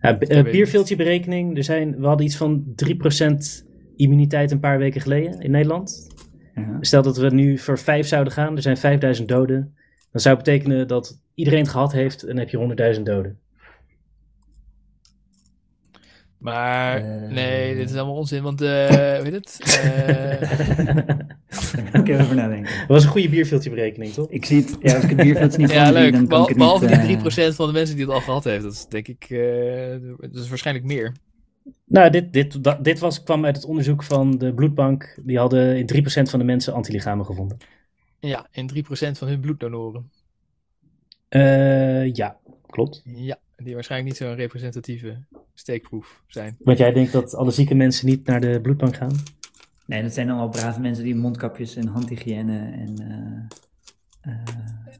Ja, 0.00 0.42
bierveeltje-berekening. 0.42 1.56
Er 1.56 1.64
zijn, 1.64 2.00
we 2.00 2.06
hadden 2.06 2.26
iets 2.26 2.36
van 2.36 2.64
3% 2.74 3.66
immuniteit 3.96 4.50
een 4.50 4.60
paar 4.60 4.78
weken 4.78 5.00
geleden 5.00 5.40
in 5.40 5.50
Nederland. 5.50 6.08
Ja. 6.54 6.76
Stel 6.80 7.02
dat 7.02 7.16
we 7.16 7.30
nu 7.30 7.58
voor 7.58 7.78
5 7.78 8.06
zouden 8.06 8.32
gaan, 8.32 8.56
er 8.56 8.62
zijn 8.62 8.76
5000 8.76 9.28
doden. 9.28 9.74
Dan 10.12 10.20
zou 10.20 10.36
het 10.36 10.44
betekenen 10.44 10.88
dat 10.88 11.20
iedereen 11.34 11.60
het 11.60 11.68
gehad 11.68 11.92
heeft 11.92 12.22
en 12.22 12.28
dan 12.28 12.36
heb 12.36 12.48
je 12.48 12.94
100.000 12.96 13.02
doden. 13.02 13.38
Maar 16.38 16.96
Eh. 16.96 17.30
nee, 17.30 17.74
dit 17.76 17.90
is 17.90 17.96
allemaal 17.96 18.16
onzin, 18.16 18.42
want 18.42 18.60
eh 18.60 19.20
weet 19.20 19.32
het? 19.32 19.58
Eh, 19.84 21.18
Daar 21.92 22.00
ik 22.00 22.08
even 22.08 22.20
over 22.24 22.34
nadenken. 22.36 22.78
Dat 22.78 22.88
was 22.88 23.04
een 23.04 23.10
goede 23.10 23.28
bierveeltje-berekening, 23.28 24.12
toch? 24.12 24.30
Ik 24.30 24.44
zie 24.44 24.60
het, 24.60 24.76
ja, 24.80 24.94
als 24.94 25.02
ik 25.04 25.08
het 25.08 25.18
bierveldje 25.18 25.58
niet 25.58 25.70
ja, 25.72 25.84
zie, 25.84 25.92
leuk. 25.94 26.12
dan 26.12 26.20
kan 26.20 26.28
Behal- 26.28 26.42
ik 26.42 26.48
het 26.48 26.58
behalve 26.58 26.84
niet... 26.84 27.22
die 27.22 27.42
eh, 27.44 27.50
3% 27.52 27.54
van 27.54 27.66
de 27.66 27.72
mensen 27.72 27.96
die 27.96 28.04
het 28.04 28.14
al 28.14 28.20
gehad 28.20 28.44
heeft. 28.44 28.62
Dat 28.62 28.72
is 28.72 28.86
denk 28.88 29.08
ik, 29.08 29.26
eh, 29.30 30.28
dat 30.30 30.42
is 30.42 30.48
waarschijnlijk 30.48 30.86
meer. 30.86 31.12
Nou, 31.84 32.10
dit, 32.10 32.32
dit, 32.32 32.58
dit 32.84 32.98
was, 32.98 33.22
kwam 33.22 33.44
uit 33.44 33.56
het 33.56 33.64
onderzoek 33.64 34.02
van 34.02 34.38
de 34.38 34.54
bloedbank. 34.54 35.18
Die 35.24 35.38
hadden 35.38 35.76
in 35.78 36.04
3% 36.26 36.30
van 36.30 36.38
de 36.38 36.44
mensen 36.44 36.72
antilichamen 36.74 37.24
gevonden. 37.26 37.56
Ja, 38.18 38.46
in 38.50 38.70
3% 38.84 39.18
van 39.18 39.28
hun 39.28 39.40
bloeddonoren. 39.40 40.10
Eh, 41.28 42.14
ja, 42.14 42.36
klopt. 42.66 43.02
Ja, 43.04 43.38
die 43.56 43.74
waarschijnlijk 43.74 44.10
niet 44.10 44.20
zo'n 44.28 44.36
representatieve 44.36 45.18
steekproef 45.54 46.22
zijn. 46.26 46.56
Want 46.58 46.78
jij 46.78 46.92
denkt 46.92 47.12
dat 47.12 47.34
alle 47.34 47.50
zieke 47.50 47.74
mensen 47.74 48.06
niet 48.06 48.26
naar 48.26 48.40
de 48.40 48.60
bloedbank 48.60 48.96
gaan? 48.96 49.22
Nee, 49.90 50.02
dat 50.02 50.12
zijn 50.12 50.28
allemaal 50.28 50.48
brave 50.48 50.80
mensen 50.80 51.04
die 51.04 51.14
mondkapjes 51.14 51.76
en 51.76 51.86
handhygiëne 51.86 52.58
en... 52.58 52.98
eh, 54.20 54.32
eh, 54.32 54.38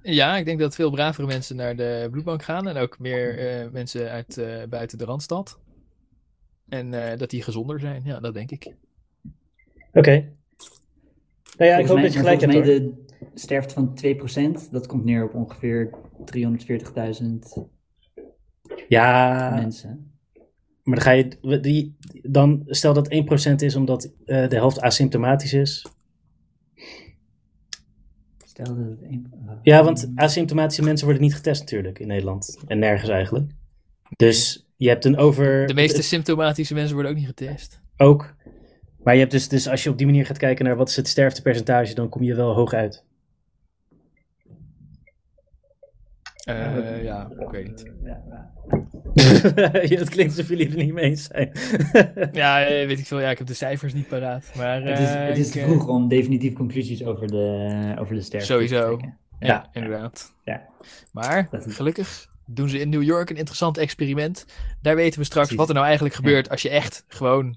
Ja, 0.02 0.36
ik 0.36 0.44
denk 0.44 0.58
dat 0.58 0.74
veel 0.74 0.90
bravere 0.90 1.26
mensen 1.26 1.56
naar 1.56 1.76
de 1.76 2.08
bloedbank 2.10 2.42
gaan. 2.42 2.68
En 2.68 2.76
ook 2.76 2.98
meer 2.98 3.38
eh, 3.38 3.70
mensen 3.70 4.10
uit 4.10 4.38
eh, 4.38 4.62
buiten 4.68 4.98
de 4.98 5.04
Randstad. 5.04 5.58
En 6.68 6.94
eh, 7.10 7.18
dat 7.18 7.30
die 7.30 7.42
gezonder 7.42 7.80
zijn. 7.80 8.02
Ja, 8.04 8.20
dat 8.20 8.34
denk 8.34 8.50
ik. 8.50 8.74
Oké. 9.92 10.28
Nou 11.56 11.70
ja, 11.70 11.76
ik 11.76 11.86
hoop 11.86 11.94
mij, 11.94 12.04
dat 12.04 12.12
je 12.12 12.18
gelijk 12.18 12.40
hebt 12.40 12.52
volgens 12.52 12.72
hoor. 12.74 12.82
mij 12.82 12.94
de 13.30 13.30
sterfte 13.34 13.74
van 13.74 13.98
2%, 14.66 14.70
dat 14.70 14.86
komt 14.86 15.04
neer 15.04 15.24
op 15.24 15.34
ongeveer 15.34 15.90
340.000 16.24 17.62
Ja, 18.88 19.50
mensen. 19.54 20.09
Maar 20.82 20.94
dan 20.94 21.04
ga 21.04 21.10
je... 21.10 21.60
Die, 21.60 21.96
dan 22.22 22.62
stel 22.66 22.94
dat 22.94 23.14
1% 23.50 23.54
is 23.56 23.76
omdat 23.76 24.04
eh, 24.04 24.48
de 24.48 24.56
helft 24.56 24.80
asymptomatisch 24.80 25.52
is. 25.52 25.86
Stel 28.38 28.64
dat 28.64 28.86
het 28.86 29.02
een, 29.02 29.32
Ja, 29.62 29.84
want 29.84 30.12
asymptomatische 30.14 30.82
mensen 30.82 31.06
worden 31.06 31.22
niet 31.22 31.34
getest 31.34 31.60
natuurlijk 31.60 31.98
in 31.98 32.06
Nederland. 32.06 32.58
En 32.66 32.78
nergens 32.78 33.10
eigenlijk. 33.10 33.50
Dus 34.16 34.68
je 34.76 34.88
hebt 34.88 35.04
een 35.04 35.16
over... 35.16 35.66
De 35.66 35.74
meeste 35.74 36.02
symptomatische 36.02 36.74
mensen 36.74 36.94
worden 36.94 37.12
ook 37.12 37.18
niet 37.18 37.26
getest. 37.26 37.80
Ook. 37.96 38.34
Maar 39.02 39.14
je 39.14 39.20
hebt 39.20 39.32
dus, 39.32 39.48
dus 39.48 39.68
als 39.68 39.82
je 39.82 39.90
op 39.90 39.98
die 39.98 40.06
manier 40.06 40.26
gaat 40.26 40.38
kijken 40.38 40.64
naar 40.64 40.76
wat 40.76 40.88
is 40.88 40.96
het 40.96 41.08
sterftepercentage, 41.08 41.94
dan 41.94 42.08
kom 42.08 42.22
je 42.22 42.34
wel 42.34 42.54
hoog 42.54 42.72
uit. 42.72 43.04
Eh, 46.44 47.02
ja, 47.02 47.30
ik 47.38 47.50
weet 47.50 47.66
niet. 47.66 47.92
Ja, 48.04 48.22
ja. 48.28 48.52
Ja, 49.90 49.98
het 49.98 50.08
klinkt 50.08 50.32
alsof 50.36 50.48
jullie 50.48 50.64
het 50.66 50.74
er 50.78 50.84
niet 50.84 50.92
mee 50.92 51.04
eens 51.04 51.24
zijn. 51.24 51.50
Ja, 52.32 52.64
eh, 52.64 52.86
weet 52.86 52.98
ik 52.98 53.06
veel. 53.06 53.20
Ja, 53.20 53.30
ik 53.30 53.38
heb 53.38 53.46
de 53.46 53.54
cijfers 53.54 53.92
niet 53.94 54.08
paraat. 54.08 54.44
Maar 54.56 54.82
Het 54.82 54.98
is, 54.98 55.08
eh, 55.08 55.24
het 55.26 55.38
is 55.38 55.46
ik, 55.46 55.52
te 55.52 55.60
eh, 55.60 55.64
vroeg 55.66 55.86
om 55.86 56.08
definitief 56.08 56.52
conclusies 56.52 57.04
over 57.04 57.26
de, 57.26 57.94
over 57.98 58.14
de 58.14 58.20
sterfte 58.20 58.52
Sowieso. 58.52 58.80
te 58.80 58.86
trekken. 58.86 59.18
Ja, 59.40 59.46
Ja. 59.46 59.68
inderdaad. 59.72 60.34
Ja. 60.44 60.62
Maar 61.12 61.48
is- 61.66 61.74
gelukkig 61.74 62.26
doen 62.46 62.68
ze 62.68 62.78
in 62.80 62.88
New 62.88 63.02
York 63.02 63.30
een 63.30 63.36
interessant 63.36 63.78
experiment. 63.78 64.46
Daar 64.82 64.96
weten 64.96 65.18
we 65.18 65.24
straks 65.24 65.46
Precies. 65.46 65.56
wat 65.56 65.68
er 65.68 65.74
nou 65.74 65.86
eigenlijk 65.86 66.14
gebeurt 66.14 66.50
als 66.50 66.62
je 66.62 66.68
echt 66.68 67.04
gewoon 67.08 67.56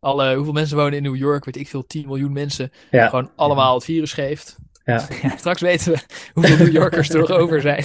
alle, 0.00 0.34
hoeveel 0.34 0.52
mensen 0.52 0.76
wonen 0.76 0.92
in 0.96 1.02
New 1.02 1.16
York, 1.16 1.44
weet 1.44 1.56
ik 1.56 1.68
veel, 1.68 1.86
10 1.86 2.06
miljoen 2.06 2.32
mensen, 2.32 2.70
Ja. 2.90 3.08
gewoon 3.08 3.30
allemaal 3.36 3.74
het 3.74 3.84
virus 3.84 4.12
geeft. 4.12 4.56
Ja. 4.92 5.06
Straks 5.36 5.60
weten 5.60 5.92
we 5.92 5.98
hoeveel 6.34 6.56
New 6.56 6.72
Yorkers 6.72 7.08
er 7.10 7.18
nog 7.18 7.30
over 7.42 7.60
zijn. 7.60 7.84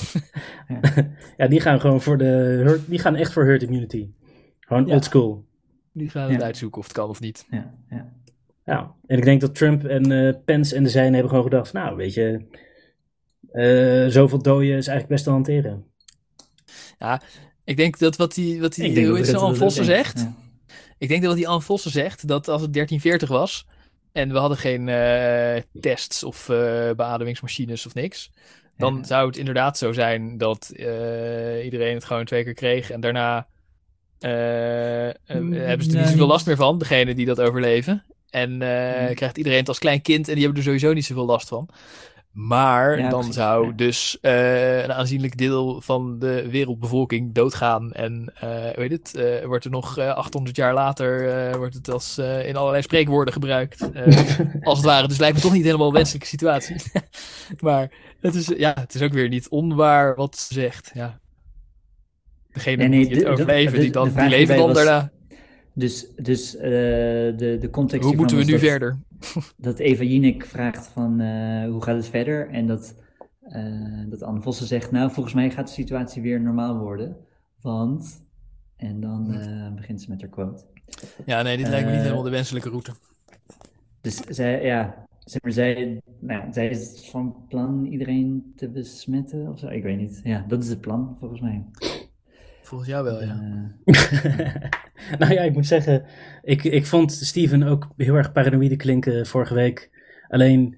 ja, 1.37 1.47
die 1.47 1.59
gaan 1.59 1.79
gewoon 1.79 2.01
voor 2.01 2.17
de 2.17 2.81
die 2.87 2.99
gaan 2.99 3.15
echt 3.15 3.33
voor 3.33 3.45
herd 3.45 3.63
immunity. 3.63 4.09
Gewoon 4.59 4.85
Ja. 4.85 4.93
old 4.93 5.05
school. 5.05 5.45
Die 5.93 6.09
gaan 6.09 6.29
het 6.29 6.39
Ja. 6.39 6.45
uitzoeken 6.45 6.79
of 6.79 6.87
het 6.87 6.95
kan 6.95 7.09
of 7.09 7.19
niet. 7.19 7.45
Ja, 7.49 7.69
ja. 7.89 8.11
Ja. 8.65 8.93
En 9.05 9.17
ik 9.17 9.23
denk 9.23 9.41
dat 9.41 9.55
Trump 9.55 9.83
en 9.85 10.11
eh, 10.11 10.33
Pence 10.45 10.75
en 10.75 10.83
de 10.83 10.89
zijnen 10.89 11.13
hebben 11.13 11.29
gewoon 11.29 11.45
gedacht, 11.45 11.73
nou 11.73 11.95
weet 11.95 12.13
je, 12.13 12.41
eh, 13.51 14.11
zoveel 14.11 14.41
doden 14.41 14.67
is 14.67 14.73
eigenlijk 14.87 15.07
best 15.07 15.23
te 15.23 15.29
hanteren. 15.29 15.85
Ik 17.63 17.77
denk 17.77 17.97
dat 17.99 18.15
wat 18.15 18.33
die, 18.33 18.61
wat 18.61 18.73
die 18.73 19.07
hoe 19.07 19.37
ook 19.37 19.55
Vossen 19.55 19.85
zegt, 19.85 20.19
Ja. 20.19 20.35
Ik 20.97 21.07
denk 21.07 21.19
dat 21.21 21.29
wat 21.29 21.39
die 21.39 21.47
Anne 21.47 21.61
Vossen 21.61 21.91
zegt, 21.91 22.27
dat 22.27 22.47
als 22.47 22.61
het 22.61 22.73
1340 22.73 23.29
was 23.29 23.67
en 24.11 24.31
we 24.31 24.37
hadden 24.37 24.57
geen 24.57 24.89
eh, 24.89 25.61
tests 25.81 26.23
of 26.23 26.49
eh, 26.49 26.89
beademingsmachines 26.95 27.85
of 27.85 27.93
niks, 27.93 28.31
dan 28.77 28.97
Ja. 28.97 29.03
zou 29.03 29.27
het 29.27 29.37
inderdaad 29.37 29.77
zo 29.77 29.91
zijn 29.93 30.37
dat 30.37 30.69
eh, 30.75 31.63
iedereen 31.65 31.93
het 31.93 32.05
gewoon 32.05 32.25
twee 32.25 32.43
keer 32.43 32.53
kreeg 32.53 32.91
en 32.91 32.99
daarna 33.01 33.47
Mm, 34.19 34.29
hebben 35.53 35.85
ze 35.85 35.89
er 35.89 35.95
nee, 35.95 36.01
niet 36.01 36.11
zoveel 36.11 36.27
last 36.27 36.45
meer 36.45 36.55
van, 36.55 36.79
degene 36.79 37.15
die 37.15 37.25
dat 37.25 37.41
overleven. 37.41 38.03
En 38.29 38.61
eh, 38.61 39.07
Mm. 39.07 39.13
krijgt 39.15 39.37
iedereen 39.37 39.59
het 39.59 39.67
als 39.67 39.79
klein 39.79 40.01
kind 40.01 40.27
en 40.27 40.33
die 40.33 40.43
hebben 40.43 40.61
er 40.61 40.67
sowieso 40.67 40.93
niet 40.93 41.05
zoveel 41.05 41.25
last 41.25 41.47
van. 41.47 41.69
Maar 42.37 42.99
Ja, 42.99 43.09
dan 43.09 43.19
precies, 43.19 43.35
zou 43.35 43.65
ja. 43.67 43.71
dus 43.75 44.17
eh, 44.21 44.83
een 44.83 44.93
aanzienlijk 44.93 45.37
deel 45.37 45.81
van 45.81 46.19
de 46.19 46.49
wereldbevolking 46.49 47.33
doodgaan. 47.33 47.91
En 47.91 48.33
eh 48.39 48.75
weet 48.75 48.91
het, 48.91 49.15
eh, 49.15 49.45
wordt 49.45 49.65
er 49.65 49.71
nog 49.71 49.97
eh, 49.97 50.13
800 50.13 50.55
jaar 50.55 50.73
later 50.73 51.57
wordt 51.57 51.73
het 51.73 51.89
als 51.89 52.17
in 52.17 52.55
allerlei 52.55 52.81
spreekwoorden 52.83 53.33
gebruikt. 53.33 53.81
als 54.61 54.77
het 54.77 54.85
ware. 54.87 55.07
Dus 55.07 55.17
lijkt 55.17 55.35
me 55.35 55.41
toch 55.41 55.53
niet 55.53 55.63
helemaal 55.63 55.87
een 55.87 55.93
wenselijke 55.93 56.27
situatie. 56.27 56.75
maar 57.59 57.91
het 58.21 58.35
is, 58.35 58.47
ja, 58.47 58.73
het 58.79 58.93
is 58.95 59.01
ook 59.01 59.13
weer 59.13 59.29
niet 59.29 59.49
onwaar 59.49 60.15
wat 60.15 60.37
ze 60.37 60.53
zegt. 60.53 60.91
Ja. 60.93 61.19
Degene 62.51 62.77
Nee, 62.77 62.87
nee, 62.87 63.07
die 63.07 63.17
het 63.17 63.25
overleven, 63.25 63.79
die, 63.79 63.91
dan, 63.91 64.13
die 64.13 64.29
leven 64.29 64.57
dan 64.57 64.67
was- 64.67 64.75
daarna. 64.75 65.11
Dus, 65.77 66.07
dus 66.15 66.55
eh, 66.55 66.69
de, 67.37 67.57
de 67.59 67.69
context 67.69 68.05
Hoe 68.07 68.15
moeten 68.15 68.37
we 68.37 68.43
nu 68.43 68.51
dat, 68.51 68.59
verder? 68.59 68.97
Dat 69.57 69.79
Eva 69.79 70.03
Jinek 70.03 70.45
vraagt 70.45 70.87
van 70.87 71.19
eh, 71.19 71.69
hoe 71.69 71.83
gaat 71.83 71.95
het 71.95 72.07
verder? 72.07 72.49
En 72.49 72.67
dat, 72.67 72.95
eh, 73.41 74.03
dat 74.09 74.23
Anne 74.23 74.41
Vossen 74.41 74.67
zegt, 74.67 74.91
nou 74.91 75.11
volgens 75.11 75.35
mij 75.35 75.49
gaat 75.49 75.67
de 75.67 75.73
situatie 75.73 76.21
weer 76.21 76.41
normaal 76.41 76.77
worden. 76.77 77.17
Want, 77.61 78.27
en 78.75 78.99
dan 78.99 79.35
begint 79.75 80.01
ze 80.01 80.09
met 80.09 80.21
haar 80.21 80.29
quote. 80.29 80.63
Ja, 81.25 81.41
nee, 81.41 81.57
dit 81.57 81.67
lijkt 81.67 81.85
me 81.85 81.91
niet 81.91 82.01
helemaal 82.01 82.23
de 82.23 82.29
wenselijke 82.29 82.69
route. 82.69 82.91
Dus 84.01 84.15
zij, 84.15 84.63
ja, 84.63 85.05
zeg 85.23 85.41
maar, 85.41 85.51
zij, 85.51 86.01
nou, 86.19 86.53
zij 86.53 86.67
is 86.67 87.09
van 87.09 87.35
plan 87.47 87.85
iedereen 87.85 88.53
te 88.55 88.69
besmetten 88.69 89.47
of 89.47 89.59
zo. 89.59 89.67
Ik 89.67 89.83
weet 89.83 89.97
niet. 89.97 90.19
Ja, 90.23 90.45
dat 90.47 90.63
is 90.63 90.69
het 90.69 90.81
plan 90.81 91.15
volgens 91.19 91.41
mij. 91.41 91.65
Volgens 92.67 92.89
jou 92.89 93.03
wel, 93.03 93.23
ja. 93.23 93.39
Eh, 93.85 95.19
nou 95.19 95.33
ja, 95.33 95.41
ik 95.41 95.53
moet 95.53 95.67
zeggen, 95.67 96.05
ik, 96.41 96.63
ik 96.63 96.85
vond 96.85 97.11
Steven 97.11 97.63
ook 97.63 97.87
heel 97.97 98.15
erg 98.15 98.31
paranoïde 98.31 98.75
klinken 98.75 99.25
vorige 99.25 99.53
week. 99.53 99.89
Alleen, 100.27 100.77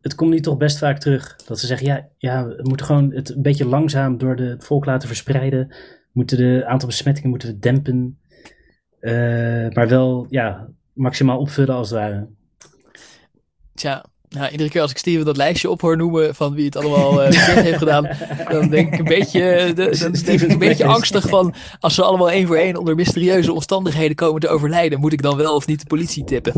het 0.00 0.14
komt 0.14 0.30
nu 0.30 0.40
toch 0.40 0.56
best 0.56 0.78
vaak 0.78 0.98
terug. 0.98 1.36
Dat 1.36 1.58
ze 1.58 1.66
zeggen, 1.66 1.86
ja, 1.86 2.08
ja 2.18 2.46
we 2.46 2.62
moeten 2.62 2.86
gewoon 2.86 3.12
het 3.12 3.28
een 3.28 3.42
beetje 3.42 3.66
langzaam 3.66 4.18
door 4.18 4.36
de, 4.36 4.42
het 4.42 4.64
volk 4.64 4.84
laten 4.84 5.08
verspreiden. 5.08 5.68
We 5.68 6.10
moeten 6.12 6.36
de 6.36 6.66
aantal 6.66 6.88
besmettingen 6.88 7.30
moeten 7.30 7.48
we 7.48 7.58
dempen. 7.58 8.18
Eh, 9.00 9.68
maar 9.68 9.88
wel, 9.88 10.26
ja, 10.30 10.68
maximaal 10.92 11.38
opvullen 11.38 11.74
als 11.74 11.90
het 11.90 11.98
ware. 11.98 12.28
Tja, 13.74 14.04
nou, 14.32 14.50
iedere 14.50 14.70
keer 14.70 14.80
als 14.80 14.90
ik 14.90 14.98
Steven 14.98 15.24
dat 15.24 15.36
lijstje 15.36 15.70
op 15.70 15.80
hoor 15.80 15.96
noemen 15.96 16.34
van 16.34 16.54
wie 16.54 16.64
het 16.64 16.76
allemaal 16.76 17.22
eh, 17.22 17.32
heeft 17.54 17.78
gedaan, 17.78 18.08
dan 18.48 18.68
denk 18.68 18.92
ik 18.92 18.98
een 18.98 19.04
beetje, 19.04 19.50
eh, 19.50 19.74
de- 19.74 19.98
dan 20.00 20.14
Steven's 20.16 20.52
een 20.52 20.58
beetje 20.58 20.84
angstig 20.86 21.28
van 21.28 21.54
als 21.80 21.94
ze 21.94 22.02
allemaal 22.02 22.30
één 22.30 22.46
voor 22.46 22.56
één 22.56 22.76
onder 22.76 22.94
mysterieuze 22.94 23.52
omstandigheden 23.52 24.16
komen 24.16 24.40
te 24.40 24.48
overlijden, 24.48 25.00
moet 25.00 25.12
ik 25.12 25.22
dan 25.22 25.36
wel 25.36 25.54
of 25.54 25.66
niet 25.66 25.80
de 25.80 25.86
politie 25.86 26.24
tippen? 26.24 26.52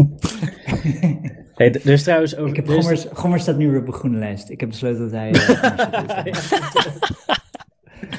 Hey, 1.54 1.70
d- 1.70 1.84
er 1.84 1.92
is 1.92 2.02
trouwens 2.02 2.36
over... 2.36 2.48
ik 2.50 2.56
heb 2.56 2.68
er 2.68 2.74
Gommers, 2.74 3.06
Gommers 3.12 3.42
staat 3.42 3.56
nu 3.56 3.70
weer 3.70 3.80
op 3.80 3.86
een 3.86 3.92
groene 3.92 4.18
lijst. 4.18 4.50
Ik 4.50 4.60
heb 4.60 4.68
besloten 4.68 5.00
dat 5.02 5.10
hij... 5.10 5.30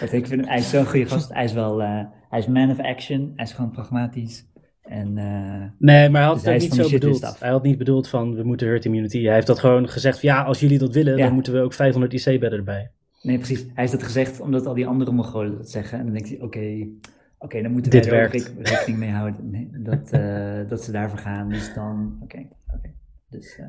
eh, 0.02 0.14
ik 0.20 0.28
vind, 0.28 0.48
hij 0.48 0.58
is 0.58 0.70
zo'n 0.70 0.86
goede 0.86 1.06
gast. 1.06 1.30
Hij 1.34 1.44
is 1.44 1.54
wel... 1.54 1.82
eh, 1.82 2.00
hij 2.30 2.40
is 2.40 2.48
man 2.48 2.72
of 2.72 2.80
action. 2.80 3.32
Hij 3.36 3.46
is 3.46 3.52
gewoon 3.52 3.72
pragmatisch. 3.72 4.46
En 4.86 5.18
eh, 5.18 5.64
Nee, 5.80 6.10
maar 6.10 6.22
hij 6.22 6.30
had 6.30 6.44
Dus 6.44 6.46
het 6.46 6.54
ook 6.54 6.78
niet 6.78 6.86
zo 6.88 6.90
bedoeld. 7.00 7.40
Hij 7.40 7.50
had 7.50 7.64
niet 7.64 7.78
bedoeld 7.78 8.08
van 8.08 8.36
we 8.36 8.44
moeten 8.44 8.68
herd 8.68 8.86
immunity. 8.86 9.24
Hij 9.24 9.34
heeft 9.34 9.48
dat 9.48 9.60
gewoon 9.60 9.90
gezegd 9.90 10.20
van 10.20 10.30
ja, 10.30 10.44
als 10.44 10.60
jullie 10.60 10.78
dat 10.78 10.94
willen, 10.94 11.18
Ja. 11.18 11.26
dan 11.26 11.34
moeten 11.34 11.54
we 11.54 11.60
ook 11.60 11.74
500 11.74 12.14
IC-bedden 12.14 12.60
erbij. 12.60 12.92
nee, 13.22 13.38
precies. 13.38 13.62
Hij 13.62 13.72
heeft 13.76 13.92
dat 13.92 14.04
gezegd 14.04 14.40
omdat 14.40 14.66
al 14.66 14.74
die 14.74 14.88
andere 14.88 15.12
Mongolen 15.12 15.56
dat 15.58 15.70
zeggen. 15.70 15.98
En 16.00 16.04
dan 16.06 16.14
denkt 16.14 16.30
hij, 16.30 16.42
oké, 16.42 16.88
oké, 17.38 17.62
dan 17.62 17.72
moeten 17.72 17.92
Dit 17.92 18.06
wij 18.06 18.20
er 18.20 18.26
ook 18.26 18.68
rekening 18.68 18.98
mee 19.00 19.10
houden. 19.12 19.50
Nee, 19.50 19.70
dat, 19.72 20.12
eh, 20.12 20.60
dat 20.70 20.84
ze 20.84 20.92
daarvoor 20.92 21.20
gaan. 21.20 21.50
Dus 21.50 21.74
dan, 21.74 22.20
oké, 22.24 22.48
oké. 22.76 22.92
Dus, 23.30 23.58
eh, 23.60 23.66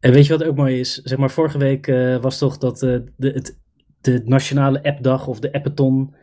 En 0.00 0.12
weet 0.12 0.26
je 0.26 0.36
wat 0.38 0.44
ook 0.46 0.56
mooi 0.56 0.80
is? 0.80 0.94
Zeg 0.94 1.18
maar, 1.18 1.30
vorige 1.30 1.58
week 1.58 1.86
was 2.20 2.38
toch 2.38 2.58
dat 2.58 2.78
de, 2.78 3.04
het, 3.18 3.60
de 4.00 4.22
nationale 4.24 4.82
appdag 4.82 5.26
of 5.26 5.40
de 5.40 5.52
appathon, 5.52 6.14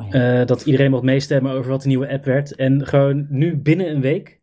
oh 0.00 0.06
ja. 0.10 0.40
eh, 0.40 0.46
dat 0.46 0.62
iedereen 0.62 0.90
mocht 0.90 1.02
meestemmen 1.02 1.52
over 1.52 1.70
wat 1.70 1.82
de 1.82 1.88
nieuwe 1.88 2.08
app 2.08 2.24
werd. 2.24 2.54
En 2.54 2.86
gewoon 2.86 3.26
nu 3.28 3.56
binnen 3.56 3.90
een 3.90 4.00
week 4.00 4.40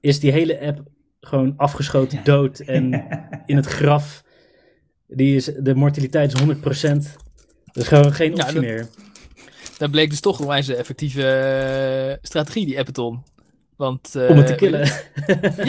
is 0.00 0.20
die 0.20 0.32
hele 0.32 0.60
app 0.60 0.82
gewoon 1.20 1.54
afgeschoten, 1.56 2.20
dood 2.24 2.58
en 2.58 2.92
in 3.46 3.56
het 3.56 3.66
graf. 3.66 4.22
Die 5.06 5.36
is, 5.36 5.44
de 5.44 5.74
mortaliteit 5.74 6.32
is 6.32 6.40
100%. 6.40 6.46
Dat 7.64 7.82
is 7.82 7.88
gewoon 7.88 8.12
geen 8.12 8.30
Ja, 8.30 8.42
optie 8.42 8.54
dat- 8.54 8.62
meer. 8.62 8.88
Dat 9.78 9.90
bleek 9.90 10.10
dus 10.10 10.20
toch 10.20 10.38
een 10.40 10.46
wijze 10.46 10.74
effectieve 10.76 11.26
eh, 11.26 12.16
strategie, 12.22 12.66
die 12.66 12.78
Appeton. 12.78 13.22
Want, 13.76 14.14
eh, 14.14 14.30
Om 14.30 14.36
het 14.36 14.46
te 14.46 14.54
killen. 14.54 14.80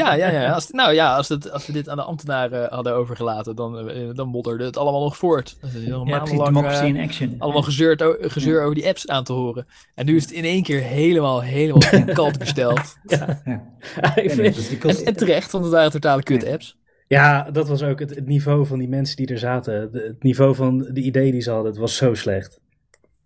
Ja, 0.01 0.13
ja, 0.13 0.29
ja. 0.29 0.51
Als, 0.51 0.69
nou 0.71 0.93
ja, 0.93 1.15
als, 1.15 1.29
het, 1.29 1.51
als 1.51 1.65
we 1.67 1.73
dit 1.73 1.89
aan 1.89 1.97
de 1.97 2.03
ambtenaren 2.03 2.67
hadden 2.73 2.93
overgelaten, 2.93 3.55
dan, 3.55 3.89
eh, 3.89 4.09
dan 4.13 4.27
modderde 4.27 4.63
het 4.63 4.77
allemaal 4.77 5.03
nog 5.03 5.17
voort. 5.17 5.57
Je 5.83 5.89
nog 5.89 6.07
ja, 6.07 6.17
precies. 6.19 6.37
Democracy 6.43 6.81
eh, 6.83 6.87
in 6.87 6.97
action. 6.97 7.35
allemaal 7.39 7.61
gezeurd, 7.61 8.03
gezeur 8.19 8.61
over 8.61 8.75
die 8.75 8.87
apps 8.87 9.07
aan 9.07 9.23
te 9.23 9.33
horen. 9.33 9.65
En 9.95 10.05
nu 10.05 10.15
is 10.15 10.21
het 10.21 10.31
in 10.31 10.43
één 10.43 10.63
keer 10.63 10.81
helemaal, 10.81 11.41
helemaal 11.41 12.03
kalt 12.13 12.37
gesteld. 12.41 12.79
Ja. 13.07 14.13
Vind- 14.15 14.81
dus 14.81 15.03
En, 15.03 15.15
terecht, 15.15 15.51
want 15.51 15.63
het 15.63 15.73
waren 15.73 15.91
totale 15.91 16.23
kut 16.23 16.45
apps. 16.47 16.77
Ja, 17.07 17.51
dat 17.51 17.67
was 17.67 17.83
ook 17.83 17.99
het, 17.99 18.09
het 18.15 18.25
niveau 18.25 18.65
van 18.65 18.79
die 18.79 18.87
mensen 18.89 19.15
die 19.15 19.27
er 19.27 19.37
zaten. 19.37 19.91
De- 19.91 20.01
het 20.01 20.23
niveau 20.23 20.55
van 20.55 20.77
de 20.77 21.01
ideeën 21.01 21.31
die 21.31 21.41
ze 21.41 21.51
hadden, 21.51 21.71
het 21.71 21.79
was 21.79 21.95
zo 21.95 22.13
slecht. 22.13 22.59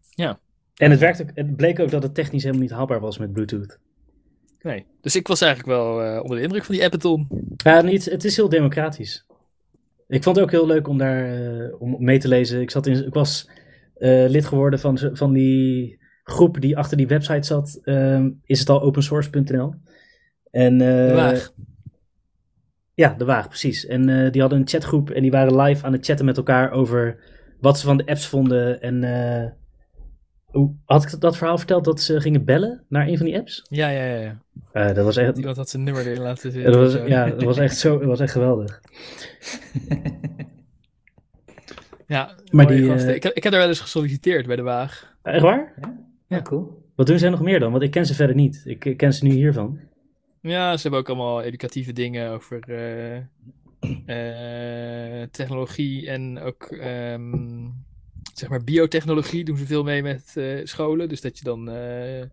Ja. 0.09 0.39
En 0.75 0.91
het, 0.91 0.99
werkte 0.99 1.23
ook, 1.23 1.29
het 1.33 1.55
bleek 1.55 1.79
ook 1.79 1.91
dat 1.91 2.03
het 2.03 2.13
technisch 2.13 2.43
helemaal 2.43 2.63
niet 2.63 2.71
haalbaar 2.73 2.99
was 2.99 3.17
met 3.17 3.33
Bluetooth. 3.33 3.79
Nee. 4.61 4.85
Dus 5.01 5.15
ik 5.15 5.27
was 5.27 5.41
eigenlijk 5.41 5.71
wel 5.77 6.03
eh, 6.03 6.21
onder 6.21 6.37
de 6.37 6.43
indruk 6.43 6.63
van 6.63 6.75
die 6.75 6.83
Appeton. 6.83 7.27
Ja, 7.57 7.81
niet, 7.81 8.05
het 8.05 8.23
is 8.23 8.35
heel 8.35 8.49
democratisch. 8.49 9.25
Ik 10.07 10.23
vond 10.23 10.35
het 10.35 10.45
ook 10.45 10.51
heel 10.51 10.65
leuk 10.65 10.87
om 10.87 10.97
daar 10.97 11.33
eh, 11.33 11.81
om 11.81 11.95
mee 11.99 12.19
te 12.19 12.27
lezen. 12.27 12.61
Ik, 12.61 12.71
zat 12.71 12.87
in, 12.87 13.05
ik 13.05 13.13
was 13.13 13.49
eh, 13.95 14.25
lid 14.27 14.45
geworden 14.45 14.79
van, 14.79 14.99
van 15.13 15.33
die 15.33 15.99
groep 16.23 16.61
die 16.61 16.77
achter 16.77 16.97
die 16.97 17.07
website 17.07 17.47
zat. 17.47 17.79
Ehm, 17.83 18.29
is 18.43 18.59
het 18.59 18.69
al 18.69 18.81
opensource.nl? 18.81 19.73
En, 20.51 20.77
De 20.77 21.11
Waag. 21.15 21.53
Ja, 22.93 23.15
de 23.17 23.25
Waag, 23.25 23.47
precies. 23.47 23.85
En 23.85 24.31
die 24.31 24.41
hadden 24.41 24.59
een 24.59 24.67
chatgroep 24.67 25.09
en 25.09 25.21
die 25.21 25.31
waren 25.31 25.61
live 25.61 25.85
aan 25.85 25.93
het 25.93 26.05
chatten 26.05 26.25
met 26.25 26.37
elkaar 26.37 26.71
over 26.71 27.23
wat 27.59 27.79
ze 27.79 27.85
van 27.85 27.97
de 27.97 28.05
apps 28.05 28.27
vonden. 28.27 28.81
En 28.81 29.03
had 30.85 31.03
ik 31.13 31.19
dat 31.19 31.37
verhaal 31.37 31.57
verteld 31.57 31.85
dat 31.85 32.01
ze 32.01 32.21
gingen 32.21 32.45
bellen 32.45 32.83
naar 32.89 33.07
een 33.07 33.17
van 33.17 33.25
die 33.25 33.37
apps? 33.37 33.65
Ja, 33.69 33.89
ja, 33.89 34.05
ja. 34.05 34.19
ja. 34.21 34.41
Eh, 34.71 34.95
dat 34.95 35.05
was 35.05 35.17
echt, 35.17 35.37
Iemand 35.37 35.57
had 35.57 35.69
zijn 35.69 35.83
nummer 35.83 36.07
erin 36.07 36.21
laten 36.21 36.49
ja, 36.49 36.55
zitten. 36.55 36.71
dat 36.71 36.93
was, 36.93 37.07
ja, 37.07 37.29
dat 37.29 37.43
was 37.43 37.57
echt 37.57 37.77
zo, 37.77 37.97
dat 37.97 38.07
was 38.07 38.19
echt 38.19 38.31
geweldig. 38.31 38.79
Ja, 42.07 42.35
Maar 42.51 42.67
die, 42.67 42.93
eh, 42.93 43.15
ik, 43.15 43.23
heb- 43.23 43.33
ik 43.33 43.43
heb 43.43 43.51
daar 43.51 43.61
wel 43.61 43.69
eens 43.69 43.79
gesolliciteerd 43.79 44.47
bij 44.47 44.55
de 44.55 44.61
Waag. 44.61 45.15
Echt 45.23 45.41
waar? 45.41 45.73
Ja, 46.27 46.41
cool. 46.41 46.83
Wat 46.95 47.07
doen 47.07 47.19
zij 47.19 47.29
nog 47.29 47.41
meer 47.41 47.59
dan? 47.59 47.71
Want 47.71 47.83
ik 47.83 47.91
ken 47.91 48.05
ze 48.05 48.13
verder 48.15 48.35
niet. 48.35 48.61
Ik 48.65 48.85
ik 48.85 48.97
ken 48.97 49.13
ze 49.13 49.23
nu 49.25 49.31
hiervan. 49.31 49.79
Ja, 50.41 50.75
ze 50.75 50.81
hebben 50.81 50.99
ook 50.99 51.07
allemaal 51.09 51.41
educatieve 51.41 51.93
dingen 51.93 52.29
over 52.31 52.59
eh, 52.67 53.17
eh, 55.21 55.27
technologie 55.31 56.09
en 56.09 56.39
ook 56.39 56.63
ehm, 56.63 57.65
zeg 58.33 58.49
maar 58.49 58.63
biotechnologie 58.63 59.43
doen 59.43 59.57
ze 59.57 59.65
veel 59.65 59.83
mee 59.83 60.01
met 60.01 60.31
eh, 60.35 60.59
scholen. 60.63 61.09
Dus 61.09 61.21
dat 61.21 61.37
je 61.37 61.43
dan 61.43 61.69
eh, 61.69 62.25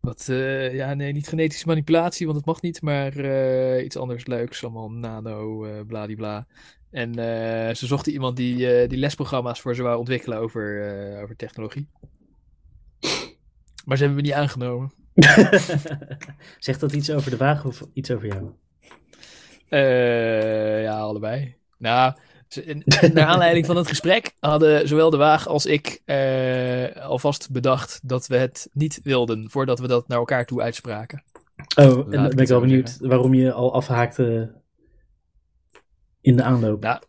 wat, 0.00 0.28
eh, 0.28 0.74
ja 0.74 0.94
nee, 0.94 1.12
niet 1.12 1.28
genetische 1.28 1.66
manipulatie, 1.66 2.26
want 2.26 2.38
dat 2.38 2.46
mag 2.46 2.62
niet, 2.62 2.82
maar 2.82 3.16
iets 3.80 3.96
anders 3.96 4.26
leuks, 4.26 4.62
allemaal 4.62 4.90
nano, 4.90 5.66
bladibla. 5.86 6.46
En 6.90 7.14
ze 7.76 7.86
zochten 7.86 8.12
iemand 8.12 8.36
die, 8.36 8.86
die 8.86 8.98
lesprogramma's 8.98 9.60
voor 9.60 9.74
ze 9.74 9.82
wou 9.82 9.98
ontwikkelen 9.98 10.38
over, 10.38 10.82
over 11.22 11.36
technologie. 11.36 11.88
Maar 13.84 13.96
ze 13.96 14.04
hebben 14.04 14.22
me 14.22 14.28
niet 14.28 14.38
aangenomen. 14.38 14.92
Zegt 16.58 16.80
dat 16.80 16.92
iets 16.92 17.10
over 17.10 17.30
de 17.30 17.36
wagen 17.36 17.68
of 17.68 17.82
iets 17.92 18.10
over 18.10 18.26
jou? 18.26 18.52
Ja, 20.82 20.98
allebei. 20.98 21.56
Nou, 21.78 22.14
naar 23.12 23.26
aanleiding 23.26 23.66
van 23.66 23.76
het 23.76 23.88
gesprek 23.88 24.32
hadden 24.40 24.88
zowel 24.88 25.10
de 25.10 25.16
Waag 25.16 25.46
als 25.48 25.66
ik 25.66 26.00
eh, 26.04 26.96
alvast 27.02 27.50
bedacht 27.50 28.00
dat 28.08 28.26
we 28.26 28.36
het 28.36 28.68
niet 28.72 29.00
wilden 29.02 29.50
voordat 29.50 29.78
we 29.78 29.86
dat 29.86 30.08
naar 30.08 30.18
elkaar 30.18 30.46
toe 30.46 30.60
uitspraken. 30.62 31.22
Oh, 31.78 31.84
en 31.84 32.10
dan 32.10 32.24
ik 32.24 32.30
ben 32.34 32.42
ik 32.42 32.48
wel 32.48 32.60
benieuwd 32.60 32.88
zeggen. 32.88 33.08
waarom 33.08 33.34
je 33.34 33.52
al 33.52 33.74
afhaakte 33.74 34.52
in 36.20 36.36
de 36.36 36.42
aanloop. 36.42 36.82
Nou, 36.82 37.00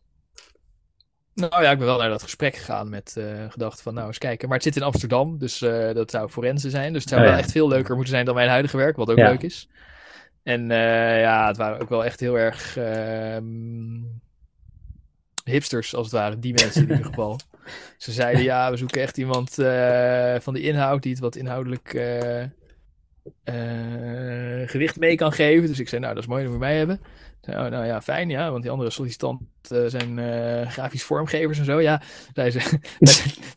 Nou 1.33 1.63
ja, 1.63 1.71
ik 1.71 1.77
ben 1.77 1.87
wel 1.87 1.97
naar 1.97 2.09
dat 2.09 2.23
gesprek 2.23 2.55
gegaan 2.55 2.89
met 2.89 3.15
eh 3.17 3.51
gedacht 3.51 3.81
van 3.81 3.93
nou 3.93 4.07
eens 4.07 4.17
kijken. 4.17 4.47
Maar 4.47 4.57
het 4.57 4.65
zit 4.65 4.75
in 4.75 4.83
Amsterdam, 4.83 5.37
dus 5.37 5.61
eh, 5.61 5.93
dat 5.93 6.11
zou 6.11 6.29
forensen 6.29 6.71
zijn. 6.71 6.93
Dus 6.93 7.01
het 7.01 7.09
zou 7.09 7.21
Oh, 7.21 7.27
wel 7.27 7.37
ja. 7.37 7.43
echt 7.43 7.51
veel 7.51 7.67
leuker 7.67 7.95
moeten 7.95 8.13
zijn 8.13 8.25
dan 8.25 8.35
mijn 8.35 8.49
huidige 8.49 8.77
werk, 8.77 8.95
wat 8.95 9.09
ook 9.09 9.17
Ja. 9.17 9.29
leuk 9.29 9.41
is. 9.41 9.69
En 10.43 10.67
ja, 11.19 11.47
het 11.47 11.57
waren 11.57 11.79
ook 11.81 11.89
wel 11.89 12.05
echt 12.05 12.19
heel 12.19 12.37
erg 12.39 12.77
ehm, 12.77 14.01
hipsters, 15.51 15.95
als 15.95 16.05
het 16.05 16.15
ware. 16.15 16.39
Die 16.39 16.53
mensen 16.53 16.81
in 16.81 16.89
ieder 16.89 17.05
geval. 17.05 17.39
Ze 17.97 18.11
zeiden 18.11 18.43
ja, 18.43 18.71
we 18.71 18.77
zoeken 18.77 19.01
echt 19.01 19.17
iemand 19.17 19.59
eh, 19.59 20.35
van 20.39 20.53
de 20.53 20.61
inhoud 20.61 21.03
die 21.03 21.11
het 21.11 21.21
wat 21.21 21.35
inhoudelijk 21.35 21.93
eh, 21.93 22.41
eh, 22.41 22.49
gewicht 24.69 24.99
mee 24.99 25.15
kan 25.15 25.31
geven. 25.31 25.67
Dus 25.67 25.79
ik 25.79 25.89
zei 25.89 26.01
nou, 26.01 26.13
dat 26.13 26.23
is 26.23 26.29
mooi 26.29 26.43
dat 26.43 26.51
we 26.51 26.57
mij 26.57 26.77
hebben. 26.77 27.01
Oh, 27.41 27.53
nou 27.53 27.85
ja, 27.85 28.01
fijn, 28.01 28.29
ja, 28.29 28.51
want 28.51 28.61
die 28.61 28.71
andere 28.71 28.89
sollicitanten 28.89 29.89
zijn 29.89 30.19
grafisch 30.69 31.03
vormgevers 31.03 31.59
en 31.59 31.65
zo. 31.65 31.81
Ja, 31.81 32.01
zei 32.33 32.51
ze, 32.51 32.59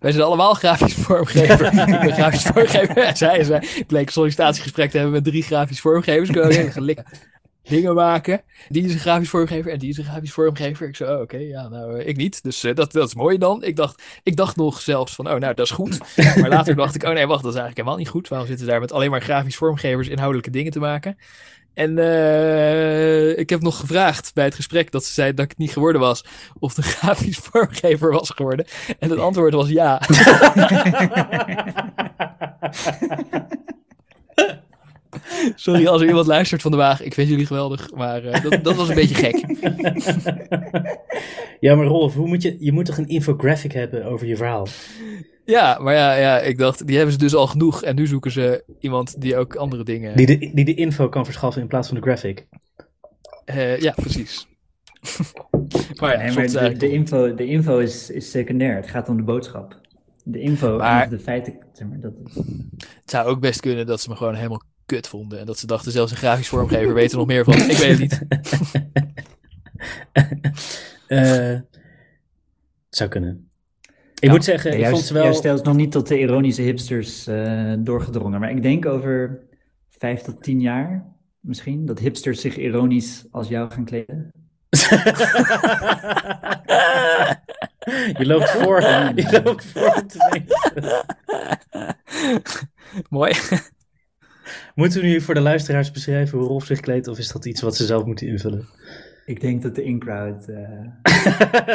wij 0.00 0.12
zijn 0.12 0.24
allemaal 0.24 0.54
grafisch 0.54 0.94
vormgever. 0.94 1.66
ik 1.94 2.00
ben 2.00 2.12
grafisch 2.12 2.42
vormgever. 2.42 3.16
zij, 3.16 3.62
bleek 3.86 4.06
een 4.06 4.12
sollicitatiegesprek 4.12 4.90
te 4.90 4.96
hebben 4.96 5.14
met 5.14 5.24
drie 5.24 5.42
grafisch 5.42 5.80
vormgevers. 5.80 6.28
Ik 6.28 7.02
dingen 7.68 7.94
maken. 7.94 8.42
Die 8.68 8.84
is 8.84 8.92
een 8.92 8.98
grafisch 8.98 9.28
vormgever 9.28 9.72
en 9.72 9.78
die 9.78 9.90
is 9.90 9.98
een 9.98 10.04
grafisch 10.04 10.32
vormgever. 10.32 10.88
Ik 10.88 10.96
zei, 10.96 11.14
oh, 11.14 11.20
oké, 11.20 11.36
ja, 11.36 11.68
nou, 11.68 12.00
ik 12.00 12.16
niet. 12.16 12.42
Dus 12.42 12.64
uh, 12.64 12.74
dat, 12.74 12.92
dat 12.92 13.08
is 13.08 13.14
mooi 13.14 13.38
dan. 13.38 13.62
Ik 13.62 13.76
dacht, 13.76 14.02
ik 14.22 14.36
dacht 14.36 14.56
nog 14.56 14.80
zelfs 14.80 15.14
van, 15.14 15.30
oh, 15.30 15.38
nou, 15.38 15.54
dat 15.54 15.66
is 15.66 15.70
goed. 15.70 15.98
Maar 16.40 16.48
later 16.48 16.74
dacht 16.74 16.94
ik, 16.94 17.02
oh 17.02 17.12
nee, 17.12 17.26
wacht, 17.26 17.42
dat 17.42 17.52
is 17.52 17.58
eigenlijk 17.58 17.76
helemaal 17.76 17.98
niet 17.98 18.08
goed. 18.08 18.28
Waarom 18.28 18.48
zitten 18.48 18.66
daar 18.66 18.80
met 18.80 18.92
alleen 18.92 19.10
maar 19.10 19.22
grafisch 19.22 19.56
vormgevers 19.56 20.08
inhoudelijke 20.08 20.50
dingen 20.50 20.72
te 20.72 20.78
maken? 20.78 21.16
En 21.78 21.98
uh, 21.98 23.38
ik 23.38 23.50
heb 23.50 23.60
nog 23.60 23.80
gevraagd 23.80 24.34
bij 24.34 24.44
het 24.44 24.54
gesprek 24.54 24.90
dat 24.90 25.04
ze 25.04 25.12
zei 25.12 25.34
dat 25.34 25.44
ik 25.44 25.50
het 25.50 25.58
niet 25.58 25.72
geworden 25.72 26.00
was. 26.00 26.24
Of 26.58 26.74
de 26.74 26.82
grafisch 26.92 27.36
vormgever 27.36 28.10
was 28.10 28.30
geworden. 28.30 28.66
En 28.98 29.10
het 29.10 29.18
antwoord 29.18 29.54
was 29.54 29.68
ja. 29.68 30.00
Sorry 35.54 35.86
als 35.86 36.00
er 36.02 36.08
iemand 36.08 36.26
luistert 36.26 36.62
van 36.62 36.70
de 36.70 36.76
wagen. 36.76 37.06
Ik 37.06 37.14
vind 37.14 37.28
jullie 37.28 37.46
geweldig, 37.46 37.90
maar 37.94 38.24
uh, 38.24 38.42
dat, 38.42 38.64
dat, 38.64 38.76
was 38.76 38.88
een 38.88 38.94
beetje 38.94 39.14
gek. 39.14 39.44
Ja, 41.60 41.74
maar 41.74 41.86
Rolf, 41.86 42.14
hoe 42.14 42.28
moet 42.28 42.42
je, 42.42 42.56
je 42.58 42.72
moet 42.72 42.84
toch 42.84 42.98
een 42.98 43.08
infographic 43.08 43.72
hebben 43.72 44.04
over 44.04 44.26
je 44.26 44.36
verhaal? 44.36 44.66
Ja, 45.44 45.78
maar 45.78 45.94
ja, 45.94 46.14
ja, 46.14 46.38
ik 46.38 46.58
dacht, 46.58 46.86
die 46.86 46.96
hebben 46.96 47.12
ze 47.12 47.18
dus 47.18 47.34
al 47.34 47.46
genoeg. 47.46 47.82
En 47.82 47.94
nu 47.94 48.06
zoeken 48.06 48.30
ze 48.30 48.64
iemand 48.80 49.20
die 49.20 49.36
ook 49.36 49.56
andere 49.56 49.84
dingen... 49.84 50.16
Die 50.16 50.26
de, 50.26 50.50
die 50.54 50.64
de 50.64 50.74
info 50.74 51.08
kan 51.08 51.24
verschaffen 51.24 51.62
in 51.62 51.68
plaats 51.68 51.88
van 51.88 51.96
de 51.96 52.02
graphic. 52.02 52.46
Uh, 53.46 53.80
ja, 53.80 53.92
precies. 53.92 54.46
maar 56.00 56.12
ja, 56.12 56.22
nee, 56.22 56.34
maar 56.34 56.70
de, 56.70 56.76
de, 56.76 56.90
info, 56.90 57.34
de 57.34 57.46
info 57.46 57.78
is, 57.78 58.10
is 58.10 58.30
secundair. 58.30 58.76
Het 58.76 58.88
gaat 58.88 59.08
om 59.08 59.16
de 59.16 59.22
boodschap. 59.22 59.80
De 60.24 60.40
info 60.40 60.76
maar, 60.76 61.08
de 61.08 61.18
feiten. 61.18 61.58
Zeg 61.72 61.88
maar, 61.88 62.00
dat 62.00 62.12
is... 62.24 62.34
Het 62.34 63.10
zou 63.10 63.28
ook 63.28 63.40
best 63.40 63.60
kunnen 63.60 63.86
dat 63.86 64.00
ze 64.00 64.08
me 64.08 64.16
gewoon 64.16 64.34
helemaal 64.34 64.62
kut 64.88 65.08
vonden. 65.08 65.38
En 65.38 65.46
dat 65.46 65.58
ze 65.58 65.66
dachten, 65.66 65.92
zelfs 65.92 66.10
een 66.10 66.16
grafisch 66.16 66.48
vormgever 66.48 66.94
weet 66.94 67.12
er 67.12 67.18
nog 67.18 67.26
meer 67.26 67.44
van. 67.44 67.54
Ik 67.54 67.76
weet 67.76 67.98
het 67.98 68.00
niet. 68.00 68.22
uh, 71.08 71.58
zou 72.98 73.10
kunnen. 73.10 73.50
Ik 74.18 74.30
moet 74.30 74.44
zeggen, 74.44 74.78
ik 74.78 74.86
vond 74.86 75.02
ze 75.02 75.14
wel... 75.14 75.22
Jij 75.22 75.32
stelt 75.32 75.64
nog 75.64 75.76
niet 75.76 75.92
tot 75.92 76.08
de 76.08 76.18
ironische 76.18 76.62
hipsters 76.62 77.28
uh, 77.28 77.74
doorgedrongen. 77.78 78.40
Maar 78.40 78.50
ik 78.50 78.62
denk 78.62 78.86
over 78.86 79.40
vijf 79.88 80.20
tot 80.20 80.42
tien 80.42 80.60
jaar 80.60 81.16
misschien... 81.40 81.86
dat 81.86 81.98
hipsters 81.98 82.40
zich 82.40 82.56
ironisch 82.56 83.24
als 83.30 83.48
jou 83.48 83.70
gaan 83.70 83.84
kleden. 83.84 84.32
je 88.18 88.26
loopt 88.26 88.50
voor. 88.50 88.80
Je 89.14 89.40
loopt 89.44 89.64
voor. 89.64 90.04
Mooi. 93.08 93.32
Moeten 94.74 95.00
we 95.00 95.06
nu 95.06 95.20
voor 95.20 95.34
de 95.34 95.40
luisteraars 95.40 95.90
beschrijven 95.90 96.38
hoe 96.38 96.46
Rolf 96.46 96.64
zich 96.64 96.80
kleedt, 96.80 97.08
of 97.08 97.18
is 97.18 97.32
dat 97.32 97.44
iets 97.44 97.60
wat 97.60 97.76
ze 97.76 97.84
zelf 97.84 98.04
moeten 98.04 98.26
invullen? 98.26 98.66
Ik 99.26 99.40
denk 99.40 99.62
dat 99.62 99.74
de 99.74 99.84
in-crowd. 99.84 100.48
Uh, 100.48 100.58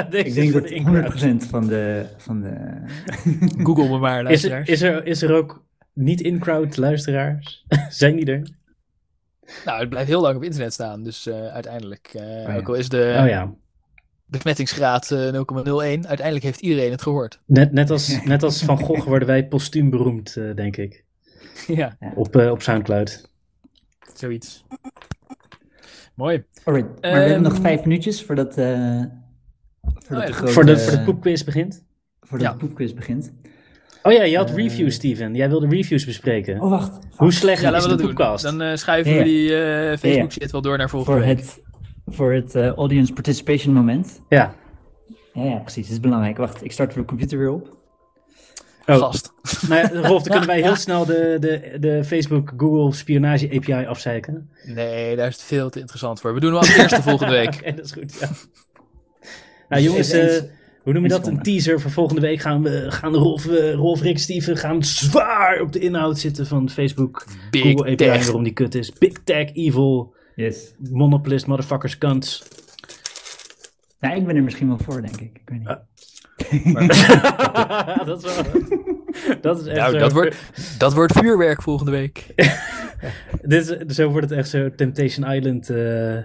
ik 0.26 0.34
denk 0.34 0.54
dat 0.54 0.68
de 0.68 1.42
100% 1.44 1.50
van 1.50 1.68
de. 1.68 2.06
Van 2.18 2.42
de... 2.42 2.54
Google 3.66 3.90
me 3.90 3.98
maar, 3.98 4.24
luisteraars. 4.24 4.70
Is 4.70 4.82
er, 4.82 4.96
is 4.96 5.00
er, 5.00 5.06
is 5.06 5.22
er 5.22 5.34
ook 5.34 5.66
niet 5.94 6.22
in-crowd 6.22 6.78
luisteraars? 6.78 7.66
Zijn 7.90 8.16
die 8.16 8.26
er? 8.26 8.50
Nou, 9.66 9.80
het 9.80 9.90
blijft 9.90 10.08
heel 10.08 10.22
lang 10.22 10.36
op 10.36 10.44
internet 10.44 10.74
staan, 10.74 11.04
dus 11.04 11.28
uh, 11.28 11.48
uiteindelijk. 11.48 12.14
Uh, 12.16 12.22
oh, 12.22 12.28
ja. 12.28 12.56
Ook 12.56 12.68
al 12.68 12.74
is 12.74 12.90
de. 12.90 13.18
Oh 13.22 13.28
ja 13.28 13.54
besmettingsgraad 14.34 15.14
0,01. 15.14 15.18
Uiteindelijk 15.76 16.44
heeft 16.44 16.60
iedereen 16.60 16.92
het 16.92 17.02
gehoord. 17.02 17.40
Net, 17.46 17.72
net, 17.72 17.90
als, 17.90 18.24
net 18.24 18.44
als 18.44 18.64
Van 18.64 18.78
Gogh 18.78 19.08
worden 19.08 19.28
wij 19.28 19.48
postuum 19.48 19.90
beroemd, 19.90 20.36
uh, 20.36 20.56
denk 20.56 20.78
ik. 20.78 21.03
Ja. 21.68 21.98
Op, 22.16 22.36
uh, 22.36 22.52
op 22.52 22.62
Soundcloud. 22.62 23.30
Zoiets. 24.14 24.66
Mooi. 26.16 26.44
Alright, 26.64 27.02
maar 27.02 27.12
um, 27.12 27.18
we 27.18 27.24
hebben 27.24 27.42
nog 27.42 27.54
ehm, 27.54 27.62
vijf 27.62 27.84
minuutjes 27.84 28.24
voordat, 28.24 28.58
uh, 28.58 29.04
voordat 29.82 30.24
oh, 30.24 30.26
de 30.26 30.34
grote, 30.34 30.52
voor, 30.52 30.66
de, 30.66 30.80
voor 30.80 30.92
de 30.92 31.04
poepquiz 31.04 31.44
begint. 31.44 31.84
Voordat 32.20 32.48
ja. 32.48 32.54
de 32.54 32.66
poepquiz 32.66 32.94
begint. 32.94 33.34
Oh 34.04 34.12
ja, 34.12 34.24
je 34.24 34.38
had 34.38 34.50
uh, 34.50 34.56
reviews, 34.56 34.96
Steven. 34.96 35.36
Jij 35.36 35.50
wilde 35.50 35.68
reviews 35.68 36.06
bespreken. 36.06 36.62
Oh, 36.62 36.70
wacht. 36.70 37.00
Hoe 37.16 37.32
slecht 37.32 37.62
ja, 37.62 37.76
is 37.76 37.84
de 37.84 37.96
poepcast? 37.96 38.44
Dan 38.44 38.62
uh, 38.62 38.76
schuiven 38.76 39.18
we 39.18 39.24
die 39.24 39.50
uh, 39.50 39.98
Facebook 39.98 40.32
shit 40.32 40.52
wel 40.52 40.62
door 40.62 40.78
naar 40.78 40.90
volgende 40.90 41.20
voor 41.20 41.28
week. 41.28 41.38
Het, 41.38 41.62
voor 42.06 42.34
het 42.34 42.56
audience 42.56 43.14
participation 43.14 43.74
moment. 43.74 44.22
Ja. 44.30 44.56
Ja, 45.34 45.44
ja, 45.44 45.58
precies. 45.58 45.84
Dat 45.84 45.92
is 45.92 46.00
belangrijk. 46.00 46.38
Wacht, 46.38 46.64
ik 46.64 46.72
start 46.72 46.94
de 46.94 47.06
computer 47.06 47.38
weer 47.38 47.52
op. 47.52 47.83
Oh. 48.86 48.96
Gast. 48.96 49.32
Nou 49.68 49.82
ja, 49.82 50.08
Rolf, 50.08 50.24
dan 50.24 50.32
kunnen 50.32 50.48
wij 50.48 50.62
heel 50.62 50.76
snel 50.76 51.06
de, 51.06 51.38
de, 51.40 51.78
de 51.80 52.04
Facebook 52.04 52.54
Google 52.58 52.94
spionage 52.94 53.50
API 53.56 53.86
afzeiken. 53.86 54.50
Nee, 54.64 55.16
daar 55.16 55.28
is 55.28 55.34
het 55.34 55.44
veel 55.44 55.70
te 55.70 55.80
interessant 55.80 56.22
voor. 56.22 56.34
We 56.34 56.40
doen 56.40 56.50
hem 56.50 56.60
als 56.60 56.76
eerste 56.76 57.02
volgende 57.10 57.34
week. 57.34 57.56
En 57.56 57.76
dat 57.76 57.86
is 57.86 57.92
goed, 57.92 58.18
ja. 58.20 58.30
Nou 59.70 59.82
jongens, 59.82 60.14
uh, 60.14 60.42
hoe 60.84 60.94
noem 60.94 61.04
je 61.04 61.10
dat? 61.10 61.28
Een 61.28 61.42
teaser 61.42 61.82
voor 61.82 61.92
volgende 61.92 62.22
week 62.22 62.40
gaan 62.40 62.64
we 62.64 62.86
gaan 62.92 63.16
Rolf, 63.16 63.46
uh, 63.46 63.74
Rolf 63.74 64.02
Rick, 64.02 64.20
Steven 64.20 64.58
gaan 64.58 64.84
zwaar 64.84 65.62
op 65.62 65.72
de 65.72 65.80
inhoud 65.80 66.20
zitten 66.20 66.48
van 66.48 66.70
Facebook 66.70 67.26
Big 67.52 67.62
Google 67.62 67.84
API 67.84 67.96
tech. 67.96 68.24
waarom 68.26 68.44
die 68.44 68.54
kut 68.54 68.76
is. 68.76 68.94
Big 68.94 69.24
Tech 69.24 69.54
Evil. 69.54 70.16
Yes. 70.36 70.74
Monopolist, 70.78 71.48
motherfuckers, 71.48 71.98
cunts. 71.98 72.44
Nou, 74.00 74.16
ik 74.16 74.26
ben 74.26 74.36
er 74.36 74.44
misschien 74.44 74.68
wel 74.68 74.78
voor, 74.78 75.02
denk 75.02 75.22
ik. 75.22 75.32
Ik 75.34 75.50
weet 75.50 75.60
niet. 75.60 75.68
Uh, 75.68 75.76
dat 78.06 78.24
is 78.24 78.36
wel... 78.36 78.62
Dat 79.42 79.60
is 79.60 79.66
echt 79.66 79.80
nou, 79.80 79.92
zo... 79.92 79.98
dat, 79.98 80.12
wordt, 80.12 80.36
dat 80.78 80.94
wordt 80.94 81.14
vuurwerk 81.14 81.62
volgende 81.62 81.92
week. 81.92 82.26
Dit 83.42 83.70
is, 83.70 83.96
zo 83.96 84.10
wordt 84.10 84.30
het 84.30 84.40
echt 84.40 84.50
zo 84.50 84.76
Temptation 84.76 85.32
Island 85.32 85.70
uh, 85.70 86.18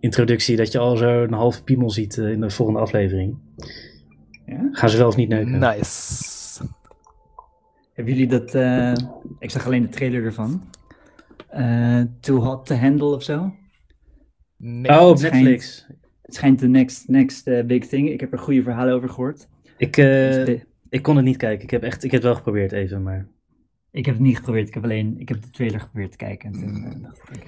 introductie. 0.00 0.56
Dat 0.56 0.72
je 0.72 0.78
al 0.78 0.96
zo 0.96 1.22
een 1.22 1.32
halve 1.32 1.62
piemel 1.62 1.90
ziet 1.90 2.16
uh, 2.16 2.30
in 2.30 2.40
de 2.40 2.50
volgende 2.50 2.80
aflevering. 2.80 3.38
Ja? 4.46 4.68
Gaan 4.72 4.90
ze 4.90 4.96
wel 4.96 5.06
of 5.06 5.16
niet 5.16 5.28
neuken? 5.28 5.58
Nice. 5.58 6.64
Hebben 7.92 8.14
jullie 8.14 8.28
dat... 8.28 8.54
Uh, 8.54 8.92
ik 9.38 9.50
zag 9.50 9.66
alleen 9.66 9.82
de 9.82 9.88
trailer 9.88 10.24
ervan. 10.24 10.62
Too 12.20 12.40
Hot 12.40 12.66
to 12.66 12.74
Handle 12.74 13.14
of 13.14 13.22
zo? 13.22 13.54
Nee, 14.56 15.00
oh, 15.00 15.08
op 15.08 15.20
Netflix. 15.20 15.86
Het 16.22 16.34
schijnt 16.34 16.58
de 16.58 16.68
next, 16.68 17.08
next 17.08 17.46
uh, 17.46 17.64
big 17.64 17.86
thing. 17.86 18.10
Ik 18.10 18.20
heb 18.20 18.32
er 18.32 18.38
goede 18.38 18.62
verhalen 18.62 18.94
over 18.94 19.08
gehoord. 19.08 19.48
Ik, 19.76 19.96
uh, 19.96 20.48
ik 20.88 21.02
kon 21.02 21.16
het 21.16 21.24
niet 21.24 21.36
kijken. 21.36 21.64
Ik 21.64 21.70
heb, 21.70 21.82
echt, 21.82 22.04
ik 22.04 22.10
heb 22.10 22.20
het 22.20 22.22
wel 22.22 22.34
geprobeerd 22.34 22.72
even, 22.72 23.02
maar... 23.02 23.26
Ik 23.90 24.04
heb 24.06 24.14
het 24.14 24.24
niet 24.24 24.36
geprobeerd. 24.36 24.68
Ik 24.68 24.74
heb 24.74 24.84
alleen 24.84 25.14
ik 25.18 25.28
heb 25.28 25.42
de 25.42 25.50
trailer 25.50 25.80
geprobeerd 25.80 26.10
te 26.10 26.16
kijken. 26.16 26.52
En 26.52 26.58
toen 26.60 26.92
uh, 26.96 27.02
dacht 27.02 27.36
ik... 27.36 27.44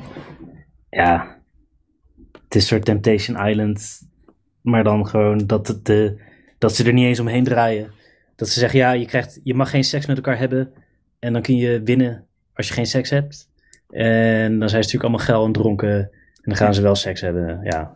Ja. 0.91 1.41
Het 2.33 2.55
is 2.55 2.63
een 2.63 2.69
soort 2.69 2.85
Temptation 2.85 3.47
Island. 3.47 4.09
Maar 4.61 4.85
dan 4.85 5.07
gewoon 5.07 5.39
dat, 5.47 5.69
het 5.69 5.85
de, 5.85 6.21
dat 6.59 6.75
ze 6.75 6.85
er 6.85 6.93
niet 6.93 7.07
eens 7.07 7.21
omheen 7.21 7.45
draaien. 7.45 7.91
Dat 8.37 8.49
ze 8.49 8.59
zeggen, 8.59 8.79
ja, 8.79 8.93
je, 8.93 9.07
krijgt, 9.07 9.41
je 9.43 9.55
mag 9.55 9.71
geen 9.71 9.85
seks 9.85 10.07
met 10.07 10.17
elkaar 10.17 10.39
hebben. 10.39 10.73
En 11.19 11.33
dan 11.33 11.43
kun 11.43 11.57
je 11.57 11.83
winnen 11.83 12.27
als 12.55 12.69
je 12.69 12.75
geen 12.75 12.87
seks 12.87 13.11
hebt. 13.11 13.51
En 13.89 14.59
dan 14.59 14.69
zijn 14.69 14.85
ze 14.85 14.97
natuurlijk 14.97 15.03
allemaal 15.03 15.27
geil 15.27 15.45
en 15.45 15.53
dronken. 15.53 15.99
En 15.99 16.43
dan 16.43 16.57
gaan 16.57 16.75
ze 16.75 16.83
wel 16.83 16.95
seks 16.95 17.21
hebben. 17.21 17.61
Ja, 17.63 17.95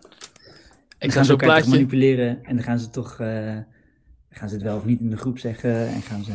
ik 0.99 1.13
gaan 1.13 1.25
ze 1.25 1.33
ook 1.33 1.39
plaatje... 1.39 1.71
manipuleren 1.71 2.39
en 2.43 2.55
dan 2.55 2.65
gaan 2.65 2.79
ze 2.79 2.91
toch, 2.91 3.19
uh, 3.21 3.57
gaan 4.33 4.49
ze 4.49 4.55
het 4.55 4.65
wel 4.65 4.77
of 4.77 4.85
niet 4.85 5.01
in 5.01 5.11
de 5.11 5.17
groep 5.17 5.39
zeggen 5.39 5.87
en 5.87 6.03
gaan 6.03 6.25
ze... 6.25 6.33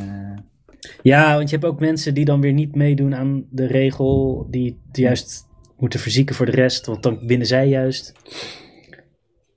Ja, 1.01 1.35
want 1.35 1.49
je 1.49 1.55
hebt 1.55 1.67
ook 1.67 1.79
mensen 1.79 2.13
die 2.13 2.25
dan 2.25 2.41
weer 2.41 2.53
niet 2.53 2.75
meedoen 2.75 3.15
aan 3.15 3.45
de 3.49 3.65
regel, 3.65 4.47
die 4.49 4.81
het 4.87 4.97
juist 4.97 5.47
moeten 5.77 5.99
verzieken 5.99 6.35
voor 6.35 6.45
de 6.45 6.51
rest, 6.51 6.85
want 6.85 7.03
dan 7.03 7.27
winnen 7.27 7.47
zij 7.47 7.67
juist. 7.67 8.13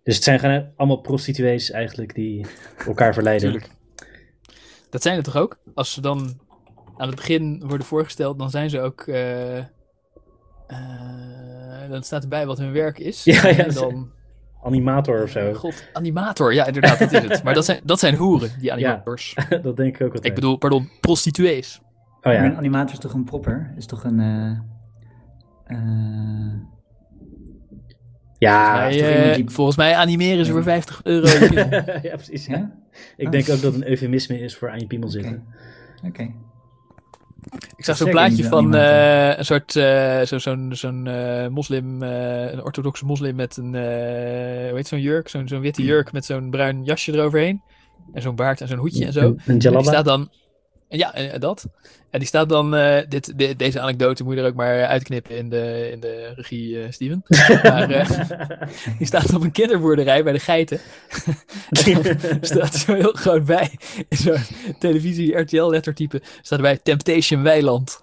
Dus 0.03 0.15
het 0.15 0.25
zijn 0.25 0.39
gewoon 0.39 0.73
allemaal 0.77 1.01
prostituees 1.01 1.71
eigenlijk 1.71 2.15
die 2.15 2.47
elkaar 2.87 3.15
verleiden. 3.15 3.51
Tuurlijk. 3.51 3.73
Dat 4.91 5.03
zijn 5.03 5.17
er 5.17 5.23
toch 5.23 5.37
ook? 5.37 5.61
Als 5.75 5.93
ze 5.93 6.01
dan 6.01 6.41
aan 6.97 7.07
het 7.07 7.17
begin 7.17 7.63
worden 7.67 7.87
voorgesteld, 7.87 8.39
dan 8.39 8.51
zijn 8.51 8.71
ze 8.71 8.81
ook. 8.81 9.07
Uh, 9.07 9.57
uh, 9.57 9.65
dan 11.89 12.03
staat 12.03 12.23
erbij 12.23 12.47
wat 12.47 12.59
hun 12.59 12.73
werk 12.73 12.99
is. 12.99 13.25
Ja, 13.25 13.49
ja. 13.49 13.65
En 13.65 13.75
dan 13.75 14.11
animator 14.63 15.23
of 15.23 15.31
zo. 15.31 15.55
God, 15.55 15.89
animator, 15.93 16.55
ja, 16.55 16.67
inderdaad, 16.67 16.99
dat 16.99 17.13
is 17.13 17.23
het. 17.23 17.43
Maar 17.43 17.55
dat 17.55 17.65
zijn, 17.65 17.81
dat 17.85 17.99
zijn 17.99 18.15
hoeren, 18.15 18.51
die 18.59 18.73
animators. 18.73 19.37
Ja, 19.49 19.57
dat 19.69 19.77
denk 19.77 19.95
ik 19.95 20.03
ook 20.03 20.13
altijd. 20.13 20.25
Ik 20.25 20.35
bedoel, 20.35 20.57
pardon, 20.57 20.91
prostituees. 21.01 21.81
Oh 22.23 22.33
ja. 22.33 22.45
een 22.45 22.57
animator 22.57 22.93
is 22.93 22.99
toch 22.99 23.13
een 23.13 23.25
propper? 23.25 23.75
Is 23.77 23.87
toch 23.87 24.05
een. 24.05 24.19
Uh, 24.21 25.77
uh... 25.77 26.69
Ja, 28.39 28.91
volgens 28.91 29.01
mij, 29.03 29.35
die... 29.35 29.51
volgens 29.51 29.77
mij, 29.77 29.95
animeren 29.95 30.45
ze 30.45 30.53
voor 30.53 30.63
50 30.63 31.01
euro. 31.05 31.29
ja, 32.09 32.17
precies. 32.17 32.47
Ja? 32.47 32.71
Ik 33.17 33.31
denk 33.31 33.49
ook 33.49 33.61
dat 33.61 33.75
een 33.75 33.89
eufemisme 33.89 34.41
is 34.41 34.57
voor 34.57 34.71
aan 34.71 34.79
je 34.79 34.87
piemel 34.87 35.09
zitten. 35.09 35.45
Oké. 35.97 36.07
Okay. 36.07 36.35
Ik 37.77 37.85
zag 37.85 37.97
zo'n 37.97 38.11
plaatje 38.11 38.45
van 38.45 38.63
iemand, 38.63 38.83
eh, 38.83 39.39
een 39.39 39.45
soort 39.45 39.77
eh, 39.77 40.21
zo, 40.23 40.39
zo'n 40.39 40.71
zo'n 40.75 41.07
eh, 41.07 41.49
moslim, 41.49 42.03
eh, 42.03 42.53
een 42.53 42.63
orthodoxe 42.63 43.05
moslim 43.05 43.37
met 43.37 43.57
een, 43.57 43.75
eh 43.75 44.69
hoe 44.69 44.77
heet 44.77 44.87
zo'n 44.87 45.01
jurk, 45.01 45.29
zo'n 45.29 45.49
zo'n 45.49 45.61
witte 45.61 45.85
jurk 45.85 46.13
met 46.13 46.25
zo'n 46.25 46.51
bruin 46.51 46.85
jasje 46.85 47.13
eroverheen. 47.13 47.63
En 48.13 48.23
zo'n 48.23 48.35
baard 48.35 48.61
en 48.61 48.69
zo'n 48.69 48.79
hoedje 48.79 49.07
en 49.07 49.13
zo. 49.13 49.21
Een, 49.21 49.41
een 49.47 49.61
En 49.61 49.73
die 49.73 49.83
staat 49.83 50.05
dan, 50.05 50.29
ja, 50.99 51.15
eh, 51.15 51.41
dat. 51.41 51.67
En 52.11 52.19
die 52.19 52.29
staat 52.29 52.49
dan, 52.49 52.75
eh, 52.75 53.03
dit, 53.09 53.39
de- 53.39 53.57
deze 53.57 53.81
anekdote 53.81 54.25
moet 54.25 54.35
je 54.35 54.41
er 54.41 54.47
ook 54.47 54.55
maar 54.55 54.87
uitknippen 54.87 55.37
in 55.37 55.49
de, 55.49 55.89
in 55.93 56.01
de 56.01 56.33
regie, 56.37 56.83
eh, 56.83 56.91
Steven. 56.91 57.23
Maar 57.63 57.89
die 58.99 59.07
staat 59.07 59.35
op 59.35 59.43
een 59.43 59.53
kinderboerderij 59.53 60.23
bij 60.23 60.33
de 60.33 60.39
geiten. 60.39 60.81
Staat 62.41 62.75
zo 62.75 62.95
heel 62.95 63.13
groot 63.13 63.45
bij, 63.45 63.71
in 64.09 64.17
zo'n 64.17 64.37
televisie 64.79 65.37
RTL 65.39 65.65
lettertype, 65.71 66.23
staat 66.43 66.59
erbij 66.59 66.79
Temptation 66.83 67.43
Weiland. 67.43 67.99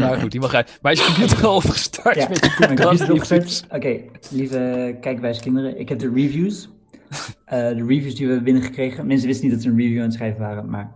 Nou 0.00 0.20
goed, 0.20 0.30
die 0.30 0.40
mag 0.40 0.54
uit. 0.54 0.78
Maar 0.82 0.92
is 0.92 0.98
je 0.98 1.04
computer 1.14 1.46
al 1.46 1.56
opgestart 1.56 2.16
Ja, 2.16 2.28
met 2.28 2.44
je. 2.44 3.64
Oké, 3.70 4.00
lieve 4.30 4.96
kijkwijze 5.00 5.40
ik 5.78 5.88
heb 5.88 5.98
de 5.98 6.12
reviews. 6.14 6.68
Eh, 7.44 7.58
de 7.68 7.84
reviews 7.86 8.14
die 8.14 8.26
we 8.26 8.32
hebben 8.32 8.44
binnengekregen. 8.52 9.06
Mensen 9.06 9.26
wisten 9.26 9.44
niet 9.46 9.54
dat 9.54 9.62
ze 9.64 9.68
een 9.70 9.76
review 9.76 9.98
aan 9.98 10.04
het 10.04 10.12
schrijven 10.12 10.40
waren, 10.40 10.70
maar 10.70 10.90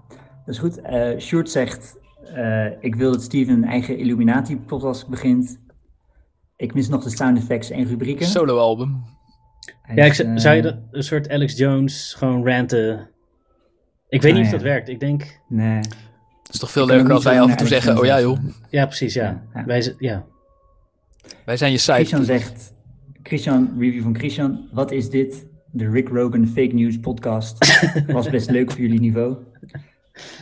dat 0.45 0.55
is 0.55 0.61
goed. 0.61 0.81
Eh 0.81 1.19
Sjoerd 1.19 1.51
zegt, 1.51 1.99
eh, 2.35 2.67
ik 2.81 2.95
wil 2.95 3.13
dat 3.13 3.23
Steven 3.23 3.55
een 3.55 3.65
eigen 3.65 3.99
Illuminati-podcast 3.99 5.09
begint. 5.09 5.61
Ik 6.57 6.75
mis 6.75 6.89
nog 6.89 7.03
de 7.05 7.11
sound 7.11 7.39
effects 7.39 7.71
en 7.71 7.85
rubrieken. 7.85 8.27
Solo-album. 8.27 9.03
Hij 9.83 9.97
Ja, 9.97 10.05
ik, 10.05 10.15
zou- 10.41 10.57
je 10.57 10.63
dat, 10.63 10.77
een 10.91 11.03
soort 11.03 11.29
Alex 11.29 11.57
Jones 11.57 12.15
gewoon 12.19 12.47
ranten? 12.49 13.09
Ik 14.09 14.23
weet 14.23 14.33
Ah, 14.33 14.37
niet 14.39 14.47
of 14.47 14.53
dat 14.53 14.63
werkt. 14.63 14.89
Ik 14.89 15.01
denk, 15.01 15.41
Nee. 15.49 15.81
Het 16.53 16.61
is 16.63 16.67
toch 16.69 16.71
veel 16.71 16.87
leuker 16.87 17.15
als 17.15 17.25
wij 17.25 17.41
af 17.41 17.51
en 17.51 17.57
toe 17.57 17.67
zeggen, 17.67 17.99
oh 17.99 18.05
ja 18.05 18.21
joh, 18.21 18.39
ja 18.71 18.87
precies, 18.87 19.15
ja. 19.15 19.43
Wij, 19.67 19.95
ja. 19.99 20.25
wij 21.45 21.57
zijn 21.57 21.73
je 21.73 21.79
Christian 21.79 22.21
site. 22.25 22.33
zegt, 22.39 22.73
Christian, 23.23 23.75
review 23.79 24.03
van 24.03 24.17
Christian, 24.17 24.69
wat 24.73 24.91
is 24.91 25.11
dit? 25.11 25.45
De 25.71 25.91
Rick 25.91 26.09
Rogan 26.09 26.47
fake 26.47 26.75
news 26.75 26.99
podcast. 27.01 27.81
Was 28.07 28.31
best 28.31 28.51
leuk 28.51 28.71
voor 28.71 28.81
jullie 28.81 29.01
niveau. 29.01 29.37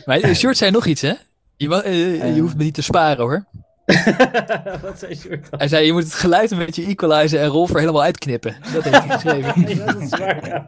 Maar 0.05 0.19
eh, 0.19 0.33
Sjoerd 0.33 0.57
zei 0.57 0.71
nog 0.71 0.85
iets 0.85 1.01
hè? 1.01 1.13
Je, 1.57 1.67
ma- 1.67 1.81
eh, 1.83 2.15
je 2.15 2.21
Eh. 2.21 2.39
hoeft 2.39 2.57
me 2.57 2.63
niet 2.63 2.73
te 2.73 2.81
sparen 2.83 3.17
hoor. 3.23 3.45
Wat 4.81 4.99
zei? 4.99 5.39
Hij 5.57 5.67
zei, 5.67 5.85
je 5.85 5.91
moet 5.93 6.03
het 6.03 6.13
geluid 6.13 6.51
een 6.51 6.57
beetje 6.57 6.85
equalizen 6.85 7.39
en 7.39 7.47
Rolf 7.47 7.69
er 7.73 7.79
helemaal 7.79 8.03
uitknippen. 8.03 8.55
Dat 8.73 8.83
heeft 8.83 8.97
hij 9.03 9.09
geschreven. 9.19 9.75
Ja, 9.75 9.85
dat 9.85 10.01
is 10.01 10.09
waar, 10.09 10.47
ja. 10.47 10.67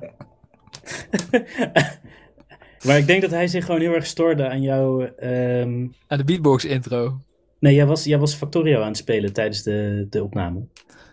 Maar 2.83 2.97
ik 2.97 3.07
denk 3.07 3.21
dat 3.21 3.31
hij 3.31 3.47
zich 3.47 3.65
gewoon 3.65 3.81
heel 3.81 3.93
erg 3.93 4.05
stoorde 4.05 4.49
aan 4.49 4.61
jouw... 4.61 5.01
ehm, 5.01 5.87
Aan 6.07 6.17
de 6.17 6.23
beatbox 6.23 6.65
intro. 6.65 7.19
Nee, 7.59 7.73
jij 7.75 7.85
was, 7.85 8.03
jij 8.03 8.17
was 8.19 8.33
Factorio 8.33 8.81
aan 8.81 8.87
het 8.87 8.97
spelen 8.97 9.33
tijdens 9.33 9.63
de, 9.63 10.07
de 10.09 10.23
opname. 10.23 10.61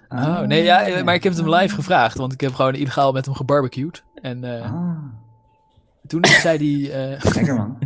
Oh, 0.09 0.41
nee, 0.41 0.63
ja, 0.63 0.87
eh, 0.87 1.03
maar 1.05 1.15
ik 1.15 1.23
heb 1.23 1.33
het 1.33 1.43
hem 1.45 1.55
live 1.55 1.75
gevraagd, 1.75 2.17
want 2.19 2.33
ik 2.33 2.41
heb 2.41 2.53
gewoon 2.55 2.75
illegaal 2.75 3.13
met 3.13 3.25
hem 3.25 3.35
gebarbecued. 3.35 4.05
En 4.23 4.45
eh, 4.45 4.63
Ah, 4.73 4.97
toen 6.07 6.25
zei 6.25 6.89
hij, 6.89 7.13
eh, 7.13 7.25
lekker 7.35 7.55
man. 7.55 7.79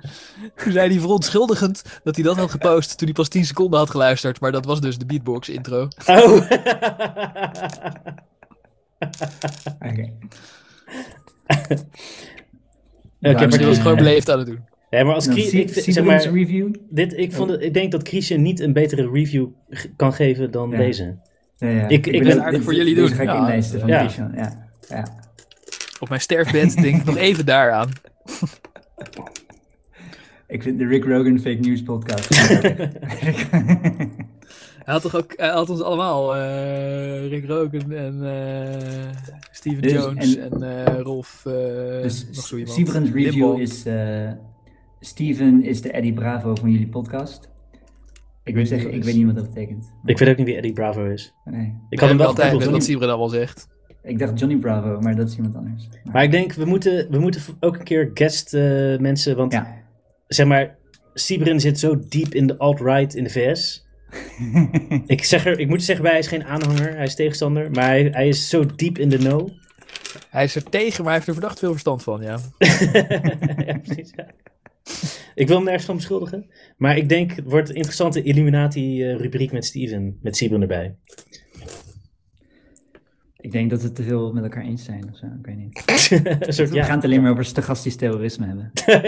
toen 0.64 0.72
zei 0.72 0.90
hij 0.90 1.00
verontschuldigend 1.00 2.00
dat 2.04 2.14
hij 2.14 2.24
dat 2.24 2.36
had 2.36 2.50
gepost 2.50 2.98
toen 2.98 3.06
hij 3.06 3.16
pas 3.16 3.28
10 3.28 3.44
seconden 3.44 3.78
had 3.78 3.90
geluisterd. 3.90 4.40
Maar 4.40 4.52
dat 4.52 4.64
was 4.64 4.80
dus 4.80 4.98
de 4.98 5.06
beatbox 5.06 5.48
intro. 5.48 5.88
Oh! 6.06 6.32
Oké. 6.32 6.50
Oké, 9.78 10.12
Ja, 13.18 13.34
dit 13.34 13.56
was 13.56 13.66
was 13.66 13.78
gewoon 13.78 13.96
beleefd 13.96 14.30
aan 14.30 14.38
het 14.38 14.46
doen. 14.46 14.60
Ja, 14.90 15.04
maar 15.04 15.14
als 15.14 15.26
Chris, 15.26 15.52
ik, 15.52 15.68
zeg 15.72 16.04
maar, 16.04 16.22
review? 16.32 16.74
dit, 16.90 17.18
ik, 17.18 17.32
vond 17.32 17.50
het, 17.50 17.62
ik 17.62 17.74
denk 17.74 17.92
dat 17.92 18.08
Christian 18.08 18.42
niet 18.42 18.60
een 18.60 18.72
betere 18.72 19.10
review 19.12 19.46
kan 19.96 20.12
geven 20.12 20.50
dan 20.50 20.70
Ja. 20.70 20.76
deze. 20.76 21.16
Ja, 21.58 21.68
ja. 21.68 21.88
Ik- 21.88 22.06
ik 22.06 22.12
ben- 22.12 22.22
ben- 22.22 22.38
aardig 22.40 22.54
dit- 22.54 22.62
voor 22.64 22.74
jullie 22.74 22.94
doen. 22.94 23.08
ga 23.08 23.22
ik 23.22 23.28
Ja. 23.28 23.36
inlijsten 23.38 23.80
van 23.80 23.88
Ja. 23.88 23.98
Christian. 23.98 24.32
Ja. 24.36 24.68
Ja. 24.88 25.06
Op 26.00 26.08
mijn 26.08 26.20
sterfbed 26.20 26.74
denk 26.82 26.96
ik 26.96 27.04
nog 27.04 27.16
even 27.16 27.46
daaraan. 27.46 27.88
Ik 30.48 30.62
vind 30.62 30.78
de 30.78 30.86
Rick 30.86 31.04
Rogan 31.04 31.38
fake 31.38 31.58
news 31.60 31.82
podcast. 31.82 32.28
Hij 34.86 34.94
had 34.94 35.02
toch 35.02 35.14
ook, 35.16 35.32
hij 35.36 35.48
had 35.48 35.70
ons 35.70 35.80
allemaal, 35.82 36.36
eh, 36.36 37.28
Rick 37.28 37.46
Rogan 37.46 37.92
en 37.92 38.26
eh, 38.26 39.16
Steven 39.50 39.82
Dus, 39.82 39.92
Jones 39.92 40.36
en- 40.36 40.52
en, 40.62 40.86
eh, 40.86 41.00
Rolf, 41.00 41.42
eh, 41.46 41.52
dus 42.02 42.26
nog 42.34 42.46
zo 42.46 42.56
iemand. 42.56 42.74
Siebrand's 42.74 43.10
review 43.10 43.32
Limbo. 43.32 43.56
is... 43.56 43.84
eh 43.86 44.30
Steven 45.00 45.62
is 45.64 45.80
de 45.82 45.90
Eddie 45.90 46.12
Bravo 46.12 46.54
van 46.54 46.70
jullie 46.70 46.88
podcast. 46.88 47.48
Ik 48.44 48.54
weet 48.54 48.68
zeggen, 48.68 48.86
wat 48.88 48.96
ik 48.96 49.04
weet 49.04 49.14
niet 49.14 49.26
wat 49.26 49.34
dat 49.34 49.46
betekent. 49.54 49.92
Ik 50.04 50.18
weet 50.18 50.28
ook 50.28 50.36
niet 50.36 50.46
wie 50.46 50.56
Eddie 50.56 50.72
Bravo 50.72 51.04
is. 51.04 51.32
Nee. 51.44 51.74
Ik 51.90 52.00
had 52.00 52.08
hem 52.08 52.18
wel 52.18 52.26
altijd 52.26 52.46
gegoogeld. 52.46 52.70
met 52.70 52.78
wat 52.80 52.88
Siebrand 52.88 53.10
allemaal 53.10 53.28
zegt. 53.28 53.68
Ik 54.02 54.18
dacht 54.18 54.38
Johnny 54.38 54.56
Bravo, 54.58 55.00
maar 55.00 55.16
dat 55.16 55.28
is 55.28 55.36
iemand 55.36 55.54
anders. 55.56 55.88
Maar- 56.04 56.12
Maar 56.12 56.22
ik 56.22 56.30
denk, 56.30 56.52
we 56.52 56.64
moeten, 56.64 57.06
we 57.10 57.18
moeten 57.18 57.40
ook 57.60 57.76
een 57.76 57.84
keer 57.84 58.10
guest 58.14 58.54
eh, 58.54 58.62
mensen, 58.98 59.36
want 59.36 59.52
ja. 59.52 59.76
zeg 60.26 60.46
maar, 60.46 60.76
Sibrin 61.14 61.60
zit 61.60 61.78
zo 61.78 62.00
diep 62.08 62.34
in 62.34 62.46
de 62.46 62.58
alt-right 62.58 63.14
in 63.14 63.24
de 63.24 63.30
VS. 63.30 63.85
ik, 65.06 65.24
zeg 65.24 65.46
er, 65.46 65.58
ik 65.58 65.68
moet 65.68 65.82
zeggen 65.82 66.04
bij, 66.04 66.12
hij 66.12 66.20
is 66.20 66.28
geen 66.28 66.44
aanhanger, 66.44 66.96
hij 66.96 67.04
is 67.04 67.14
tegenstander, 67.14 67.70
maar 67.70 67.86
hij, 67.86 68.08
hij 68.12 68.28
is 68.28 68.48
zo 68.48 68.66
diep 68.76 68.98
in 68.98 69.08
de 69.08 69.18
know. 69.18 69.48
Hij 70.30 70.44
is 70.44 70.54
er 70.54 70.62
tegen, 70.62 70.96
maar 71.04 71.04
hij 71.04 71.14
heeft 71.14 71.26
er 71.26 71.32
verdacht 71.32 71.58
veel 71.58 71.70
verstand 71.70 72.02
van, 72.02 72.22
ja. 72.22 72.38
ja, 73.66 73.78
precies, 73.78 74.12
ja. 74.16 74.26
Ik 75.34 75.46
wil 75.46 75.56
hem 75.56 75.64
nergens 75.64 75.84
van 75.84 75.96
beschuldigen, 75.96 76.50
maar 76.76 76.96
ik 76.96 77.08
denk, 77.08 77.32
het 77.32 77.44
wordt 77.44 77.68
een 77.68 77.74
interessante 77.74 78.22
Illuminati-rubriek 78.22 79.52
met 79.52 79.64
Steven, 79.64 80.18
met 80.22 80.36
Sibrin 80.36 80.60
erbij. 80.60 80.94
Ik 83.36 83.52
denk 83.52 83.70
dat 83.70 83.82
we 83.82 83.92
te 83.92 84.02
veel 84.02 84.32
met 84.32 84.42
elkaar 84.42 84.62
eens 84.62 84.84
zijn 84.84 85.08
of 85.10 85.16
zo. 85.16 85.26
Ik 85.26 85.46
weet 85.46 85.56
niet. 85.56 85.82
soort, 86.54 86.70
We 86.70 86.74
ja. 86.74 86.84
gaan 86.84 86.94
het 86.94 87.04
alleen 87.04 87.22
maar 87.22 87.30
over 87.30 87.44
stochastisch 87.44 87.96
terrorisme 87.96 88.46
hebben. 88.46 88.70
Dat, 88.74 89.02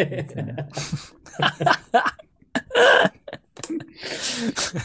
eh, 4.72 4.82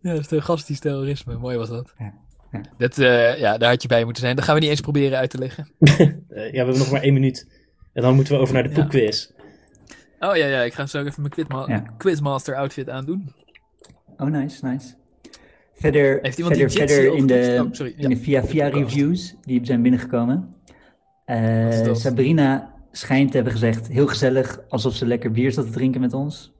Ja, 0.00 0.14
dat 0.14 0.32
is 0.32 0.66
de 0.66 0.78
terrorisme. 0.78 1.38
Mooi 1.38 1.56
was 1.56 1.68
dat. 1.68 1.92
Ja, 1.98 2.14
ja. 2.52 2.60
Dat, 2.76 2.98
eh, 2.98 3.38
ja, 3.38 3.58
daar 3.58 3.70
had 3.70 3.82
je 3.82 3.88
bij 3.88 4.04
moeten 4.04 4.22
zijn. 4.22 4.36
Dat 4.36 4.44
gaan 4.44 4.54
we 4.54 4.60
niet 4.60 4.70
eens 4.70 4.80
proberen 4.80 5.18
uit 5.18 5.30
te 5.30 5.38
leggen. 5.38 5.68
Eh, 6.30 6.44
ja, 6.44 6.50
we 6.50 6.56
hebben 6.56 6.78
nog 6.78 6.90
maar 6.90 7.02
één 7.02 7.12
minuut. 7.12 7.48
En 7.92 8.02
dan 8.02 8.14
moeten 8.14 8.34
we 8.34 8.40
over 8.40 8.54
naar 8.54 8.62
de 8.62 8.68
poepquiz. 8.68 9.30
Oh 10.20 10.36
ja, 10.36 10.46
ja, 10.46 10.62
ik 10.62 10.74
ga 10.74 10.86
zo 10.86 11.04
even 11.04 11.14
mijn 11.16 11.32
quizma-. 11.32 11.94
Quizmaster 11.96 12.54
outfit 12.56 12.88
aandoen. 12.88 13.32
Oh, 14.16 14.26
nice, 14.26 14.66
nice. 14.66 14.94
Verder, 15.74 16.18
Heeft 16.22 16.38
iemand 16.38 16.56
verder, 16.56 16.76
die 16.76 16.86
verder 16.86 17.14
in 17.16 17.26
de? 17.26 17.62
Oh, 17.64 17.72
sorry. 17.72 17.94
in 17.96 18.08
de 18.08 18.14
Ja, 18.14 18.22
via 18.22 18.44
via 18.44 18.70
de 18.70 18.78
reviews 18.78 19.34
die 19.42 19.60
zijn 19.62 19.82
binnengekomen. 19.82 20.54
Eh? 21.24 21.94
Sabrina 21.94 22.74
schijnt 22.90 23.28
te 23.30 23.34
hebben 23.34 23.52
gezegd, 23.52 23.88
heel 23.88 24.06
gezellig, 24.06 24.60
alsof 24.68 24.94
ze 24.94 25.06
lekker 25.06 25.30
bier 25.30 25.52
zat 25.52 25.66
te 25.66 25.72
drinken 25.72 26.00
met 26.00 26.12
ons. 26.12 26.52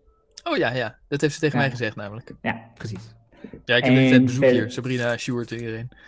Oh 0.43 0.57
ja, 0.57 0.72
ja. 0.72 0.99
Dat 1.09 1.20
heeft 1.20 1.34
ze 1.34 1.41
tegen 1.41 1.55
Ja. 1.59 1.62
mij 1.64 1.70
gezegd 1.70 1.97
namelijk. 1.97 2.34
Ja, 2.43 2.70
precies. 2.74 3.14
Ja, 3.64 3.76
ik 3.76 3.84
heb 3.84 3.95
En 3.95 4.03
net 4.03 4.12
het 4.12 4.24
bezoek 4.24 4.45
hier. 4.45 4.70
Sabrina, 4.70 5.16
Sjoerd, 5.16 5.51
iedereen. 5.51 5.88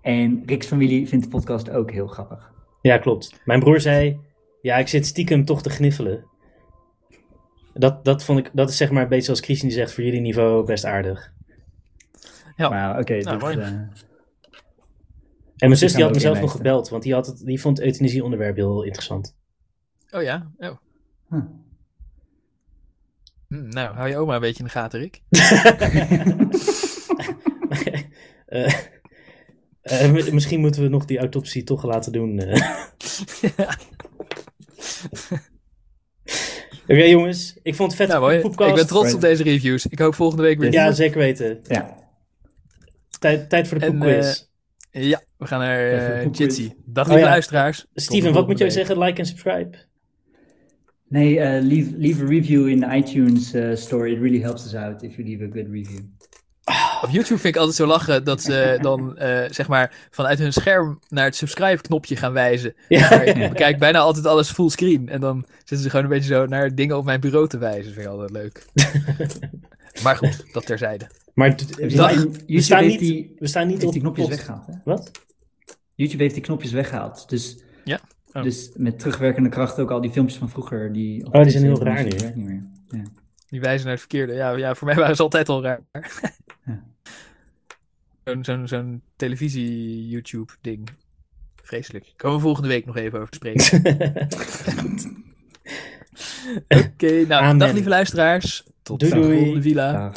En 0.00 0.42
Rick's 0.46 0.66
familie 0.66 1.08
vindt 1.08 1.24
de 1.24 1.30
podcast 1.30 1.70
ook 1.70 1.90
heel 1.90 2.06
grappig. 2.06 2.52
Ja, 2.80 2.98
klopt. 2.98 3.40
Mijn 3.44 3.60
broer 3.60 3.80
zei, 3.80 4.20
ja, 4.62 4.76
ik 4.76 4.88
zit 4.88 5.06
stiekem 5.06 5.44
toch 5.44 5.62
te 5.62 5.70
gniffelen. 5.70 6.24
Dat, 7.74 8.04
dat, 8.04 8.24
vond 8.24 8.38
ik, 8.38 8.50
dat 8.52 8.68
is 8.70 8.76
zeg 8.76 8.90
maar 8.90 9.02
een 9.02 9.08
beetje 9.08 9.24
zoals 9.24 9.40
Christian 9.40 9.68
die 9.68 9.78
zegt, 9.78 9.92
voor 9.92 10.04
jullie 10.04 10.20
niveau 10.20 10.66
best 10.66 10.84
aardig. 10.84 11.32
Ja. 12.56 12.68
Maar 12.68 12.98
oké, 12.98 13.12
Nou, 13.12 13.24
dat, 13.24 13.40
mooi. 13.40 13.56
eh, 13.56 13.66
En 13.66 13.90
mijn 15.56 15.76
zus 15.76 15.92
die 15.92 16.02
had 16.04 16.12
mezelf 16.14 16.40
nog 16.40 16.52
gebeld, 16.52 16.88
want 16.88 17.02
die, 17.02 17.14
had 17.14 17.26
het, 17.26 17.38
die 17.44 17.60
vond 17.60 17.76
het 17.76 17.86
euthanasie 17.86 18.24
onderwerp 18.24 18.56
heel 18.56 18.82
interessant. 18.82 19.36
Oh 20.10 20.22
ja? 20.22 20.50
Oh. 20.58 20.68
huh. 20.68 20.76
Hm, 21.28 21.46
nou, 23.60 23.94
hou 23.94 24.08
je 24.08 24.16
oma 24.16 24.34
een 24.34 24.40
beetje 24.40 24.58
in 24.58 24.64
de 24.64 24.70
gaten, 24.70 25.00
Rick. 25.00 25.20
Eh, 28.46 30.04
eh, 30.04 30.10
mi- 30.12 30.32
misschien 30.32 30.60
moeten 30.60 30.82
we 30.82 30.88
nog 30.88 31.04
die 31.04 31.18
autopsie 31.18 31.64
toch 31.64 31.84
laten 31.84 32.12
doen. 32.12 32.38
eh. 32.38 32.72
Oké 36.82 37.02
jongens, 37.04 37.58
ik 37.62 37.74
vond 37.74 37.90
het 37.92 38.00
vet. 38.00 38.08
Nou. 38.08 38.34
Ik 38.34 38.56
ben 38.56 38.86
trots 38.86 39.14
op 39.14 39.20
deze 39.20 39.42
reviews. 39.42 39.86
Ik 39.86 39.98
hoop 39.98 40.14
volgende 40.14 40.42
week 40.42 40.58
weer. 40.58 40.72
Ja, 40.72 40.92
zeker 40.92 41.18
weten. 41.18 41.60
Ja, 41.66 41.96
Tijd, 43.18 43.48
tijd 43.48 43.68
voor 43.68 43.78
de 43.78 43.84
En, 43.86 43.92
poepquiz. 43.98 44.44
Ja, 44.90 45.22
we 45.36 45.46
gaan 45.46 45.58
naar 45.60 45.92
uh. 46.24 46.32
Jitsi. 46.32 46.74
Dag 46.84 47.04
Oh 47.04 47.10
lieve 47.10 47.24
ja. 47.26 47.30
luisteraars. 47.32 47.86
Steven, 47.94 48.32
wat 48.32 48.46
moet 48.46 48.58
jij 48.58 48.70
zeggen? 48.70 48.98
Like 48.98 49.18
en 49.18 49.26
subscribe. 49.26 49.78
Nee, 51.12 51.40
eh, 51.40 51.62
leave, 51.62 51.90
leave 51.96 52.22
a 52.22 52.26
review 52.26 52.68
in 52.68 52.80
de 52.80 52.86
iTunes 52.86 53.52
eh, 53.52 53.74
store. 53.74 54.10
It 54.10 54.20
really 54.20 54.40
helps 54.40 54.64
us 54.64 54.74
out 54.74 55.02
if 55.02 55.16
you 55.16 55.28
leave 55.28 55.44
a 55.44 55.48
good 55.52 55.66
review. 55.70 56.00
Op 57.02 57.08
YouTube 57.10 57.40
vind 57.40 57.54
ik 57.54 57.56
altijd 57.56 57.76
zo 57.76 57.86
lachen 57.86 58.24
dat 58.24 58.42
ze 58.42 58.76
dan 58.80 59.16
eh, 59.18 59.50
zeg 59.50 59.68
maar 59.68 59.94
vanuit 60.10 60.38
hun 60.38 60.52
scherm 60.52 60.98
naar 61.08 61.24
het 61.24 61.36
subscribe-knopje 61.36 62.16
gaan 62.16 62.32
wijzen. 62.32 62.74
Ja. 62.88 63.08
Maar 63.08 63.24
ik 63.24 63.48
bekijk 63.48 63.78
bijna 63.78 63.98
altijd 63.98 64.26
alles 64.26 64.50
fullscreen. 64.50 65.08
En 65.08 65.20
dan 65.20 65.44
zitten 65.58 65.78
ze 65.78 65.90
gewoon 65.90 66.04
een 66.04 66.10
beetje 66.10 66.34
zo 66.34 66.46
naar 66.46 66.74
dingen 66.74 66.96
op 66.96 67.04
mijn 67.04 67.20
bureau 67.20 67.48
te 67.48 67.58
wijzen. 67.58 67.84
Dat 67.84 67.92
vind 67.92 68.06
ik 68.06 68.12
altijd 68.12 68.30
leuk. 68.30 68.66
maar 70.04 70.16
goed, 70.16 70.44
dat 70.52 70.66
terzijde. 70.66 71.06
Maar 71.34 71.48
YouTube 71.48 72.46
we 72.46 72.60
staan 72.60 72.82
heeft 72.82 73.00
niet, 73.00 73.10
die, 73.10 73.34
we 73.38 73.46
staan 73.46 73.66
niet 73.66 73.74
heeft 73.74 73.86
op 73.86 73.92
die 73.92 74.02
knopjes 74.02 74.26
post. 74.26 74.36
weggehaald. 74.36 74.66
Hè? 74.66 74.74
Wat? 74.84 75.10
YouTube 75.94 76.22
heeft 76.22 76.34
die 76.34 76.42
knopjes 76.42 76.72
weggehaald. 76.72 77.28
Dus, 77.28 77.58
Ja? 77.84 78.00
Oh. 78.32 78.42
dus 78.42 78.70
met 78.76 78.98
terugwerkende 78.98 79.48
kracht 79.48 79.78
ook 79.78 79.90
al 79.90 80.00
die 80.00 80.10
filmpjes 80.10 80.38
van 80.38 80.50
vroeger. 80.50 80.92
Die, 80.92 81.26
Oh, 81.26 81.42
die 81.42 81.50
zijn 81.50 81.62
heel 81.64 81.82
raar 81.82 82.02
nu. 82.02 82.08
Die 82.08 82.18
werkt 82.18 82.36
niet 82.36 82.46
meer. 82.46 82.62
Ja. 82.90 83.02
Die 83.48 83.60
wijzen 83.60 83.82
naar 83.82 83.92
het 83.92 84.00
verkeerde. 84.00 84.32
Ja, 84.32 84.50
ja 84.50 84.74
voor 84.74 84.86
mij 84.86 84.96
waren 84.96 85.16
ze 85.16 85.22
altijd 85.22 85.48
al 85.48 85.62
raar. 85.62 85.80
Ja. 86.64 86.82
Zo'n 88.66 89.02
televisie-YouTube-ding. 89.16 90.88
Vreselijk. 91.62 92.12
Komen 92.16 92.36
we 92.36 92.42
volgende 92.42 92.68
week 92.68 92.86
nog 92.86 92.96
even 92.96 93.18
over 93.18 93.30
te 93.30 93.36
spreken. 93.36 93.82
Oké, 96.68 97.26
nou, 97.26 97.42
Amen. 97.42 97.58
dag 97.58 97.72
lieve 97.72 97.88
luisteraars. 97.88 98.64
Tot 98.82 99.00
Doei, 99.00 99.12
de 99.12 99.22
volgende 99.22 99.62
villa. 99.62 100.12